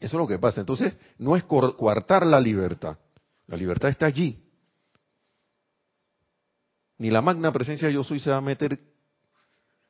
Eso 0.00 0.16
es 0.16 0.20
lo 0.20 0.26
que 0.26 0.38
pasa. 0.38 0.60
Entonces, 0.60 0.94
no 1.18 1.36
es 1.36 1.44
coartar 1.44 2.26
la 2.26 2.40
libertad. 2.40 2.98
La 3.46 3.56
libertad 3.56 3.90
está 3.90 4.06
allí. 4.06 4.43
Ni 6.98 7.10
la 7.10 7.22
magna 7.22 7.52
presencia 7.52 7.90
yo 7.90 8.04
soy 8.04 8.20
se 8.20 8.30
va 8.30 8.36
a 8.36 8.40
meter 8.40 8.78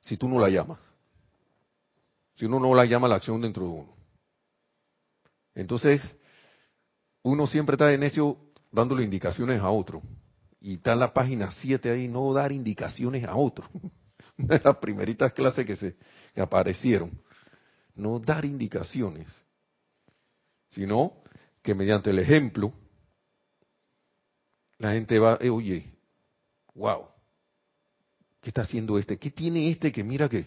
si 0.01 0.17
tú 0.17 0.29
no 0.29 0.39
la 0.39 0.49
llamas. 0.49 0.79
Si 2.37 2.47
uno 2.47 2.59
no 2.59 2.75
la 2.75 2.85
llama 2.85 3.09
la 3.09 3.17
acción 3.17 3.41
dentro 3.41 3.65
de 3.65 3.71
uno. 3.71 3.97
Entonces, 5.55 6.03
uno 7.23 7.47
siempre 7.47 7.75
está 7.75 7.93
en 7.93 8.01
necio 8.01 8.37
dándole 8.73 9.05
indicaciones 9.05 9.63
a 9.63 9.71
otro. 9.71 10.03
Y 10.61 10.75
está 10.75 10.95
en 10.95 11.01
la 11.01 11.13
página 11.13 11.51
7 11.51 11.91
ahí, 11.91 12.09
no 12.09 12.33
dar 12.33 12.53
indicaciones 12.53 13.25
a 13.25 13.37
otro. 13.37 13.69
De 14.37 14.61
las 14.63 14.77
primeritas 14.79 15.33
clases 15.33 15.65
que 15.65 15.77
se 15.77 15.97
aparecieron. 16.37 17.13
No 17.95 18.19
dar 18.19 18.45
indicaciones, 18.45 19.29
sino 20.69 21.13
que 21.63 21.75
mediante 21.75 22.11
el 22.11 22.19
ejemplo, 22.19 22.73
la 24.79 24.93
gente 24.93 25.19
va, 25.21 25.39
eh, 25.41 25.49
oye, 25.49 25.94
wow, 26.75 27.07
¿qué 28.41 28.51
está 28.51 28.63
haciendo 28.63 28.99
este? 28.99 29.19
¿Qué 29.19 29.31
tiene 29.31 29.71
este 29.71 29.93
que 29.93 30.05
mira 30.05 30.29
que, 30.29 30.47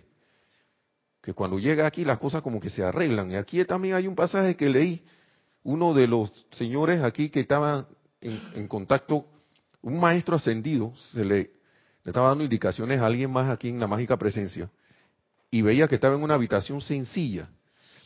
que 1.21 1.33
cuando 1.33 1.57
llega 1.57 1.87
aquí 1.87 2.05
las 2.05 2.19
cosas 2.19 2.41
como 2.41 2.59
que 2.59 2.69
se 2.69 2.83
arreglan? 2.83 3.31
Y 3.31 3.35
aquí 3.35 3.63
también 3.65 3.95
hay 3.95 4.07
un 4.07 4.15
pasaje 4.15 4.55
que 4.55 4.69
leí, 4.69 5.03
uno 5.63 5.93
de 5.93 6.07
los 6.07 6.31
señores 6.51 7.01
aquí 7.03 7.29
que 7.29 7.39
estaba 7.41 7.87
en, 8.21 8.67
contacto, 8.67 9.25
un 9.81 9.99
maestro 9.99 10.35
ascendido, 10.35 10.93
se 11.11 11.23
le, 11.23 11.51
estaba 12.03 12.29
dando 12.29 12.43
indicaciones 12.43 12.99
a 12.99 13.05
alguien 13.05 13.31
más 13.31 13.49
aquí 13.49 13.69
en 13.69 13.79
la 13.79 13.87
mágica 13.87 14.17
presencia, 14.17 14.69
y 15.49 15.61
veía 15.61 15.87
que 15.87 15.95
estaba 15.95 16.15
en 16.15 16.23
una 16.23 16.33
habitación 16.33 16.81
sencilla, 16.81 17.49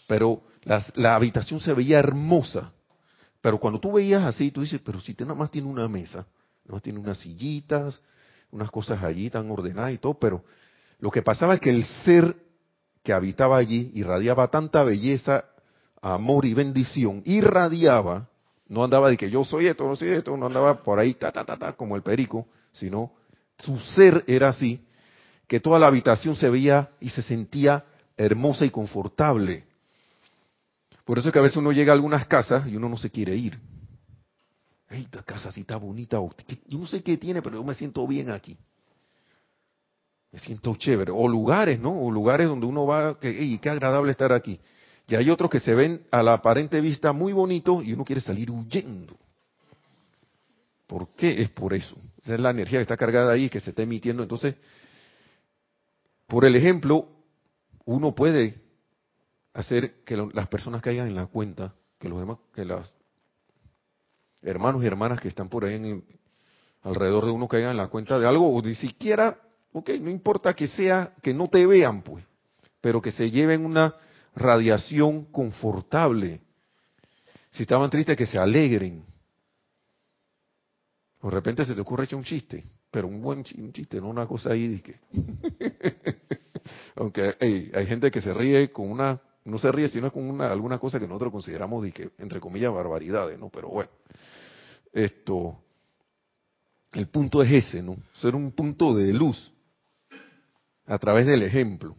pero 0.07 0.43
la, 0.63 0.85
la 0.95 1.15
habitación 1.15 1.59
se 1.59 1.73
veía 1.73 1.99
hermosa. 1.99 2.71
Pero 3.41 3.59
cuando 3.59 3.79
tú 3.79 3.93
veías 3.93 4.23
así, 4.23 4.51
tú 4.51 4.61
dices, 4.61 4.79
pero 4.83 4.99
si 4.99 5.15
te 5.15 5.23
nada 5.23 5.35
más 5.35 5.49
tiene 5.49 5.67
una 5.67 5.87
mesa, 5.87 6.27
nada 6.71 6.77
más 6.77 6.83
tiene 6.83 6.99
unas 6.99 7.17
sillitas, 7.17 8.01
unas 8.49 8.71
cosas 8.71 9.03
allí 9.03 9.29
tan 9.29 9.51
ordenadas 9.51 9.91
y 9.91 9.97
todo, 9.97 10.13
pero 10.13 10.43
lo 10.99 11.11
que 11.11 11.21
pasaba 11.21 11.55
es 11.55 11.59
que 11.59 11.69
el 11.69 11.83
ser 12.05 12.35
que 13.03 13.11
habitaba 13.11 13.57
allí 13.57 13.91
irradiaba 13.93 14.47
tanta 14.47 14.83
belleza, 14.83 15.45
amor 16.01 16.45
y 16.45 16.53
bendición, 16.53 17.21
irradiaba, 17.25 18.29
no 18.67 18.85
andaba 18.85 19.09
de 19.09 19.17
que 19.17 19.29
yo 19.29 19.43
soy 19.43 19.67
esto, 19.67 19.85
no 19.85 19.97
soy 19.97 20.09
esto, 20.09 20.37
no 20.37 20.45
andaba 20.45 20.81
por 20.81 20.97
ahí 20.97 21.13
ta 21.13 21.31
ta 21.31 21.43
ta 21.43 21.57
ta 21.57 21.73
como 21.73 21.97
el 21.97 22.03
perico, 22.03 22.47
sino 22.71 23.11
su 23.59 23.77
ser 23.79 24.23
era 24.27 24.49
así, 24.49 24.85
que 25.47 25.59
toda 25.59 25.77
la 25.77 25.87
habitación 25.87 26.37
se 26.37 26.49
veía 26.49 26.91
y 27.01 27.09
se 27.09 27.21
sentía 27.21 27.83
hermosa 28.15 28.65
y 28.65 28.69
confortable. 28.69 29.65
Por 31.03 31.19
eso 31.19 31.27
es 31.27 31.33
que 31.33 31.39
a 31.39 31.41
veces 31.41 31.57
uno 31.57 31.73
llega 31.73 31.91
a 31.91 31.95
algunas 31.95 32.27
casas 32.27 32.65
y 32.67 32.77
uno 32.77 32.87
no 32.87 32.95
se 32.95 33.09
quiere 33.09 33.35
ir. 33.35 33.59
Esta 34.97 35.23
casa 35.23 35.51
sí 35.51 35.61
está 35.61 35.77
bonita. 35.77 36.17
Yo 36.67 36.77
no 36.77 36.87
sé 36.87 37.01
qué 37.01 37.17
tiene, 37.17 37.41
pero 37.41 37.57
yo 37.57 37.63
me 37.63 37.73
siento 37.73 38.05
bien 38.07 38.29
aquí. 38.29 38.57
Me 40.31 40.39
siento 40.39 40.75
chévere. 40.75 41.11
O 41.11 41.27
lugares, 41.27 41.79
¿no? 41.79 41.97
O 41.97 42.11
lugares 42.11 42.47
donde 42.47 42.65
uno 42.65 42.85
va, 42.85 43.19
que, 43.19 43.59
qué 43.61 43.69
agradable 43.69 44.11
estar 44.11 44.31
aquí. 44.31 44.59
Y 45.07 45.15
hay 45.15 45.29
otros 45.29 45.49
que 45.49 45.59
se 45.59 45.75
ven 45.75 46.05
a 46.11 46.23
la 46.23 46.33
aparente 46.33 46.79
vista 46.79 47.11
muy 47.11 47.33
bonitos 47.33 47.83
y 47.85 47.93
uno 47.93 48.05
quiere 48.05 48.21
salir 48.21 48.49
huyendo. 48.49 49.15
¿Por 50.87 51.09
qué? 51.15 51.41
Es 51.41 51.49
por 51.49 51.73
eso. 51.73 51.95
Esa 52.23 52.35
es 52.35 52.39
la 52.39 52.51
energía 52.51 52.79
que 52.79 52.83
está 52.83 52.97
cargada 52.97 53.33
ahí, 53.33 53.49
que 53.49 53.59
se 53.59 53.71
está 53.71 53.83
emitiendo. 53.83 54.23
Entonces, 54.23 54.55
por 56.27 56.45
el 56.45 56.55
ejemplo, 56.55 57.07
uno 57.85 58.13
puede 58.13 58.61
hacer 59.53 60.03
que 60.03 60.15
las 60.33 60.47
personas 60.47 60.81
caigan 60.81 61.07
en 61.07 61.15
la 61.15 61.25
cuenta, 61.27 61.73
que 61.99 62.07
los 62.07 62.19
demás, 62.19 62.37
que 62.53 62.63
los 62.63 62.93
hermanos 64.41 64.83
y 64.83 64.87
hermanas 64.87 65.19
que 65.21 65.27
están 65.27 65.49
por 65.49 65.65
ahí 65.65 65.75
en, 65.75 66.03
alrededor 66.83 67.25
de 67.25 67.31
uno 67.31 67.47
caigan 67.47 67.71
en 67.71 67.77
la 67.77 67.87
cuenta 67.87 68.19
de 68.19 68.27
algo, 68.27 68.53
o 68.53 68.61
ni 68.61 68.75
siquiera, 68.75 69.37
ok, 69.73 69.89
no 70.01 70.09
importa 70.09 70.53
que 70.53 70.67
sea, 70.67 71.13
que 71.21 71.33
no 71.33 71.47
te 71.47 71.65
vean, 71.65 72.01
pues, 72.01 72.25
pero 72.79 73.01
que 73.01 73.11
se 73.11 73.29
lleven 73.29 73.65
una 73.65 73.95
radiación 74.35 75.25
confortable. 75.25 76.41
Si 77.51 77.63
estaban 77.63 77.89
tristes, 77.89 78.15
que 78.15 78.25
se 78.25 78.37
alegren. 78.37 79.03
De 81.21 81.29
repente 81.29 81.65
se 81.65 81.75
te 81.75 81.81
ocurre 81.81 82.05
echar 82.05 82.17
un 82.17 82.23
chiste 82.23 82.63
pero 82.91 83.07
un 83.07 83.21
buen 83.21 83.43
chiste, 83.43 84.01
no 84.01 84.09
una 84.09 84.27
cosa 84.27 84.51
ahí 84.51 84.81
que... 84.81 84.99
Aunque 86.95 87.35
hay 87.39 87.87
gente 87.87 88.11
que 88.11 88.21
se 88.21 88.33
ríe 88.33 88.71
con 88.71 88.91
una, 88.91 89.19
no 89.45 89.57
se 89.57 89.71
ríe 89.71 89.87
sino 89.87 90.11
con 90.11 90.29
una 90.29 90.51
alguna 90.51 90.77
cosa 90.77 90.99
que 90.99 91.07
nosotros 91.07 91.31
consideramos 91.31 91.83
de 91.83 91.91
que, 91.93 92.09
entre 92.19 92.39
comillas, 92.39 92.73
barbaridades, 92.73 93.39
¿no? 93.39 93.49
Pero 93.49 93.69
bueno, 93.69 93.89
esto, 94.91 95.63
el 96.93 97.07
punto 97.07 97.41
es 97.41 97.51
ese, 97.65 97.81
¿no? 97.81 97.97
Ser 98.13 98.35
un 98.35 98.51
punto 98.51 98.93
de 98.93 99.13
luz 99.13 99.51
a 100.85 100.97
través 100.97 101.25
del 101.25 101.43
ejemplo, 101.43 101.95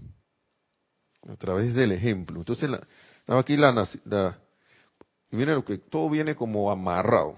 a 1.28 1.36
través 1.36 1.74
del 1.74 1.92
ejemplo. 1.92 2.38
Entonces, 2.38 2.68
la, 2.68 2.86
estaba 3.18 3.40
aquí 3.40 3.56
la, 3.56 3.88
la, 4.04 4.38
viene 5.30 5.54
lo 5.54 5.64
que 5.64 5.78
todo 5.78 6.10
viene 6.10 6.34
como 6.34 6.70
amarrado. 6.70 7.36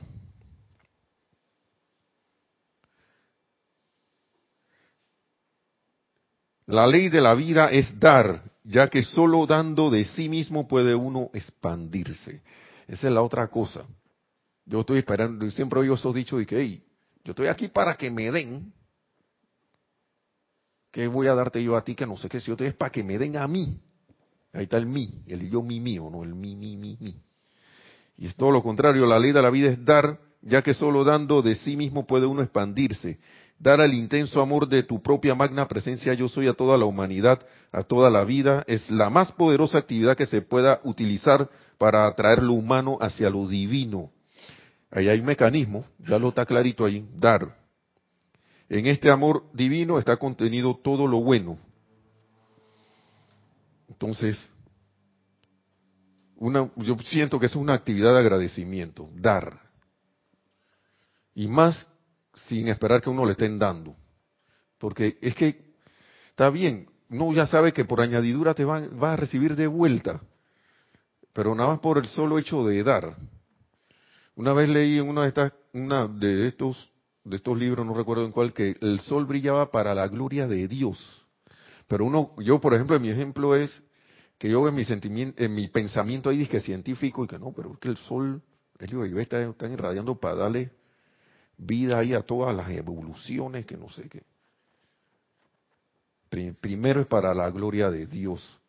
La 6.66 6.86
ley 6.86 7.11
de 7.11 7.20
la 7.20 7.34
vida 7.34 7.70
es 7.70 8.00
dar, 8.00 8.42
ya 8.64 8.88
que 8.88 9.02
solo 9.02 9.46
dando 9.46 9.90
de 9.90 10.05
sí 10.05 10.30
mismo 10.30 10.66
puede 10.66 10.94
uno 10.94 11.28
expandirse. 11.34 12.42
Esa 12.88 13.09
es 13.09 13.12
la 13.12 13.22
otra 13.22 13.48
cosa. 13.48 13.84
Yo 14.66 14.80
estoy 14.80 14.98
esperando, 14.98 15.50
siempre 15.50 15.80
oigo 15.80 15.94
esos 15.94 16.14
dichos 16.14 16.38
de 16.38 16.46
que, 16.46 16.82
yo 17.24 17.30
estoy 17.30 17.48
aquí 17.48 17.68
para 17.68 17.96
que 17.96 18.10
me 18.10 18.30
den. 18.30 18.72
¿Qué 20.90 21.06
voy 21.06 21.26
a 21.26 21.34
darte 21.34 21.62
yo 21.62 21.76
a 21.76 21.82
ti 21.82 21.94
que 21.94 22.06
no 22.06 22.16
sé 22.16 22.28
qué? 22.28 22.40
Si 22.40 22.46
yo 22.46 22.54
estoy 22.54 22.68
es 22.68 22.74
para 22.74 22.90
que 22.90 23.02
me 23.02 23.18
den 23.18 23.36
a 23.36 23.48
mí. 23.48 23.80
Ahí 24.52 24.64
está 24.64 24.76
el 24.76 24.86
mí, 24.86 25.22
el 25.26 25.50
yo 25.50 25.62
mi 25.62 25.80
mío, 25.80 26.08
no 26.10 26.22
el 26.22 26.34
mí, 26.34 26.54
mí, 26.54 26.76
mí, 26.76 26.96
mí. 27.00 27.16
Y 28.16 28.26
es 28.26 28.36
todo 28.36 28.52
lo 28.52 28.62
contrario, 28.62 29.04
la 29.06 29.18
ley 29.18 29.32
de 29.32 29.42
la 29.42 29.50
vida 29.50 29.70
es 29.70 29.84
dar, 29.84 30.20
ya 30.40 30.62
que 30.62 30.72
solo 30.72 31.02
dando 31.02 31.42
de 31.42 31.56
sí 31.56 31.76
mismo 31.76 32.06
puede 32.06 32.26
uno 32.26 32.42
expandirse 32.42 33.18
dar 33.58 33.80
al 33.80 33.94
intenso 33.94 34.40
amor 34.40 34.68
de 34.68 34.82
tu 34.82 35.02
propia 35.02 35.34
magna 35.34 35.66
presencia 35.68 36.12
yo 36.14 36.28
soy 36.28 36.48
a 36.48 36.54
toda 36.54 36.76
la 36.76 36.84
humanidad, 36.84 37.40
a 37.72 37.82
toda 37.82 38.10
la 38.10 38.24
vida, 38.24 38.64
es 38.66 38.90
la 38.90 39.10
más 39.10 39.32
poderosa 39.32 39.78
actividad 39.78 40.16
que 40.16 40.26
se 40.26 40.42
pueda 40.42 40.80
utilizar 40.84 41.48
para 41.78 42.06
atraer 42.06 42.42
lo 42.42 42.52
humano 42.52 42.98
hacia 43.00 43.30
lo 43.30 43.48
divino. 43.48 44.10
Ahí 44.95 45.09
hay 45.09 45.18
un 45.18 45.26
mecanismo, 45.26 45.84
ya 45.99 46.20
lo 46.20 46.28
está 46.28 46.47
clarito 46.47 46.84
ahí, 46.84 47.05
dar. 47.16 47.59
En 48.68 48.86
este 48.86 49.11
amor 49.11 49.45
divino 49.53 49.99
está 49.99 50.16
contenido 50.16 50.76
todo 50.76 51.09
lo 51.09 51.20
bueno. 51.20 51.59
Entonces, 53.88 54.38
una, 56.36 56.70
yo 56.76 56.97
siento 57.01 57.40
que 57.40 57.47
es 57.47 57.57
una 57.57 57.74
actividad 57.74 58.12
de 58.12 58.20
agradecimiento, 58.20 59.11
dar. 59.16 59.61
Y 61.34 61.49
más 61.49 61.88
sin 62.47 62.68
esperar 62.68 63.03
que 63.03 63.11
uno 63.11 63.24
le 63.24 63.32
estén 63.32 63.59
dando. 63.59 63.97
Porque 64.78 65.18
es 65.20 65.34
que 65.34 65.74
está 66.28 66.51
bien, 66.51 66.88
uno 67.11 67.32
ya 67.32 67.47
sabe 67.47 67.72
que 67.72 67.84
por 67.84 68.01
añadidura 68.01 68.55
te 68.55 68.64
va, 68.64 68.78
a 68.78 69.16
recibir 69.16 69.57
de 69.57 69.66
vuelta, 69.66 70.20
pero 71.32 71.53
nada 71.53 71.70
más 71.70 71.80
por 71.80 71.99
el 71.99 72.07
solo 72.07 72.38
hecho 72.38 72.64
de 72.64 72.84
dar. 72.84 73.16
Una 74.37 74.53
vez 74.53 74.68
leí 74.68 74.99
en 74.99 75.09
una 75.09 75.22
de 75.22 75.28
estas, 75.28 75.53
una 75.72 76.09
de 76.09 76.49
estos, 76.49 76.91
de 77.24 77.37
estos 77.37 77.57
libros, 77.57 77.87
no 77.87 77.95
recuerdo 77.95 78.24
en 78.24 78.32
cuál, 78.32 78.53
que 78.53 78.76
el 78.80 79.01
sol 79.01 79.26
brillaba 79.26 79.70
para 79.70 79.95
la 79.95 80.09
gloria 80.09 80.47
de 80.47 80.66
Dios. 80.66 81.24
Pero 81.87 82.05
uno, 82.07 82.35
yo 82.39 82.61
por 82.61 82.74
ejemplo, 82.74 82.99
mi 82.99 83.11
ejemplo 83.11 83.55
es 83.55 83.82
que 84.39 84.51
yo 84.51 84.66
en 84.66 84.74
mi 84.74 84.85
sentimiento, 84.85 85.43
en 85.43 85.55
mi 85.55 85.68
pensamiento 85.68 86.30
ahí 86.30 86.39
dije 86.39 86.61
científico 86.61 87.24
y 87.24 87.28
que 87.28 87.39
no, 87.39 87.53
pero 87.53 87.72
es 87.72 87.78
que 87.78 87.89
el 87.89 87.97
sol, 87.97 88.43
ellos 88.80 89.07
están, 89.18 89.51
están 89.51 89.72
irradiando 89.72 90.16
para 90.16 90.35
darle 90.35 90.72
vida 91.57 91.99
ahí 91.99 92.14
a 92.14 92.22
todas 92.22 92.55
las 92.55 92.68
evoluciones 92.70 93.64
que 93.66 93.76
no 93.76 93.89
sé 93.91 94.09
qué. 94.09 94.22
Primero 96.61 97.01
es 97.01 97.07
para 97.07 97.32
la 97.32 97.49
gloria 97.51 97.91
de 97.91 98.07
Dios. 98.07 98.61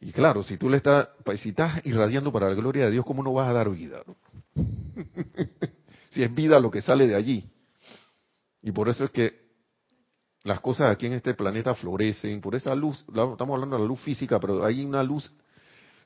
Y 0.00 0.12
claro, 0.12 0.42
si 0.42 0.56
tú 0.56 0.68
le 0.70 0.76
estás, 0.76 1.08
si 1.36 1.50
estás 1.50 1.84
irradiando 1.84 2.32
para 2.32 2.48
la 2.48 2.54
gloria 2.54 2.84
de 2.84 2.92
Dios, 2.92 3.04
¿cómo 3.04 3.22
no 3.22 3.32
vas 3.32 3.48
a 3.48 3.52
dar 3.52 3.68
vida? 3.70 4.02
si 6.10 6.22
es 6.22 6.34
vida 6.34 6.60
lo 6.60 6.70
que 6.70 6.80
sale 6.80 7.06
de 7.06 7.16
allí. 7.16 7.50
Y 8.62 8.70
por 8.70 8.88
eso 8.88 9.04
es 9.04 9.10
que 9.10 9.48
las 10.44 10.60
cosas 10.60 10.90
aquí 10.90 11.06
en 11.06 11.14
este 11.14 11.34
planeta 11.34 11.74
florecen, 11.74 12.40
por 12.40 12.54
esa 12.54 12.74
luz, 12.74 13.04
estamos 13.08 13.40
hablando 13.40 13.76
de 13.76 13.82
la 13.82 13.88
luz 13.88 14.00
física, 14.00 14.38
pero 14.38 14.64
hay 14.64 14.84
una 14.84 15.02
luz 15.02 15.32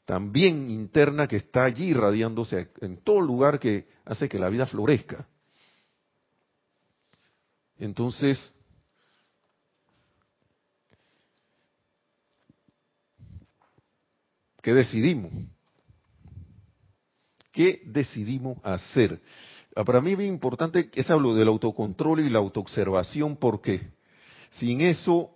también 0.04 0.70
interna 0.70 1.28
que 1.28 1.36
está 1.36 1.64
allí 1.64 1.90
irradiándose 1.90 2.70
en 2.80 2.98
todo 3.02 3.20
lugar 3.20 3.60
que 3.60 3.88
hace 4.04 4.28
que 4.28 4.38
la 4.38 4.48
vida 4.48 4.66
florezca. 4.66 5.28
Entonces, 7.78 8.52
¿qué 14.62 14.72
decidimos? 14.72 15.32
¿Qué 17.52 17.82
decidimos 17.84 18.56
hacer? 18.62 19.20
Ah, 19.76 19.84
para 19.84 20.00
mí 20.00 20.12
es 20.12 20.18
bien 20.18 20.32
importante 20.32 20.90
es 20.94 21.10
hablo 21.10 21.34
del 21.34 21.48
autocontrol 21.48 22.20
y 22.20 22.30
la 22.30 22.38
autoobservación 22.38 23.36
porque 23.36 23.80
sin 24.50 24.80
eso, 24.82 25.30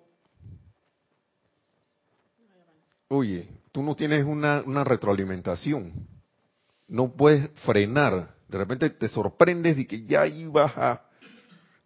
oye, 3.08 3.48
tú 3.72 3.82
no 3.82 3.96
tienes 3.96 4.24
una, 4.24 4.62
retroalimentación, 4.84 5.92
no 6.88 7.12
puedes 7.12 7.50
frenar, 7.60 8.34
de 8.48 8.58
repente 8.58 8.90
te 8.90 9.08
sorprendes 9.08 9.76
de 9.76 9.86
que 9.86 10.04
ya 10.04 10.26
ibas 10.26 10.72
a 10.76 11.02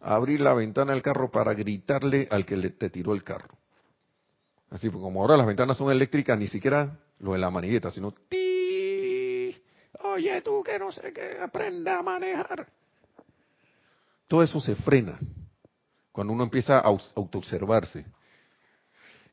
abrir 0.00 0.40
la 0.40 0.54
ventana 0.54 0.92
del 0.92 1.02
carro 1.02 1.30
para 1.30 1.54
gritarle 1.54 2.26
al 2.30 2.44
que 2.44 2.56
te 2.70 2.90
tiró 2.90 3.14
el 3.14 3.22
carro. 3.22 3.56
Así, 4.70 4.88
como 4.88 5.20
ahora 5.20 5.36
las 5.36 5.46
ventanas 5.46 5.76
son 5.76 5.90
eléctricas, 5.90 6.38
ni 6.38 6.46
siquiera 6.46 6.96
lo 7.20 7.32
de 7.32 7.38
la 7.38 7.50
manigueta, 7.50 7.90
sino 7.90 8.12
ti. 8.12 9.56
Oye, 10.02 10.40
tú 10.42 10.62
que 10.62 10.78
no 10.78 10.90
sé 10.90 11.12
qué, 11.12 11.38
aprenda 11.40 11.98
a 11.98 12.02
manejar. 12.02 12.66
Todo 14.26 14.42
eso 14.42 14.60
se 14.60 14.74
frena 14.76 15.18
cuando 16.12 16.32
uno 16.32 16.44
empieza 16.44 16.78
a 16.78 16.82
autoobservarse 16.82 18.04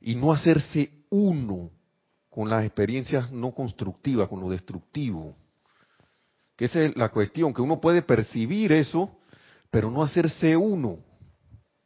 y 0.02 0.16
no 0.16 0.32
hacerse 0.32 0.92
uno 1.10 1.72
con 2.30 2.50
las 2.50 2.66
experiencias 2.66 3.32
no 3.32 3.52
constructivas, 3.52 4.28
con 4.28 4.40
lo 4.40 4.50
destructivo. 4.50 5.36
Que 6.56 6.66
esa 6.66 6.82
es 6.82 6.96
la 6.96 7.10
cuestión, 7.10 7.54
que 7.54 7.62
uno 7.62 7.80
puede 7.80 8.02
percibir 8.02 8.72
eso, 8.72 9.18
pero 9.70 9.90
no 9.90 10.04
hacerse 10.04 10.58
uno 10.58 11.00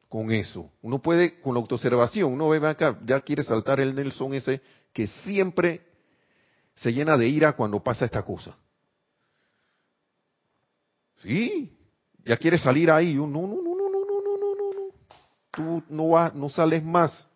con 0.09 0.31
eso. 0.31 0.69
Uno 0.81 1.01
puede, 1.01 1.39
con 1.39 1.53
la 1.53 1.61
autoobservación, 1.61 2.33
uno 2.33 2.49
ve 2.49 2.65
acá, 2.67 2.99
ya 3.05 3.21
quiere 3.21 3.43
saltar 3.43 3.79
el 3.79 3.95
Nelson 3.95 4.33
ese 4.33 4.61
que 4.93 5.07
siempre 5.07 5.90
se 6.75 6.91
llena 6.93 7.17
de 7.17 7.27
ira 7.27 7.53
cuando 7.53 7.83
pasa 7.83 8.05
esta 8.05 8.23
cosa. 8.23 8.55
Sí, 11.19 11.77
ya 12.25 12.37
quiere 12.37 12.57
salir 12.57 12.89
ahí. 12.89 13.15
no, 13.15 13.27
no, 13.27 13.47
no, 13.47 13.47
no, 13.47 13.61
no, 13.61 14.05
no, 14.05 14.21
no, 14.21 14.55
no, 14.55 14.73
no. 14.73 14.93
Tú 15.51 15.83
no 15.89 16.09
vas, 16.09 16.33
no 16.33 16.49
sales 16.49 16.83
más. 16.83 17.27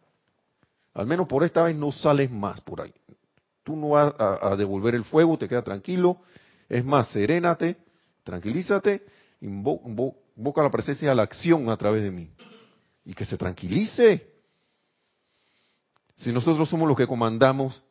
Al 0.93 1.05
menos 1.05 1.27
por 1.27 1.43
esta 1.43 1.63
vez 1.63 1.75
no 1.75 1.91
sales 1.91 2.31
más 2.31 2.61
por 2.61 2.81
ahí. 2.81 2.93
Tú 3.63 3.75
no 3.75 3.89
vas 3.89 4.13
a, 4.17 4.55
devolver 4.55 4.95
el 4.95 5.03
fuego, 5.03 5.38
te 5.38 5.49
queda 5.49 5.63
tranquilo. 5.63 6.21
Es 6.69 6.86
más, 6.86 7.09
serénate, 7.09 7.77
tranquilízate, 8.23 9.05
invoca 9.41 10.63
la 10.63 10.71
presencia 10.71 11.09
de 11.09 11.15
la 11.15 11.23
acción 11.23 11.69
a 11.69 11.77
través 11.77 12.03
de 12.03 12.11
mí 12.11 12.31
y 13.03 13.13
que 13.13 13.25
se 13.25 13.38
tranquilice. 13.38 14.31
Si 16.15 16.31
nosotros 16.31 16.69
somos 16.69 16.88
los 16.88 16.95
que 16.95 17.07
comandamos 17.07 17.83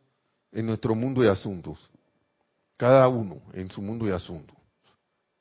en 0.54 0.66
nuestro 0.66 0.94
mundo 0.94 1.20
de 1.20 1.28
asuntos, 1.28 1.90
cada 2.76 3.06
uno 3.08 3.42
en 3.52 3.70
su 3.70 3.82
mundo 3.82 4.06
de 4.06 4.14
asuntos, 4.14 4.56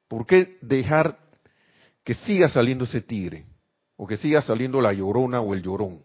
¿por 0.07 0.25
qué 0.25 0.57
dejar 0.61 1.17
que 2.03 2.13
siga 2.15 2.49
saliendo 2.49 2.83
ese 2.83 3.01
tigre? 3.01 3.45
O 3.95 4.07
que 4.07 4.17
siga 4.17 4.41
saliendo 4.41 4.81
la 4.81 4.91
llorona 4.91 5.39
o 5.39 5.53
el 5.53 5.61
llorón. 5.61 6.03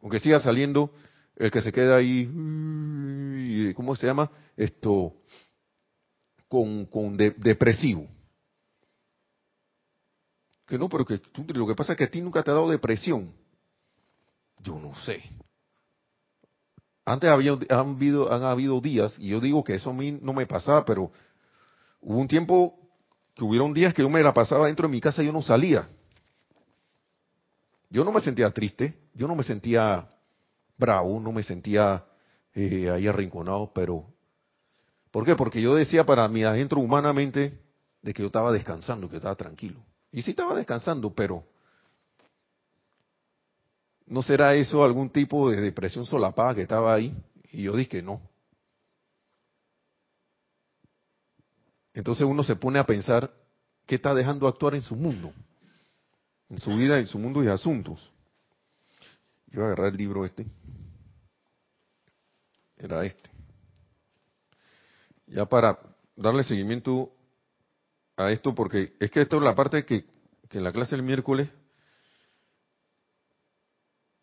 O 0.00 0.08
que 0.08 0.20
siga 0.20 0.38
saliendo 0.38 0.92
el 1.36 1.50
que 1.50 1.62
se 1.62 1.72
queda 1.72 1.96
ahí, 1.96 3.72
¿cómo 3.74 3.96
se 3.96 4.06
llama? 4.06 4.30
Esto, 4.56 5.14
con, 6.46 6.84
con 6.86 7.16
depresivo. 7.16 8.06
Que 10.66 10.78
no, 10.78 10.88
pero 10.88 11.04
que 11.04 11.20
lo 11.54 11.66
que 11.66 11.74
pasa 11.74 11.94
es 11.94 11.98
que 11.98 12.04
a 12.04 12.10
ti 12.10 12.20
nunca 12.20 12.42
te 12.42 12.50
ha 12.50 12.54
dado 12.54 12.68
depresión. 12.68 13.32
Yo 14.62 14.78
no 14.78 14.94
sé. 15.04 15.22
Antes 17.10 17.28
había, 17.28 17.58
han, 17.70 17.96
habido, 17.96 18.32
han 18.32 18.44
habido 18.44 18.80
días, 18.80 19.16
y 19.18 19.30
yo 19.30 19.40
digo 19.40 19.64
que 19.64 19.74
eso 19.74 19.90
a 19.90 19.92
mí 19.92 20.12
no 20.22 20.32
me 20.32 20.46
pasaba, 20.46 20.84
pero 20.84 21.10
hubo 22.00 22.18
un 22.18 22.28
tiempo 22.28 22.78
que 23.34 23.42
hubieron 23.42 23.74
días 23.74 23.92
que 23.92 24.02
yo 24.02 24.08
me 24.08 24.22
la 24.22 24.32
pasaba 24.32 24.68
dentro 24.68 24.86
de 24.86 24.92
mi 24.92 25.00
casa 25.00 25.20
y 25.20 25.26
yo 25.26 25.32
no 25.32 25.42
salía. 25.42 25.88
Yo 27.88 28.04
no 28.04 28.12
me 28.12 28.20
sentía 28.20 28.48
triste, 28.52 28.96
yo 29.12 29.26
no 29.26 29.34
me 29.34 29.42
sentía 29.42 30.06
bravo, 30.78 31.18
no 31.18 31.32
me 31.32 31.42
sentía 31.42 32.04
eh, 32.54 32.88
ahí 32.88 33.08
arrinconado, 33.08 33.72
pero 33.74 34.06
¿por 35.10 35.24
qué? 35.24 35.34
Porque 35.34 35.60
yo 35.60 35.74
decía 35.74 36.06
para 36.06 36.28
mí 36.28 36.44
adentro 36.44 36.78
humanamente 36.78 37.58
de 38.02 38.14
que 38.14 38.22
yo 38.22 38.26
estaba 38.26 38.52
descansando, 38.52 39.08
que 39.08 39.14
yo 39.14 39.18
estaba 39.18 39.34
tranquilo. 39.34 39.80
Y 40.12 40.22
sí 40.22 40.30
estaba 40.30 40.54
descansando, 40.54 41.12
pero 41.12 41.44
¿no 44.10 44.22
será 44.22 44.54
eso 44.56 44.82
algún 44.84 45.08
tipo 45.08 45.50
de 45.50 45.60
depresión 45.60 46.04
solapada 46.04 46.56
que 46.56 46.62
estaba 46.62 46.92
ahí? 46.92 47.16
Y 47.52 47.62
yo 47.62 47.76
dije 47.76 47.88
que 47.88 48.02
no. 48.02 48.20
Entonces 51.94 52.26
uno 52.26 52.42
se 52.42 52.56
pone 52.56 52.80
a 52.80 52.86
pensar 52.86 53.32
qué 53.86 53.94
está 53.94 54.12
dejando 54.12 54.48
actuar 54.48 54.74
en 54.74 54.82
su 54.82 54.96
mundo, 54.96 55.32
en 56.48 56.58
su 56.58 56.74
vida, 56.74 56.98
en 56.98 57.06
su 57.06 57.20
mundo 57.20 57.42
y 57.44 57.48
asuntos. 57.48 58.12
Yo 59.46 59.60
voy 59.60 59.62
a 59.62 59.66
agarrar 59.68 59.92
el 59.92 59.96
libro 59.96 60.24
este. 60.24 60.44
Era 62.76 63.04
este. 63.04 63.30
Ya 65.28 65.46
para 65.46 65.78
darle 66.16 66.42
seguimiento 66.42 67.12
a 68.16 68.32
esto 68.32 68.56
porque 68.56 68.92
es 68.98 69.10
que 69.12 69.20
esto 69.20 69.36
es 69.36 69.42
la 69.42 69.54
parte 69.54 69.84
que, 69.84 70.04
en 70.50 70.64
la 70.64 70.72
clase 70.72 70.96
del 70.96 71.04
miércoles 71.04 71.48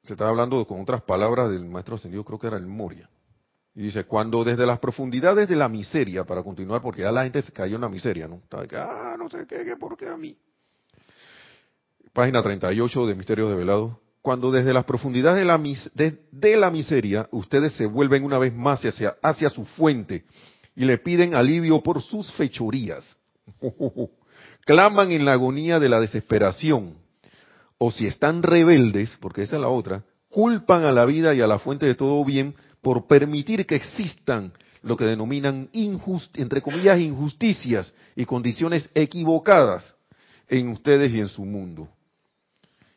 se 0.08 0.14
estaba 0.14 0.30
hablando 0.30 0.66
con 0.66 0.82
otras 0.82 1.01
palabras 1.01 1.51
del 1.51 1.66
maestro 1.66 1.95
ascendido, 1.95 2.24
creo 2.24 2.39
que 2.39 2.47
era 2.47 2.58
el 2.58 2.66
Moria. 2.66 3.10
Y 3.76 3.84
dice, 3.84 4.05
cuando 4.05 4.43
desde 4.43 4.66
las 4.66 4.80
profundidades 4.80 5.47
de 5.47 5.55
la 5.55 5.70
miseria, 5.70 6.24
para 6.24 6.41
continuar, 6.41 6.82
porque 6.82 7.01
ya 7.01 7.12
la 7.12 7.24
gente 7.24 7.41
se 7.41 7.51
cayó 7.51 7.76
en 7.76 7.82
la 7.82 7.89
miseria, 7.89 8.28
¿no? 8.28 8.41
Que, 8.68 8.76
ah, 8.76 9.16
no 9.20 9.30
sé 9.30 9.45
qué, 9.47 9.64
qué, 9.64 9.76
por 9.76 9.95
qué 9.95 10.08
a 10.08 10.18
mí. 10.18 10.36
Página 12.14 12.41
38 12.41 13.05
de 13.05 13.16
Misterios 13.16 13.49
de 13.49 13.55
Velado. 13.55 13.99
Cuando 14.24 14.51
desde 14.51 14.74
las 14.74 14.86
profundidades 14.86 15.39
de 15.39 15.45
la, 15.45 16.18
de 16.32 16.58
la 16.58 16.72
miseria, 16.72 17.30
ustedes 17.32 17.74
se 17.74 17.86
vuelven 17.86 18.24
una 18.24 18.39
vez 18.39 18.53
más 18.53 18.82
hacia 19.22 19.49
su 19.49 19.66
fuente 19.66 20.26
y 20.76 20.86
le 20.86 20.97
piden 20.97 21.36
alivio 21.36 21.82
por 21.82 22.01
sus 22.01 22.32
fechorías 22.34 23.18
claman 24.66 25.12
en 25.12 25.24
la 25.24 25.34
agonía 25.34 25.80
de 25.80 25.89
la 25.89 25.99
desesperación, 25.99 26.97
o 27.78 27.91
si 27.91 28.07
están 28.07 28.43
rebeldes, 28.43 29.17
porque 29.19 29.43
esa 29.43 29.55
es 29.55 29.61
la 29.61 29.67
otra, 29.67 30.03
culpan 30.30 30.84
a 30.84 30.91
la 30.91 31.05
vida 31.05 31.34
y 31.34 31.41
a 31.41 31.47
la 31.47 31.59
fuente 31.59 31.86
de 31.86 31.95
todo 31.95 32.23
bien 32.25 32.55
por 32.82 33.07
permitir 33.07 33.65
que 33.65 33.75
existan 33.75 34.51
lo 34.82 34.95
que 34.95 35.05
denominan 35.05 35.69
entre 35.73 36.61
comillas 36.61 36.99
injusticias 36.99 37.93
y 38.15 38.25
condiciones 38.25 38.89
equivocadas 38.93 39.95
en 40.47 40.69
ustedes 40.69 41.13
y 41.13 41.19
en 41.19 41.28
su 41.28 41.43
mundo. 41.43 41.89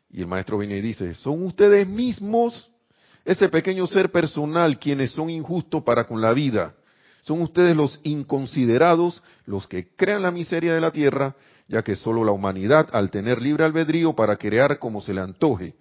Y 0.09 0.21
el 0.21 0.27
maestro 0.27 0.57
viene 0.57 0.77
y 0.77 0.81
dice, 0.81 1.13
son 1.15 1.45
ustedes 1.45 1.87
mismos, 1.87 2.69
ese 3.23 3.49
pequeño 3.49 3.87
ser 3.87 4.11
personal, 4.11 4.79
quienes 4.79 5.11
son 5.11 5.29
injustos 5.29 5.83
para 5.83 6.05
con 6.05 6.21
la 6.21 6.33
vida, 6.33 6.75
son 7.23 7.41
ustedes 7.41 7.75
los 7.75 7.99
inconsiderados, 8.03 9.21
los 9.45 9.67
que 9.67 9.95
crean 9.95 10.23
la 10.23 10.31
miseria 10.31 10.73
de 10.73 10.81
la 10.81 10.91
tierra, 10.91 11.35
ya 11.71 11.81
que 11.83 11.95
solo 11.95 12.25
la 12.25 12.33
humanidad, 12.33 12.89
al 12.91 13.09
tener 13.09 13.41
libre 13.41 13.63
albedrío 13.63 14.13
para 14.13 14.35
crear 14.35 14.77
como 14.77 14.99
se 14.99 15.13
le 15.13 15.21
antoje, 15.21 15.73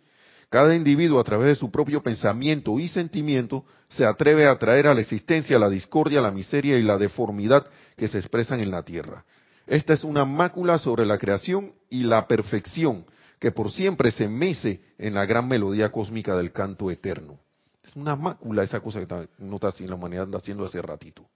cada 0.49 0.75
individuo 0.75 1.19
a 1.19 1.25
través 1.25 1.49
de 1.49 1.55
su 1.57 1.71
propio 1.71 2.01
pensamiento 2.01 2.79
y 2.79 2.89
sentimiento 2.89 3.65
se 3.89 4.05
atreve 4.05 4.47
a 4.47 4.57
traer 4.57 4.87
a 4.87 4.95
la 4.95 5.01
existencia 5.01 5.59
la 5.59 5.69
discordia, 5.69 6.21
la 6.21 6.31
miseria 6.31 6.79
y 6.79 6.83
la 6.83 6.97
deformidad 6.97 7.67
que 7.97 8.07
se 8.07 8.19
expresan 8.19 8.61
en 8.61 8.71
la 8.71 8.85
tierra. 8.85 9.25
Esta 9.67 9.93
es 9.93 10.05
una 10.05 10.25
mácula 10.25 10.79
sobre 10.79 11.05
la 11.05 11.19
creación 11.19 11.73
y 11.89 12.05
la 12.05 12.27
perfección 12.29 13.05
que 13.41 13.51
por 13.51 13.73
siempre 13.73 14.13
se 14.13 14.29
mece 14.29 14.81
en 14.99 15.15
la 15.15 15.27
gran 15.27 15.49
melodía 15.49 15.91
cósmica 15.91 16.37
del 16.37 16.53
canto 16.53 16.91
eterno. 16.91 17.41
Es 17.83 17.97
una 17.97 18.15
mácula 18.15 18.63
esa 18.63 18.79
cosa 18.81 19.05
que 19.05 19.29
no 19.39 19.57
está 19.57 19.69
así, 19.69 19.87
la 19.89 19.97
humanidad 19.97 20.25
anda 20.25 20.39
haciendo 20.39 20.65
hace 20.65 20.81
ratito, 20.83 21.27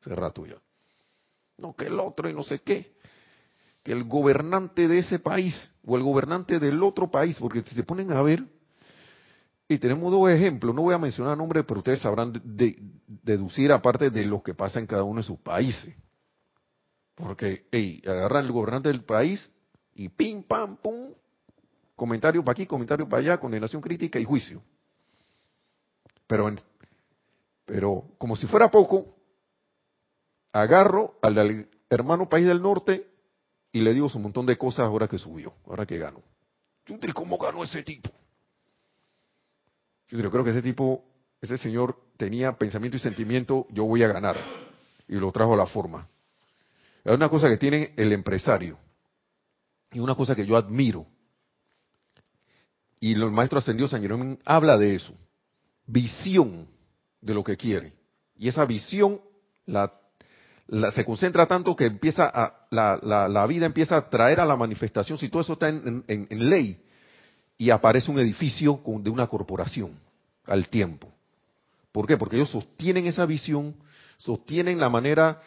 hace 0.00 0.14
rato 0.14 0.46
ya. 0.46 0.56
No, 1.58 1.74
que 1.74 1.86
el 1.86 1.98
otro 1.98 2.28
y 2.28 2.32
no 2.32 2.42
sé 2.42 2.60
qué. 2.60 2.97
El 3.92 4.04
gobernante 4.04 4.86
de 4.86 4.98
ese 4.98 5.18
país 5.18 5.54
o 5.84 5.96
el 5.96 6.02
gobernante 6.02 6.58
del 6.58 6.82
otro 6.82 7.10
país, 7.10 7.36
porque 7.40 7.62
si 7.62 7.74
se 7.74 7.82
ponen 7.82 8.12
a 8.12 8.20
ver, 8.22 8.44
y 9.66 9.78
tenemos 9.78 10.10
dos 10.10 10.30
ejemplos, 10.30 10.74
no 10.74 10.82
voy 10.82 10.94
a 10.94 10.98
mencionar 10.98 11.36
nombres, 11.36 11.64
pero 11.66 11.80
ustedes 11.80 12.00
sabrán 12.00 12.32
deducir 12.44 13.72
aparte 13.72 14.10
de 14.10 14.24
lo 14.24 14.42
que 14.42 14.54
pasa 14.54 14.78
en 14.78 14.86
cada 14.86 15.04
uno 15.04 15.20
de 15.20 15.26
sus 15.26 15.38
países. 15.38 15.94
Porque, 17.14 17.66
hey, 17.70 18.02
agarran 18.06 18.46
el 18.46 18.52
gobernante 18.52 18.88
del 18.88 19.04
país 19.04 19.50
y 19.94 20.08
pim, 20.08 20.42
pam, 20.42 20.76
pum, 20.76 21.12
comentario 21.96 22.44
para 22.44 22.52
aquí, 22.52 22.66
comentario 22.66 23.08
para 23.08 23.22
allá, 23.22 23.40
condenación 23.40 23.82
crítica 23.82 24.18
y 24.18 24.24
juicio. 24.24 24.62
Pero, 26.26 26.54
pero 27.64 28.04
como 28.18 28.36
si 28.36 28.46
fuera 28.46 28.70
poco, 28.70 29.16
agarro 30.52 31.18
al, 31.22 31.68
hermano 31.90 32.28
país 32.28 32.46
del 32.46 32.62
norte 32.62 33.07
y 33.78 33.80
le 33.80 33.94
digo 33.94 34.10
un 34.12 34.22
montón 34.22 34.44
de 34.44 34.58
cosas 34.58 34.86
ahora 34.86 35.06
que 35.06 35.18
subió, 35.18 35.54
ahora 35.64 35.86
que 35.86 35.98
ganó. 35.98 36.20
¿cómo 37.14 37.38
ganó 37.38 37.62
ese 37.62 37.84
tipo? 37.84 38.10
Yo 40.08 40.30
creo 40.30 40.42
que 40.42 40.50
ese 40.50 40.62
tipo, 40.62 41.04
ese 41.40 41.56
señor 41.58 41.96
tenía 42.16 42.56
pensamiento 42.58 42.96
y 42.96 43.00
sentimiento, 43.00 43.68
yo 43.70 43.84
voy 43.84 44.02
a 44.02 44.08
ganar. 44.08 44.36
Y 45.06 45.14
lo 45.14 45.30
trajo 45.30 45.54
a 45.54 45.56
la 45.56 45.66
forma. 45.66 46.08
Hay 47.04 47.14
una 47.14 47.28
cosa 47.28 47.48
que 47.48 47.56
tiene 47.56 47.94
el 47.96 48.12
empresario 48.12 48.78
y 49.92 50.00
una 50.00 50.16
cosa 50.16 50.34
que 50.34 50.44
yo 50.44 50.56
admiro. 50.56 51.06
Y 52.98 53.12
el 53.12 53.30
maestro 53.30 53.60
ascendido 53.60 53.86
San 53.86 54.02
Jerónimo 54.02 54.38
habla 54.44 54.76
de 54.76 54.96
eso. 54.96 55.14
Visión 55.86 56.66
de 57.20 57.32
lo 57.32 57.44
que 57.44 57.56
quiere. 57.56 57.92
Y 58.36 58.48
esa 58.48 58.64
visión 58.64 59.20
la, 59.66 59.97
se 60.92 61.04
concentra 61.04 61.46
tanto 61.46 61.74
que 61.74 61.86
empieza 61.86 62.30
a, 62.32 62.66
la, 62.70 63.28
la, 63.28 63.46
vida 63.46 63.64
empieza 63.64 63.96
a 63.96 64.10
traer 64.10 64.40
a 64.40 64.44
la 64.44 64.56
manifestación, 64.56 65.18
si 65.18 65.28
todo 65.28 65.40
eso 65.40 65.54
está 65.54 65.68
en, 65.68 66.04
ley, 66.30 66.78
y 67.56 67.70
aparece 67.70 68.10
un 68.10 68.18
edificio 68.18 68.80
de 68.84 69.10
una 69.10 69.26
corporación 69.26 69.98
al 70.46 70.68
tiempo. 70.68 71.10
¿Por 71.90 72.06
qué? 72.06 72.16
Porque 72.16 72.36
ellos 72.36 72.50
sostienen 72.50 73.06
esa 73.06 73.24
visión, 73.24 73.74
sostienen 74.18 74.78
la 74.78 74.90
manera 74.90 75.40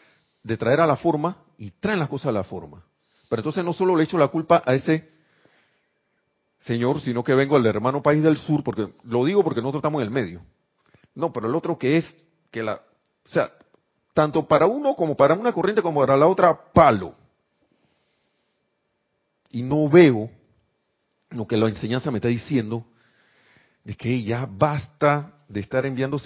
de 0.43 0.57
traer 0.57 0.79
a 0.79 0.87
la 0.87 0.95
forma 0.95 1.37
y 1.57 1.69
traen 1.71 1.99
las 1.99 2.09
cosas 2.09 2.27
a 2.27 2.31
la 2.31 2.43
forma. 2.43 2.83
Pero 3.29 3.41
entonces 3.41 3.63
no 3.63 3.73
solo 3.73 3.95
le 3.95 4.03
echo 4.03 4.17
la 4.17 4.27
culpa 4.27 4.63
a 4.65 4.73
ese 4.73 5.07
señor, 6.59 6.99
sino 6.99 7.23
que 7.23 7.35
vengo 7.35 7.55
al 7.55 7.65
hermano 7.65 8.01
país 8.01 8.23
del 8.23 8.37
sur, 8.37 8.63
porque 8.63 8.91
lo 9.03 9.23
digo 9.23 9.43
porque 9.43 9.61
nosotros 9.61 9.79
estamos 9.79 10.01
en 10.01 10.07
el 10.07 10.13
medio. 10.13 10.41
No, 11.13 11.31
pero 11.31 11.47
el 11.47 11.55
otro 11.55 11.77
que 11.77 11.97
es 11.97 12.15
que 12.49 12.63
la, 12.63 12.81
o 13.25 13.29
sea, 13.29 13.51
tanto 14.13 14.47
para 14.47 14.65
uno 14.65 14.95
como 14.95 15.15
para 15.15 15.33
una 15.33 15.53
corriente 15.53 15.81
como 15.81 16.01
para 16.01 16.17
la 16.17 16.27
otra, 16.27 16.71
palo. 16.73 17.15
Y 19.49 19.63
no 19.63 19.89
veo 19.89 20.29
lo 21.29 21.47
que 21.47 21.57
la 21.57 21.69
enseñanza 21.69 22.11
me 22.11 22.17
está 22.17 22.27
diciendo, 22.27 22.85
de 23.83 23.95
que 23.95 24.21
ya 24.23 24.45
basta 24.45 25.33
de 25.47 25.59
estar 25.59 25.85
enviando 25.85 26.17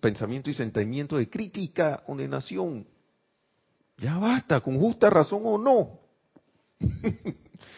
pensamiento 0.00 0.50
y 0.50 0.54
sentimiento 0.54 1.16
de 1.16 1.28
crítica, 1.28 2.02
condenación. 2.04 2.86
Ya 3.98 4.18
basta, 4.18 4.60
con 4.60 4.78
justa 4.78 5.10
razón 5.10 5.42
o 5.44 5.58
no. 5.58 6.00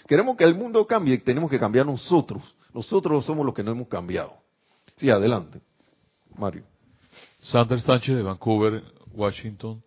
Queremos 0.06 0.36
que 0.36 0.44
el 0.44 0.54
mundo 0.54 0.86
cambie, 0.86 1.18
tenemos 1.18 1.50
que 1.50 1.58
cambiar 1.58 1.86
nosotros. 1.86 2.54
Nosotros 2.72 3.24
somos 3.24 3.46
los 3.46 3.54
que 3.54 3.62
no 3.62 3.72
hemos 3.72 3.88
cambiado. 3.88 4.34
Sí, 4.96 5.10
adelante, 5.10 5.60
Mario. 6.36 6.64
Sander 7.40 7.80
Sánchez 7.80 8.16
de 8.16 8.22
Vancouver, 8.22 8.82
Washington. 9.14 9.82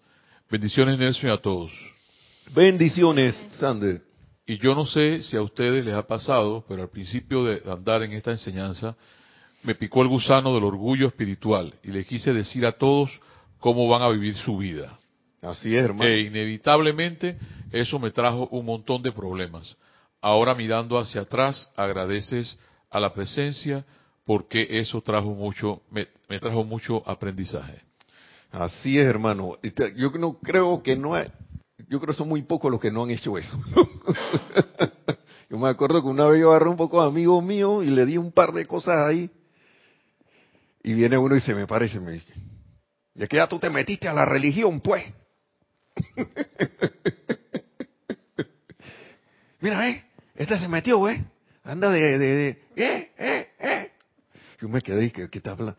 Bendiciones, 0.49 0.97
Nelson, 0.97 1.29
a 1.29 1.37
todos. 1.37 1.71
Bendiciones, 2.55 3.35
Sander. 3.59 4.01
Y 4.45 4.57
yo 4.59 4.73
no 4.73 4.85
sé 4.85 5.21
si 5.23 5.35
a 5.35 5.41
ustedes 5.41 5.83
les 5.83 5.93
ha 5.93 6.07
pasado, 6.07 6.63
pero 6.67 6.83
al 6.83 6.89
principio 6.89 7.43
de 7.43 7.61
andar 7.69 8.03
en 8.03 8.13
esta 8.13 8.31
enseñanza, 8.31 8.95
me 9.63 9.75
picó 9.75 10.01
el 10.01 10.07
gusano 10.07 10.53
del 10.53 10.63
orgullo 10.63 11.07
espiritual 11.07 11.73
y 11.83 11.91
les 11.91 12.07
quise 12.07 12.33
decir 12.33 12.65
a 12.65 12.71
todos 12.71 13.09
cómo 13.59 13.87
van 13.89 14.01
a 14.01 14.09
vivir 14.09 14.35
su 14.35 14.57
vida. 14.57 14.97
Así 15.41 15.75
es, 15.75 15.83
hermano. 15.83 16.09
E 16.09 16.21
inevitablemente 16.21 17.37
eso 17.71 17.99
me 17.99 18.11
trajo 18.11 18.47
un 18.51 18.65
montón 18.65 19.01
de 19.01 19.11
problemas. 19.11 19.75
Ahora 20.21 20.55
mirando 20.55 20.97
hacia 20.97 21.21
atrás, 21.21 21.69
agradeces 21.75 22.57
a 22.89 22.99
la 22.99 23.13
presencia 23.13 23.85
porque 24.25 24.67
eso 24.79 25.01
trajo 25.01 25.29
mucho, 25.29 25.81
me, 25.89 26.05
trajo 26.39 26.63
mucho 26.63 27.03
aprendizaje. 27.05 27.81
Así 28.51 28.97
es, 28.97 29.05
hermano. 29.05 29.57
Yo 29.95 30.11
no 30.11 30.39
creo 30.39 30.81
que 30.81 30.95
no 30.95 31.15
hay, 31.15 31.31
yo 31.89 31.99
creo 31.99 32.13
que 32.13 32.17
son 32.17 32.29
muy 32.29 32.41
pocos 32.41 32.71
los 32.71 32.79
que 32.81 32.91
no 32.91 33.03
han 33.03 33.11
hecho 33.11 33.37
eso. 33.37 33.59
yo 35.49 35.57
me 35.57 35.69
acuerdo 35.69 36.01
que 36.01 36.07
una 36.07 36.25
vez 36.27 36.41
yo 36.41 36.49
agarré 36.51 36.69
un 36.69 36.77
poco 36.77 37.01
de 37.01 37.07
amigo 37.07 37.41
mío 37.41 37.83
y 37.83 37.87
le 37.87 38.05
di 38.05 38.17
un 38.17 38.31
par 38.31 38.51
de 38.51 38.65
cosas 38.65 38.97
ahí. 39.07 39.29
Y 40.83 40.93
viene 40.93 41.17
uno 41.17 41.35
y 41.35 41.41
se 41.41 41.53
me 41.53 41.67
parece, 41.67 41.99
me 41.99 42.13
dice, 42.13 42.33
¿de 43.13 43.27
que 43.27 43.37
ya 43.37 43.47
tú 43.47 43.59
te 43.59 43.69
metiste 43.69 44.07
a 44.07 44.13
la 44.13 44.25
religión, 44.25 44.79
pues? 44.79 45.03
Mira, 49.59 49.89
eh, 49.89 50.05
este 50.35 50.57
se 50.57 50.67
metió, 50.67 51.09
eh. 51.09 51.25
Anda 51.63 51.89
de, 51.89 52.17
de, 52.17 52.49
eh, 52.77 53.11
eh, 53.17 53.47
eh. 53.59 53.91
Yo 54.61 54.69
me 54.69 54.81
quedé 54.81 55.05
y 55.05 55.11
que, 55.11 55.29
¿qué 55.29 55.41
te 55.41 55.49
habla? 55.49 55.75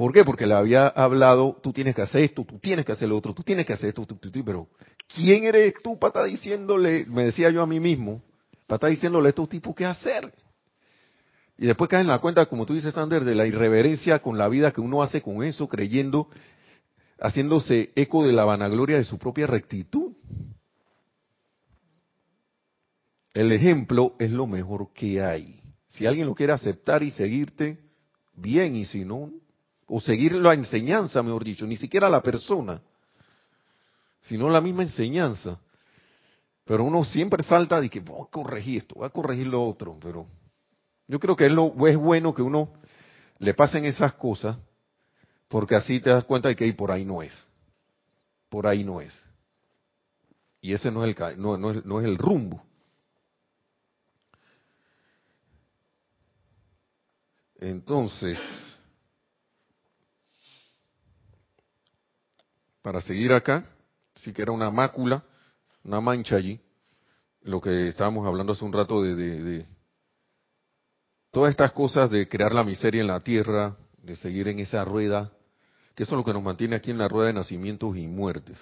¿Por 0.00 0.14
qué? 0.14 0.24
Porque 0.24 0.46
le 0.46 0.54
había 0.54 0.86
hablado, 0.88 1.58
tú 1.62 1.74
tienes 1.74 1.94
que 1.94 2.00
hacer 2.00 2.22
esto, 2.22 2.42
tú 2.42 2.58
tienes 2.58 2.86
que 2.86 2.92
hacer 2.92 3.06
lo 3.06 3.18
otro, 3.18 3.34
tú 3.34 3.42
tienes 3.42 3.66
que 3.66 3.74
hacer 3.74 3.90
esto, 3.90 4.06
tú, 4.06 4.18
pero 4.42 4.66
¿quién 5.14 5.44
eres 5.44 5.74
tú 5.82 5.98
para 5.98 6.08
estar 6.08 6.24
diciéndole, 6.24 7.04
me 7.04 7.26
decía 7.26 7.50
yo 7.50 7.60
a 7.60 7.66
mí 7.66 7.80
mismo, 7.80 8.22
para 8.66 8.76
estar 8.76 8.88
diciéndole 8.88 9.26
a 9.26 9.28
estos 9.28 9.50
tipos 9.50 9.74
qué 9.74 9.84
hacer? 9.84 10.32
Y 11.58 11.66
después 11.66 11.90
caen 11.90 12.04
en 12.04 12.06
la 12.06 12.18
cuenta, 12.18 12.46
como 12.46 12.64
tú 12.64 12.72
dices, 12.72 12.94
Sander, 12.94 13.24
de 13.24 13.34
la 13.34 13.46
irreverencia 13.46 14.20
con 14.20 14.38
la 14.38 14.48
vida 14.48 14.72
que 14.72 14.80
uno 14.80 15.02
hace 15.02 15.20
con 15.20 15.42
eso, 15.42 15.68
creyendo, 15.68 16.28
haciéndose 17.20 17.92
eco 17.94 18.24
de 18.24 18.32
la 18.32 18.46
vanagloria 18.46 18.96
de 18.96 19.04
su 19.04 19.18
propia 19.18 19.46
rectitud. 19.46 20.14
El 23.34 23.52
ejemplo 23.52 24.14
es 24.18 24.30
lo 24.30 24.46
mejor 24.46 24.94
que 24.94 25.20
hay. 25.20 25.60
Si 25.88 26.06
alguien 26.06 26.26
lo 26.26 26.34
quiere 26.34 26.54
aceptar 26.54 27.02
y 27.02 27.10
seguirte, 27.10 27.80
bien, 28.34 28.74
y 28.74 28.86
si 28.86 29.04
no, 29.04 29.30
o 29.92 30.00
seguir 30.00 30.34
la 30.34 30.54
enseñanza, 30.54 31.20
mejor 31.20 31.42
dicho, 31.42 31.66
ni 31.66 31.76
siquiera 31.76 32.08
la 32.08 32.22
persona, 32.22 32.80
sino 34.20 34.48
la 34.48 34.60
misma 34.60 34.84
enseñanza. 34.84 35.58
Pero 36.64 36.84
uno 36.84 37.04
siempre 37.04 37.42
salta 37.42 37.80
de 37.80 37.90
que 37.90 37.98
voy 37.98 38.22
a 38.22 38.30
corregir 38.30 38.82
esto, 38.82 38.94
voy 38.94 39.06
a 39.06 39.10
corregir 39.10 39.48
lo 39.48 39.66
otro, 39.66 39.98
pero 40.00 40.28
yo 41.08 41.18
creo 41.18 41.34
que 41.34 41.46
es, 41.46 41.52
lo, 41.52 41.74
es 41.88 41.96
bueno 41.96 42.32
que 42.32 42.40
uno 42.40 42.72
le 43.40 43.52
pasen 43.52 43.84
esas 43.84 44.12
cosas, 44.12 44.56
porque 45.48 45.74
así 45.74 45.98
te 45.98 46.10
das 46.10 46.22
cuenta 46.22 46.48
de 46.48 46.54
que 46.54 46.72
por 46.72 46.92
ahí 46.92 47.04
no 47.04 47.20
es. 47.20 47.34
Por 48.48 48.68
ahí 48.68 48.84
no 48.84 49.00
es. 49.00 49.20
Y 50.60 50.72
ese 50.72 50.92
no 50.92 51.04
es 51.04 51.16
el, 51.18 51.40
no, 51.40 51.58
no 51.58 51.72
es, 51.72 51.84
no 51.84 51.98
es 51.98 52.06
el 52.06 52.16
rumbo. 52.16 52.62
Entonces, 57.58 58.38
para 62.82 63.00
seguir 63.00 63.32
acá, 63.32 63.66
sí 64.14 64.32
que 64.32 64.42
era 64.42 64.52
una 64.52 64.70
mácula, 64.70 65.22
una 65.84 66.00
mancha 66.00 66.36
allí, 66.36 66.60
lo 67.42 67.60
que 67.60 67.88
estábamos 67.88 68.26
hablando 68.26 68.52
hace 68.52 68.64
un 68.64 68.72
rato 68.72 69.02
de, 69.02 69.66
todas 71.30 71.50
estas 71.50 71.72
cosas 71.72 72.10
de 72.10 72.28
crear 72.28 72.52
la 72.52 72.64
miseria 72.64 73.00
en 73.00 73.06
la 73.06 73.20
tierra, 73.20 73.76
de 74.02 74.16
seguir 74.16 74.48
en 74.48 74.58
esa 74.58 74.84
rueda, 74.84 75.32
que 75.94 76.02
eso 76.02 76.14
es 76.14 76.18
lo 76.18 76.24
que 76.24 76.32
nos 76.32 76.42
mantiene 76.42 76.76
aquí 76.76 76.90
en 76.90 76.98
la 76.98 77.08
rueda 77.08 77.28
de 77.28 77.34
nacimientos 77.34 77.96
y 77.96 78.06
muertes. 78.06 78.58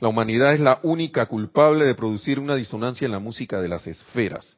La 0.00 0.08
humanidad 0.08 0.52
es 0.54 0.60
la 0.60 0.80
única 0.82 1.26
culpable 1.26 1.84
de 1.84 1.94
producir 1.94 2.40
una 2.40 2.56
disonancia 2.56 3.06
en 3.06 3.12
la 3.12 3.20
música 3.20 3.60
de 3.60 3.68
las 3.68 3.86
esferas, 3.86 4.56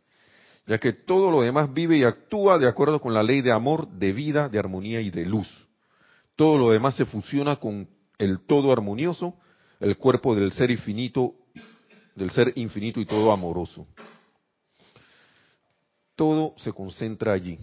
ya 0.67 0.79
que 0.79 0.93
todo 0.93 1.31
lo 1.31 1.43
demás 1.43 1.73
vive 1.73 1.99
y 1.99 2.05
actúa 2.05 2.59
de 2.59 2.67
acuerdo 2.67 3.01
con 3.01 3.15
la 3.15 3.23
ley 3.23 3.43
de 3.43 3.53
amor, 3.53 3.89
de 3.89 4.13
vida, 4.13 4.49
de 4.49 4.59
armonía 4.59 5.01
y 5.01 5.11
de 5.11 5.27
luz. 5.27 5.49
Todo 6.35 6.59
lo 6.59 6.71
demás 6.71 6.97
se 6.97 7.07
fusiona 7.07 7.57
con 7.57 7.89
el 8.19 8.41
todo 8.41 8.73
armonioso, 8.73 9.35
el 9.81 9.97
cuerpo 9.97 10.35
del 10.35 10.53
ser 10.53 10.71
infinito, 10.71 11.35
del 12.15 12.31
ser 12.31 12.53
infinito 12.57 13.01
y 13.01 13.07
todo 13.07 13.31
amoroso. 13.33 13.87
Todo 16.15 16.55
se 16.57 16.73
concentra 16.73 17.33
allí. 17.33 17.59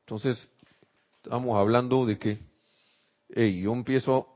Entonces, 0.00 0.48
estamos 1.16 1.56
hablando 1.56 2.06
de 2.06 2.18
que, 2.18 2.38
hey, 3.34 3.60
yo 3.62 3.72
empiezo, 3.72 4.28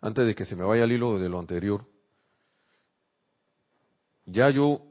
antes 0.00 0.26
de 0.26 0.34
que 0.34 0.44
se 0.44 0.56
me 0.56 0.64
vaya 0.64 0.84
el 0.84 0.92
hilo 0.92 1.18
de 1.18 1.28
lo 1.28 1.38
anterior, 1.38 1.86
ya 4.26 4.48
yo, 4.48 4.82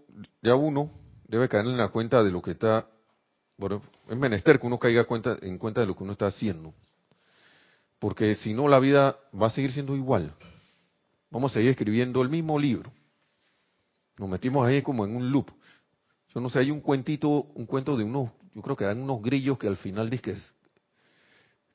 ya 0.44 0.56
uno 0.56 0.92
debe 1.28 1.50
caer 1.50 1.66
en 1.66 1.78
la 1.78 1.88
cuenta 1.88 2.24
de 2.24 2.32
lo 2.32 2.44
que 2.44 2.52
está, 2.52 2.88
bueno, 3.58 3.82
es 4.08 4.18
menester 4.18 4.60
que 4.60 4.68
uno 4.68 4.78
caiga 4.78 5.06
cuenta, 5.06 5.38
en 5.42 5.58
cuenta 5.58 5.82
de 5.82 5.88
lo 5.88 5.96
que 5.96 6.04
uno 6.04 6.12
está 6.12 6.28
haciendo 6.28 6.76
porque 8.04 8.36
si 8.36 8.54
no 8.54 8.68
la 8.68 8.80
vida 8.80 9.18
va 9.34 9.48
a 9.48 9.50
seguir 9.50 9.72
siendo 9.72 9.96
igual. 9.96 10.36
Vamos 11.32 11.52
a 11.52 11.54
seguir 11.54 11.70
escribiendo 11.70 12.22
el 12.22 12.28
mismo 12.28 12.60
libro. 12.60 12.92
Nos 14.18 14.28
metimos 14.28 14.68
ahí 14.68 14.82
como 14.82 15.06
en 15.06 15.16
un 15.16 15.32
loop. 15.32 15.50
Yo 16.36 16.42
no 16.42 16.50
sé, 16.50 16.60
hay 16.60 16.70
un 16.70 16.82
cuentito, 16.82 17.30
un 17.30 17.66
cuento 17.66 17.96
de 17.96 18.04
unos, 18.04 18.30
yo 18.54 18.62
creo 18.62 18.76
que 18.76 18.84
eran 18.84 19.02
unos 19.02 19.22
grillos 19.22 19.58
que 19.58 19.68
al 19.68 19.78
final 19.78 20.10
dice 20.10 20.36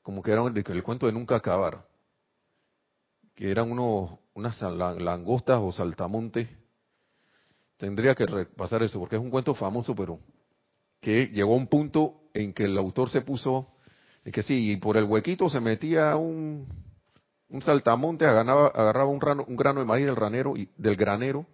como 0.03 0.21
que 0.21 0.31
eran 0.31 0.55
el 0.55 0.83
cuento 0.83 1.07
de 1.07 1.13
nunca 1.13 1.35
acabar. 1.35 1.83
Que 3.33 3.49
eran 3.49 3.71
unos, 3.71 4.11
unas 4.35 4.61
langostas 4.61 5.59
o 5.59 5.71
saltamontes. 5.71 6.47
Tendría 7.77 8.13
que 8.13 8.27
repasar 8.27 8.83
eso, 8.83 8.99
porque 8.99 9.15
es 9.15 9.21
un 9.21 9.31
cuento 9.31 9.55
famoso, 9.55 9.95
pero 9.95 10.19
que 11.01 11.25
llegó 11.33 11.55
a 11.55 11.57
un 11.57 11.65
punto 11.65 12.21
en 12.35 12.53
que 12.53 12.65
el 12.65 12.77
autor 12.77 13.09
se 13.09 13.21
puso 13.21 13.71
es 14.23 14.33
que 14.33 14.43
sí, 14.43 14.71
y 14.71 14.77
por 14.77 14.97
el 14.97 15.05
huequito 15.05 15.49
se 15.49 15.59
metía 15.59 16.15
un, 16.15 16.67
un 17.49 17.61
saltamonte, 17.61 18.25
agarraba, 18.25 19.05
un, 19.05 19.19
grano 19.19 19.79
de 19.79 19.85
maíz 19.85 20.05
del, 20.05 20.15
ranero 20.15 20.55
y, 20.55 20.69
del 20.77 20.95
granero 20.95 21.45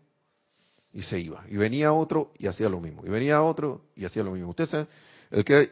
y 0.92 1.04
se 1.04 1.20
iba. 1.20 1.44
Y 1.50 1.58
venía 1.58 1.94
otro 1.94 2.32
y 2.38 2.48
hacía 2.48 2.70
lo 2.70 2.80
mismo. 2.80 3.06
Y 3.06 3.10
venía 3.10 3.42
otro 3.42 3.82
y 3.96 4.06
hacía 4.06 4.24
lo 4.24 4.32
mismo. 4.32 4.50
Usted 4.50 4.66
sabe, 4.66 4.88
el 5.32 5.44
que 5.44 5.72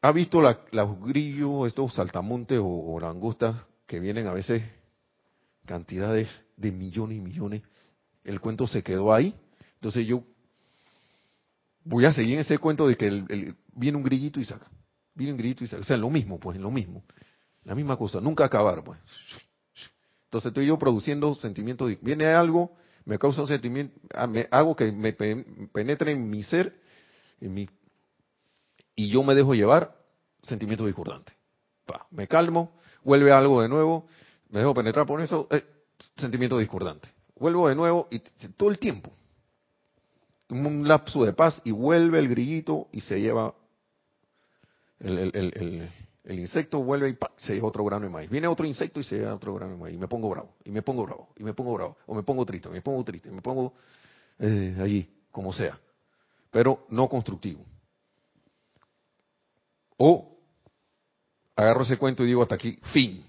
ha 0.00 0.12
visto 0.12 0.40
los 0.40 1.00
grillos, 1.00 1.66
estos 1.66 1.94
saltamontes 1.94 2.60
o, 2.62 2.98
langostas 3.00 3.56
que 3.86 4.00
vienen 4.00 4.26
a 4.26 4.32
veces 4.32 4.62
cantidades 5.64 6.28
de 6.56 6.72
millones 6.72 7.18
y 7.18 7.20
millones. 7.20 7.62
El 8.24 8.40
cuento 8.40 8.66
se 8.66 8.82
quedó 8.82 9.12
ahí. 9.12 9.34
Entonces 9.74 10.06
yo 10.06 10.22
voy 11.84 12.04
a 12.04 12.12
seguir 12.12 12.34
en 12.34 12.40
ese 12.40 12.58
cuento 12.58 12.88
de 12.88 12.96
que 12.96 13.54
viene 13.74 13.96
un 13.96 14.04
grillito 14.04 14.40
y 14.40 14.44
saca. 14.44 14.68
Viene 15.16 15.32
un 15.32 15.38
grillito 15.38 15.64
y 15.64 15.66
saca. 15.66 15.82
O 15.82 15.84
sea, 15.84 15.96
lo 15.96 16.10
mismo, 16.10 16.38
pues, 16.38 16.58
lo 16.58 16.70
mismo. 16.70 17.02
La 17.64 17.74
misma 17.74 17.96
cosa, 17.96 18.20
nunca 18.20 18.44
acabar, 18.44 18.84
pues. 18.84 19.00
Entonces 20.26 20.50
estoy 20.50 20.66
yo 20.66 20.78
produciendo 20.78 21.34
sentimientos. 21.34 21.90
Viene 22.00 22.26
algo, 22.26 22.76
me 23.04 23.18
causa 23.18 23.42
un 23.42 23.48
sentimiento, 23.48 23.98
ah, 24.14 24.26
me, 24.26 24.46
hago 24.50 24.76
que 24.76 24.92
me 24.92 25.12
penetre 25.12 26.12
en 26.12 26.28
mi 26.28 26.42
ser, 26.44 26.78
en 27.40 27.54
mi, 27.54 27.68
y 28.94 29.08
yo 29.08 29.22
me 29.22 29.34
dejo 29.34 29.54
llevar 29.54 29.96
sentimientos 30.42 30.86
discordantes. 30.86 31.34
me 32.10 32.28
calmo, 32.28 32.78
vuelve 33.02 33.32
algo 33.32 33.62
de 33.62 33.68
nuevo, 33.68 34.06
me 34.50 34.60
dejo 34.60 34.74
penetrar 34.74 35.06
por 35.06 35.20
eso, 35.20 35.48
eh, 35.50 35.64
sentimiento 36.16 36.58
discordante. 36.58 37.08
Vuelvo 37.36 37.68
de 37.68 37.74
nuevo 37.74 38.08
y 38.10 38.20
todo 38.50 38.70
el 38.70 38.78
tiempo. 38.78 39.12
Un 40.48 40.86
lapso 40.86 41.24
de 41.24 41.32
paz 41.32 41.60
y 41.64 41.70
vuelve 41.72 42.18
el 42.18 42.28
grillito 42.28 42.88
y 42.92 43.00
se 43.00 43.20
lleva 43.20 43.54
el, 45.00 45.90
insecto, 46.40 46.82
vuelve 46.82 47.10
y 47.10 47.16
se 47.36 47.54
lleva 47.54 47.68
otro 47.68 47.84
grano 47.84 48.06
de 48.06 48.10
maíz. 48.10 48.30
Viene 48.30 48.48
otro 48.48 48.66
insecto 48.66 49.00
y 49.00 49.04
se 49.04 49.16
lleva 49.16 49.34
otro 49.34 49.54
grano 49.54 49.72
de 49.72 49.78
maíz. 49.78 49.94
Y 49.94 49.98
me 49.98 50.08
pongo 50.08 50.28
bravo, 50.30 50.54
y 50.64 50.70
me 50.70 50.82
pongo 50.82 51.04
bravo, 51.04 51.28
y 51.36 51.42
me 51.42 51.54
pongo 51.54 51.74
bravo, 51.74 51.96
o 52.06 52.14
me 52.14 52.22
pongo 52.22 52.44
triste, 52.44 52.68
me 52.68 52.82
pongo 52.82 53.04
triste, 53.04 53.30
me 53.30 53.42
pongo 53.42 53.74
eh, 54.38 54.76
allí, 54.80 55.08
como 55.30 55.52
sea. 55.52 55.78
Pero 56.50 56.86
no 56.90 57.08
constructivo. 57.08 57.64
O 59.98 60.36
agarro 61.54 61.82
ese 61.82 61.96
cuento 61.96 62.22
y 62.22 62.26
digo 62.26 62.42
hasta 62.42 62.54
aquí, 62.54 62.78
fin. 62.92 63.24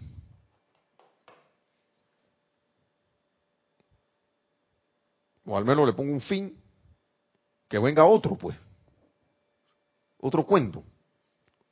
O 5.45 5.57
al 5.57 5.63
menos 5.63 5.87
le 5.87 5.93
pongo 5.93 6.11
un 6.11 6.21
fin, 6.21 6.57
que 7.69 7.79
venga 7.79 8.05
otro, 8.05 8.35
pues. 8.35 8.57
Otro 10.19 10.45
cuento, 10.45 10.83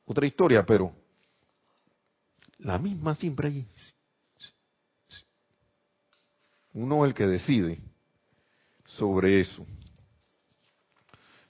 otra 0.05 0.25
historia, 0.25 0.65
pero 0.65 0.93
la 2.59 2.77
misma 2.77 3.15
siempre 3.15 3.47
allí. 3.47 3.67
Uno 6.73 7.05
es 7.05 7.09
el 7.09 7.15
que 7.15 7.25
decide 7.25 7.79
sobre 8.85 9.39
eso. 9.39 9.65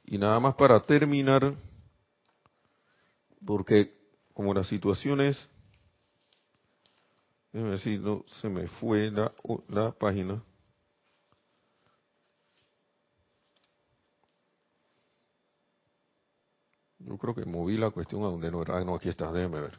Y 0.04 0.18
nada 0.18 0.40
más 0.40 0.56
para 0.56 0.80
terminar, 0.80 1.56
porque 3.44 3.94
como 4.34 4.54
las 4.54 4.68
situaciones, 4.68 5.50
déjame 7.52 7.72
ver 7.72 7.80
si 7.80 7.98
no 7.98 8.24
se 8.28 8.50
me 8.50 8.68
fue 8.68 9.10
la, 9.10 9.32
la 9.68 9.92
página. 9.92 10.44
Yo 17.08 17.18
creo 17.18 17.36
que 17.36 17.46
moví 17.46 17.78
la 17.78 17.92
cuestión 17.92 18.24
a 18.24 18.26
donde 18.26 18.50
no 18.50 18.62
era. 18.62 18.84
No, 18.84 18.96
aquí 18.96 19.10
está, 19.10 19.32
déjeme 19.32 19.62
ver. 19.62 19.78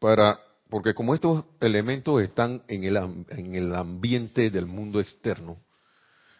Para, 0.00 0.38
porque 0.68 0.94
como 0.94 1.14
estos 1.14 1.44
elementos 1.60 2.20
están 2.22 2.62
en 2.68 2.84
el, 2.84 2.96
en 3.28 3.54
el 3.54 3.74
ambiente 3.74 4.50
del 4.50 4.66
mundo 4.66 5.00
externo, 5.00 5.58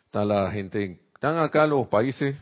está 0.07 0.25
la 0.25 0.51
gente 0.51 1.01
están 1.15 1.39
acá 1.39 1.67
los 1.67 1.87
países 1.89 2.37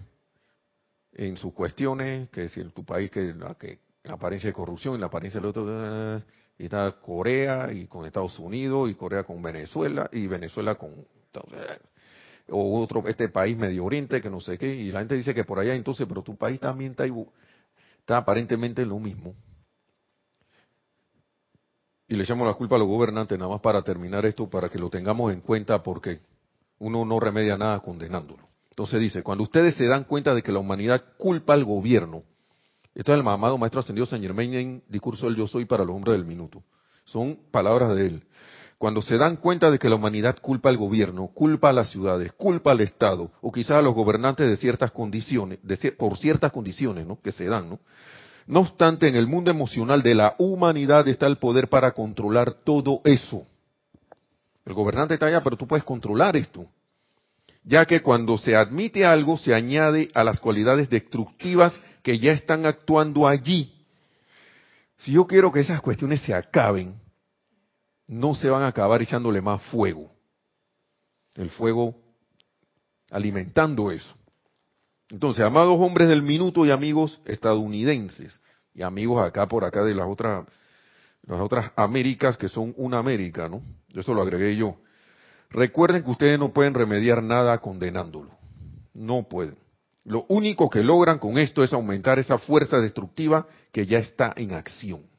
en 1.12 1.36
sus 1.36 1.52
cuestiones, 1.52 2.28
que 2.30 2.48
si 2.48 2.64
tu 2.70 2.84
país 2.84 3.10
que 3.10 3.34
la, 3.34 3.54
que 3.54 3.80
apariencia 4.08 4.48
de 4.48 4.54
corrupción 4.54 4.96
y 4.96 4.98
la 4.98 5.06
apariencia 5.06 5.40
del 5.40 5.50
otro, 5.50 6.22
y 6.58 6.64
está 6.64 6.90
Corea 7.00 7.72
y 7.72 7.86
con 7.86 8.06
Estados 8.06 8.38
Unidos 8.38 8.90
y 8.90 8.94
Corea 8.94 9.22
con 9.24 9.40
Venezuela 9.42 10.08
y 10.10 10.26
Venezuela 10.26 10.74
con 10.74 11.06
o 12.48 12.80
otro 12.80 13.06
este 13.06 13.28
país 13.28 13.56
Medio 13.56 13.84
Oriente 13.84 14.20
que 14.20 14.30
no 14.30 14.40
sé 14.40 14.58
qué 14.58 14.74
y 14.74 14.90
la 14.90 15.00
gente 15.00 15.14
dice 15.14 15.34
que 15.34 15.44
por 15.44 15.58
allá 15.58 15.74
entonces 15.74 16.06
pero 16.08 16.22
tu 16.22 16.36
país 16.36 16.60
también 16.60 16.92
está, 16.92 17.04
está 17.04 18.16
aparentemente 18.16 18.84
lo 18.84 18.98
mismo 18.98 19.34
y 22.08 22.16
le 22.16 22.24
echamos 22.24 22.46
la 22.46 22.54
culpa 22.54 22.76
a 22.76 22.78
los 22.78 22.88
gobernantes 22.88 23.38
nada 23.38 23.50
más 23.50 23.60
para 23.60 23.82
terminar 23.82 24.26
esto 24.26 24.48
para 24.50 24.68
que 24.68 24.78
lo 24.78 24.90
tengamos 24.90 25.32
en 25.32 25.40
cuenta 25.40 25.82
porque 25.82 26.20
uno 26.78 27.04
no 27.04 27.20
remedia 27.20 27.56
nada 27.56 27.80
condenándolo 27.80 28.52
entonces 28.72 29.00
dice, 29.00 29.22
cuando 29.22 29.44
ustedes 29.44 29.74
se 29.74 29.86
dan 29.86 30.04
cuenta 30.04 30.34
de 30.34 30.42
que 30.42 30.50
la 30.50 30.58
humanidad 30.58 31.04
culpa 31.18 31.52
al 31.52 31.62
gobierno, 31.62 32.22
esto 32.94 33.12
es 33.12 33.20
el 33.20 33.28
amado 33.28 33.58
Maestro 33.58 33.80
Ascendido 33.80 34.06
San 34.06 34.22
Germain 34.22 34.54
en 34.54 34.82
Discurso 34.88 35.26
del 35.26 35.36
Yo 35.36 35.46
Soy 35.46 35.66
para 35.66 35.84
los 35.84 35.94
hombres 35.94 36.16
del 36.16 36.24
minuto. 36.24 36.64
Son 37.04 37.38
palabras 37.50 37.94
de 37.94 38.06
él. 38.06 38.24
Cuando 38.82 39.00
se 39.00 39.16
dan 39.16 39.36
cuenta 39.36 39.70
de 39.70 39.78
que 39.78 39.88
la 39.88 39.94
humanidad 39.94 40.38
culpa 40.42 40.68
al 40.68 40.76
gobierno, 40.76 41.28
culpa 41.28 41.68
a 41.68 41.72
las 41.72 41.92
ciudades, 41.92 42.32
culpa 42.32 42.72
al 42.72 42.80
Estado, 42.80 43.30
o 43.40 43.52
quizás 43.52 43.76
a 43.76 43.80
los 43.80 43.94
gobernantes 43.94 44.50
de 44.50 44.56
ciertas 44.56 44.90
condiciones, 44.90 45.60
por 45.96 46.18
ciertas 46.18 46.50
condiciones 46.50 47.06
¿no? 47.06 47.20
que 47.22 47.30
se 47.30 47.44
dan, 47.44 47.70
¿no? 47.70 47.78
No 48.48 48.58
obstante, 48.58 49.06
en 49.06 49.14
el 49.14 49.28
mundo 49.28 49.52
emocional 49.52 50.02
de 50.02 50.16
la 50.16 50.34
humanidad 50.36 51.06
está 51.06 51.28
el 51.28 51.36
poder 51.36 51.68
para 51.68 51.92
controlar 51.92 52.54
todo 52.64 53.02
eso. 53.04 53.46
El 54.66 54.74
gobernante 54.74 55.14
está 55.14 55.26
allá, 55.26 55.44
pero 55.44 55.56
tú 55.56 55.68
puedes 55.68 55.84
controlar 55.84 56.36
esto 56.36 56.66
ya 57.62 57.86
que 57.86 58.02
cuando 58.02 58.36
se 58.36 58.56
admite 58.56 59.04
algo 59.04 59.38
se 59.38 59.54
añade 59.54 60.08
a 60.12 60.24
las 60.24 60.40
cualidades 60.40 60.90
destructivas 60.90 61.72
que 62.02 62.18
ya 62.18 62.32
están 62.32 62.66
actuando 62.66 63.28
allí. 63.28 63.72
Si 64.98 65.12
yo 65.12 65.28
quiero 65.28 65.52
que 65.52 65.60
esas 65.60 65.80
cuestiones 65.80 66.20
se 66.22 66.34
acaben, 66.34 67.00
no 68.12 68.34
se 68.34 68.50
van 68.50 68.62
a 68.62 68.68
acabar 68.68 69.00
echándole 69.00 69.40
más 69.40 69.62
fuego. 69.64 70.12
El 71.34 71.48
fuego 71.48 71.94
alimentando 73.10 73.90
eso. 73.90 74.14
Entonces, 75.08 75.42
amados 75.42 75.76
hombres 75.80 76.08
del 76.08 76.22
minuto 76.22 76.66
y 76.66 76.70
amigos 76.70 77.22
estadounidenses 77.24 78.38
y 78.74 78.82
amigos 78.82 79.22
acá 79.22 79.48
por 79.48 79.64
acá 79.64 79.82
de 79.82 79.94
las 79.94 80.06
otras 80.06 80.46
las 81.22 81.40
otras 81.40 81.70
Américas 81.74 82.36
que 82.36 82.48
son 82.48 82.74
una 82.76 82.98
América, 82.98 83.48
¿no? 83.48 83.62
Eso 83.94 84.12
lo 84.12 84.20
agregué 84.20 84.56
yo. 84.56 84.76
Recuerden 85.48 86.02
que 86.02 86.10
ustedes 86.10 86.38
no 86.38 86.52
pueden 86.52 86.74
remediar 86.74 87.22
nada 87.22 87.58
condenándolo. 87.58 88.30
No 88.92 89.22
pueden. 89.22 89.56
Lo 90.04 90.26
único 90.28 90.68
que 90.68 90.82
logran 90.82 91.18
con 91.18 91.38
esto 91.38 91.64
es 91.64 91.72
aumentar 91.72 92.18
esa 92.18 92.36
fuerza 92.36 92.78
destructiva 92.78 93.46
que 93.70 93.86
ya 93.86 94.00
está 94.00 94.34
en 94.36 94.52
acción. 94.52 95.11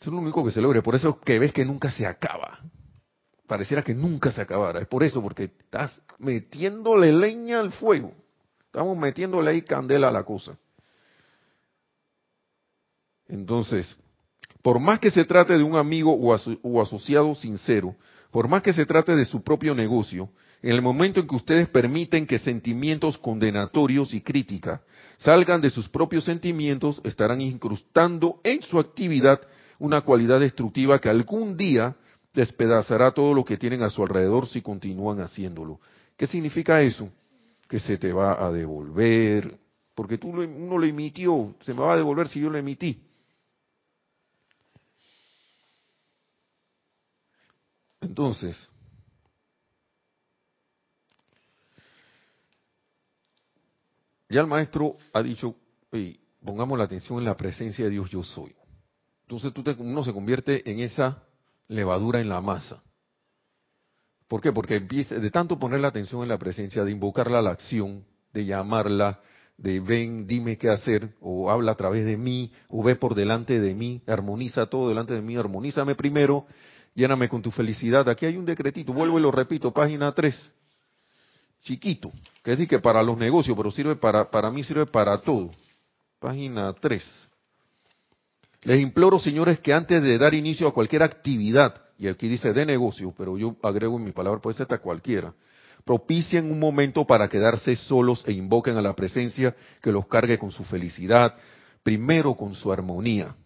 Eso 0.00 0.10
es 0.10 0.14
lo 0.14 0.18
único 0.18 0.44
que 0.44 0.50
se 0.52 0.60
logra. 0.60 0.82
Por 0.82 0.94
eso 0.94 1.20
que 1.20 1.38
ves 1.38 1.52
que 1.52 1.64
nunca 1.64 1.90
se 1.90 2.06
acaba. 2.06 2.60
Pareciera 3.46 3.82
que 3.82 3.94
nunca 3.94 4.30
se 4.30 4.40
acabara. 4.40 4.80
Es 4.80 4.86
por 4.86 5.02
eso, 5.02 5.20
porque 5.20 5.44
estás 5.44 6.04
metiéndole 6.18 7.12
leña 7.12 7.60
al 7.60 7.72
fuego. 7.72 8.12
Estamos 8.66 8.96
metiéndole 8.96 9.50
ahí 9.50 9.62
candela 9.62 10.08
a 10.08 10.12
la 10.12 10.22
cosa. 10.22 10.56
Entonces, 13.26 13.96
por 14.62 14.78
más 14.78 15.00
que 15.00 15.10
se 15.10 15.24
trate 15.24 15.56
de 15.56 15.62
un 15.62 15.76
amigo 15.76 16.12
o, 16.14 16.82
asociado 16.82 17.34
sincero, 17.34 17.96
por 18.30 18.48
más 18.48 18.62
que 18.62 18.72
se 18.72 18.86
trate 18.86 19.16
de 19.16 19.24
su 19.24 19.42
propio 19.42 19.74
negocio, 19.74 20.30
en 20.62 20.72
el 20.72 20.82
momento 20.82 21.20
en 21.20 21.26
que 21.28 21.36
ustedes 21.36 21.68
permiten 21.68 22.26
que 22.26 22.38
sentimientos 22.38 23.16
condenatorios 23.18 24.12
y 24.12 24.20
crítica 24.20 24.82
salgan 25.16 25.60
de 25.60 25.70
sus 25.70 25.88
propios 25.88 26.24
sentimientos, 26.24 27.00
estarán 27.04 27.40
incrustando 27.40 28.40
en 28.44 28.60
su 28.62 28.78
actividad 28.78 29.40
una 29.78 30.00
cualidad 30.00 30.40
destructiva 30.40 31.00
que 31.00 31.08
algún 31.08 31.56
día 31.56 31.94
despedazará 32.34 33.12
todo 33.12 33.34
lo 33.34 33.44
que 33.44 33.56
tienen 33.56 33.82
a 33.82 33.90
su 33.90 34.02
alrededor 34.02 34.46
si 34.48 34.62
continúan 34.62 35.20
haciéndolo. 35.20 35.80
¿Qué 36.16 36.26
significa 36.26 36.82
eso? 36.82 37.10
Que 37.68 37.80
se 37.80 37.96
te 37.98 38.12
va 38.12 38.44
a 38.44 38.50
devolver, 38.50 39.58
porque 39.94 40.18
tú 40.18 40.28
uno 40.28 40.78
lo 40.78 40.84
emitió, 40.84 41.54
se 41.60 41.74
me 41.74 41.80
va 41.80 41.94
a 41.94 41.96
devolver 41.96 42.28
si 42.28 42.40
yo 42.40 42.50
lo 42.50 42.58
emití. 42.58 43.02
Entonces, 48.00 48.56
ya 54.28 54.40
el 54.40 54.46
maestro 54.46 54.96
ha 55.12 55.22
dicho, 55.22 55.54
pongamos 56.44 56.78
la 56.78 56.84
atención 56.84 57.18
en 57.18 57.24
la 57.24 57.36
presencia 57.36 57.84
de 57.84 57.90
Dios 57.90 58.08
yo 58.10 58.22
soy. 58.22 58.57
Entonces 59.28 59.52
tú 59.52 59.62
uno 59.80 60.02
se 60.02 60.14
convierte 60.14 60.70
en 60.70 60.80
esa 60.80 61.22
levadura 61.68 62.18
en 62.18 62.30
la 62.30 62.40
masa. 62.40 62.82
¿Por 64.26 64.40
qué? 64.40 64.52
Porque 64.52 64.76
empieza, 64.76 65.16
de 65.16 65.30
tanto 65.30 65.58
poner 65.58 65.80
la 65.80 65.88
atención 65.88 66.22
en 66.22 66.30
la 66.30 66.38
presencia, 66.38 66.82
de 66.82 66.92
invocarla 66.92 67.40
a 67.40 67.42
la 67.42 67.50
acción, 67.50 68.06
de 68.32 68.46
llamarla, 68.46 69.20
de 69.58 69.80
ven, 69.80 70.26
dime 70.26 70.56
qué 70.56 70.70
hacer, 70.70 71.14
o 71.20 71.50
habla 71.50 71.72
a 71.72 71.74
través 71.74 72.06
de 72.06 72.16
mí, 72.16 72.50
o 72.68 72.82
ve 72.82 72.96
por 72.96 73.14
delante 73.14 73.60
de 73.60 73.74
mí, 73.74 74.00
armoniza 74.06 74.64
todo 74.64 74.88
delante 74.88 75.12
de 75.12 75.20
mí, 75.20 75.36
armonízame 75.36 75.94
primero, 75.94 76.46
lléname 76.94 77.28
con 77.28 77.42
tu 77.42 77.50
felicidad. 77.50 78.08
Aquí 78.08 78.24
hay 78.24 78.38
un 78.38 78.46
decretito, 78.46 78.94
vuelvo 78.94 79.18
y 79.18 79.22
lo 79.22 79.30
repito, 79.30 79.74
página 79.74 80.10
3, 80.10 80.34
chiquito, 81.64 82.10
que 82.42 82.54
es 82.54 82.66
que 82.66 82.78
para 82.78 83.02
los 83.02 83.18
negocios, 83.18 83.54
pero 83.54 83.70
sirve 83.70 83.94
para, 83.94 84.30
para 84.30 84.50
mí 84.50 84.64
sirve 84.64 84.86
para 84.86 85.18
todo. 85.20 85.50
página 86.18 86.72
3. 86.72 87.27
Les 88.62 88.80
imploro, 88.80 89.18
señores, 89.18 89.60
que 89.60 89.72
antes 89.72 90.02
de 90.02 90.18
dar 90.18 90.34
inicio 90.34 90.68
a 90.68 90.74
cualquier 90.74 91.02
actividad, 91.02 91.80
y 91.96 92.08
aquí 92.08 92.28
dice 92.28 92.52
de 92.52 92.66
negocio, 92.66 93.14
pero 93.16 93.38
yo 93.38 93.56
agrego 93.62 93.96
en 93.96 94.04
mi 94.04 94.12
palabra, 94.12 94.40
puede 94.40 94.56
ser 94.56 94.64
hasta 94.64 94.78
cualquiera, 94.78 95.34
propicien 95.84 96.50
un 96.50 96.58
momento 96.58 97.06
para 97.06 97.28
quedarse 97.28 97.76
solos 97.76 98.24
e 98.26 98.32
invoquen 98.32 98.76
a 98.76 98.82
la 98.82 98.94
presencia 98.94 99.54
que 99.80 99.92
los 99.92 100.06
cargue 100.06 100.38
con 100.38 100.50
su 100.50 100.64
felicidad, 100.64 101.36
primero 101.82 102.34
con 102.34 102.54
su 102.54 102.72
armonía. 102.72 103.36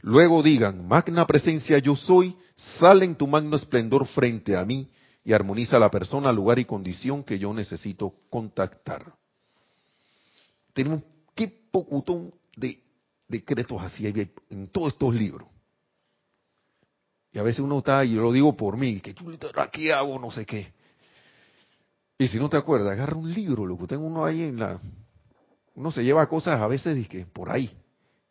Luego 0.00 0.42
digan, 0.42 0.86
magna 0.86 1.26
presencia 1.26 1.78
yo 1.78 1.96
soy, 1.96 2.36
sale 2.78 3.04
en 3.04 3.16
tu 3.16 3.26
magno 3.26 3.56
esplendor 3.56 4.06
frente 4.06 4.56
a 4.56 4.64
mí 4.64 4.88
y 5.24 5.32
armoniza 5.32 5.78
la 5.78 5.90
persona, 5.90 6.32
lugar 6.32 6.60
y 6.60 6.64
condición 6.64 7.24
que 7.24 7.38
yo 7.38 7.52
necesito 7.52 8.14
contactar. 8.30 9.12
Tenemos 10.72 11.02
qué 11.34 11.48
pocutón 11.70 12.32
de 12.56 12.80
decretos 13.28 13.80
así 13.82 14.06
hay 14.06 14.32
en 14.50 14.68
todos 14.68 14.94
estos 14.94 15.14
libros. 15.14 15.48
Y 17.32 17.38
a 17.38 17.42
veces 17.42 17.60
uno 17.60 17.78
está, 17.78 18.04
y 18.04 18.14
yo 18.14 18.22
lo 18.22 18.32
digo 18.32 18.56
por 18.56 18.76
mí, 18.76 19.00
que 19.00 19.14
tú 19.14 19.30
aquí 19.56 19.90
hago 19.90 20.18
no 20.18 20.30
sé 20.30 20.46
qué. 20.46 20.72
Y 22.16 22.26
si 22.26 22.38
no 22.38 22.48
te 22.48 22.56
acuerdas, 22.56 22.92
agarra 22.92 23.16
un 23.16 23.32
libro, 23.32 23.66
lo 23.66 23.78
que 23.78 23.86
tengo 23.86 24.06
uno 24.06 24.24
ahí 24.24 24.42
en 24.42 24.58
la... 24.58 24.80
Uno 25.74 25.92
se 25.92 26.02
lleva 26.02 26.26
cosas 26.26 26.60
a 26.60 26.66
veces 26.66 27.06
que 27.06 27.24
por 27.26 27.50
ahí, 27.50 27.70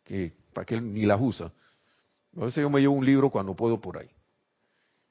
que 0.04 0.34
para 0.52 0.66
que 0.66 0.74
él 0.74 0.92
ni 0.92 1.06
las 1.06 1.18
usa. 1.18 1.50
A 2.36 2.44
veces 2.44 2.60
yo 2.60 2.68
me 2.68 2.80
llevo 2.80 2.94
un 2.94 3.06
libro 3.06 3.30
cuando 3.30 3.54
puedo 3.54 3.80
por 3.80 3.96
ahí. 3.96 4.10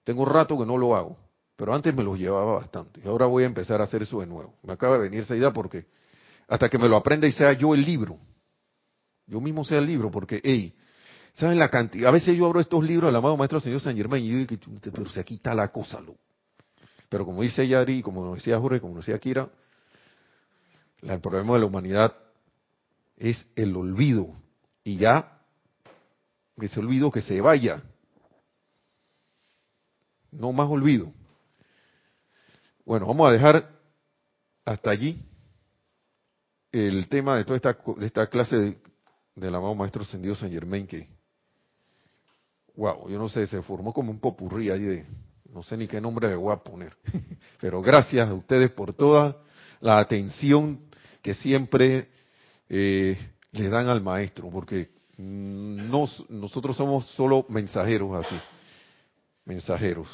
Tengo 0.03 0.23
rato 0.25 0.57
que 0.57 0.65
no 0.65 0.77
lo 0.77 0.95
hago, 0.95 1.17
pero 1.55 1.73
antes 1.73 1.95
me 1.95 2.03
lo 2.03 2.15
llevaba 2.15 2.53
bastante. 2.55 3.01
Y 3.03 3.07
ahora 3.07 3.25
voy 3.25 3.43
a 3.43 3.47
empezar 3.47 3.81
a 3.81 3.85
hacer 3.85 4.03
eso 4.03 4.19
de 4.19 4.27
nuevo. 4.27 4.53
Me 4.61 4.73
acaba 4.73 4.97
de 4.97 5.03
venir 5.09 5.21
esa 5.21 5.35
idea 5.35 5.51
porque 5.51 5.87
hasta 6.47 6.69
que 6.69 6.77
me 6.77 6.87
lo 6.87 6.95
aprenda 6.97 7.27
y 7.27 7.31
sea 7.31 7.53
yo 7.53 7.73
el 7.73 7.83
libro. 7.83 8.19
Yo 9.27 9.41
mismo 9.41 9.63
sea 9.63 9.79
el 9.79 9.85
libro, 9.85 10.09
porque, 10.09 10.41
hey, 10.43 10.73
¿saben 11.35 11.59
la 11.59 11.69
cantidad? 11.69 12.09
A 12.09 12.11
veces 12.11 12.35
yo 12.37 12.45
abro 12.45 12.59
estos 12.59 12.83
libros 12.83 13.09
del 13.09 13.15
amado 13.17 13.37
Maestro 13.37 13.59
Señor 13.59 13.81
San 13.81 13.95
Germán 13.95 14.21
y 14.21 14.29
yo 14.29 14.37
digo, 14.37 14.79
pero 14.81 15.09
se 15.09 15.19
aquí 15.19 15.39
la 15.43 15.67
cosa, 15.69 15.99
loco. 15.99 16.19
Pero 17.09 17.25
como 17.25 17.41
dice 17.41 17.67
Yari, 17.67 18.01
como 18.01 18.35
decía 18.35 18.59
Jorge, 18.59 18.81
como 18.81 18.97
decía 18.97 19.19
Kira, 19.19 19.49
el 21.01 21.19
problema 21.21 21.53
de 21.53 21.59
la 21.59 21.65
humanidad 21.65 22.15
es 23.17 23.45
el 23.55 23.75
olvido. 23.75 24.33
Y 24.83 24.97
ya, 24.97 25.39
ese 26.57 26.79
olvido 26.79 27.11
que 27.11 27.21
se 27.21 27.39
vaya. 27.39 27.83
No 30.31 30.51
más 30.51 30.69
olvido. 30.69 31.11
Bueno, 32.85 33.05
vamos 33.05 33.29
a 33.29 33.33
dejar 33.33 33.69
hasta 34.65 34.91
allí 34.91 35.21
el 36.71 37.07
tema 37.07 37.37
de 37.37 37.45
toda 37.45 37.55
esta, 37.55 37.77
de 37.97 38.05
esta 38.05 38.27
clase 38.27 38.57
de, 38.57 38.77
del 39.37 39.53
amado 39.53 39.75
Maestro 39.75 40.01
Ascendido 40.01 40.35
San 40.35 40.51
Germain 40.51 40.87
que, 40.87 41.07
wow, 42.75 43.07
yo 43.07 43.19
no 43.19 43.29
sé, 43.29 43.45
se 43.45 43.61
formó 43.61 43.93
como 43.93 44.11
un 44.11 44.19
popurrí 44.19 44.71
ahí 44.71 44.81
de, 44.81 45.05
no 45.53 45.61
sé 45.61 45.77
ni 45.77 45.87
qué 45.87 46.01
nombre 46.01 46.27
le 46.27 46.35
voy 46.35 46.51
a 46.51 46.57
poner. 46.57 46.97
Pero 47.61 47.81
gracias 47.81 48.27
a 48.27 48.33
ustedes 48.33 48.71
por 48.71 48.95
toda 48.95 49.37
la 49.79 49.99
atención 49.99 50.79
que 51.21 51.35
siempre 51.35 52.09
eh, 52.67 53.15
le 53.51 53.69
dan 53.69 53.87
al 53.87 54.01
maestro, 54.01 54.49
porque 54.49 54.89
nos, 55.17 56.27
nosotros 56.29 56.75
somos 56.75 57.05
solo 57.11 57.45
mensajeros 57.47 58.25
aquí, 58.25 58.39
mensajeros. 59.45 60.07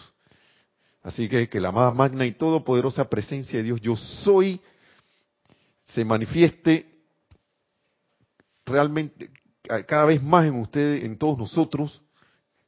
Así 1.02 1.30
que 1.30 1.48
que 1.48 1.62
la 1.62 1.72
más 1.72 1.96
magna 1.96 2.26
y 2.26 2.34
todopoderosa 2.34 3.10
presencia 3.10 3.60
de 3.60 3.64
Dios, 3.64 3.82
yo 3.82 3.96
soy, 3.96 4.60
se 5.94 6.04
manifieste 6.04 6.93
realmente 8.66 9.30
cada 9.88 10.06
vez 10.06 10.22
más 10.22 10.46
en 10.46 10.56
ustedes, 10.56 11.04
en 11.04 11.18
todos 11.18 11.38
nosotros, 11.38 12.02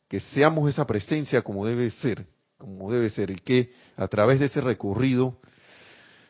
que 0.08 0.20
seamos 0.20 0.70
esa 0.70 0.86
presencia 0.86 1.42
como 1.42 1.66
debe 1.66 1.90
ser, 1.90 2.26
como 2.58 2.92
debe 2.92 3.10
ser, 3.10 3.32
y 3.32 3.36
que 3.36 3.74
a 3.98 4.08
través 4.08 4.40
de 4.40 4.46
ese 4.46 4.62
recorrido 4.62 5.38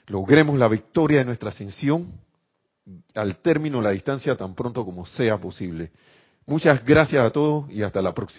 logremos 0.08 0.58
la 0.58 0.68
victoria 0.68 1.20
de 1.20 1.26
nuestra 1.26 1.50
ascensión 1.50 2.14
al 3.14 3.38
término 3.38 3.78
de 3.78 3.84
la 3.84 3.92
distancia 3.92 4.36
tan 4.36 4.56
pronto 4.56 4.86
como 4.86 5.06
sea 5.06 5.38
posible. 5.40 5.92
Muchas 6.46 6.86
gracias 6.86 7.26
a 7.26 7.32
todos 7.32 7.70
y 7.72 7.82
hasta 7.82 8.02
la 8.02 8.14
próxima. 8.14 8.34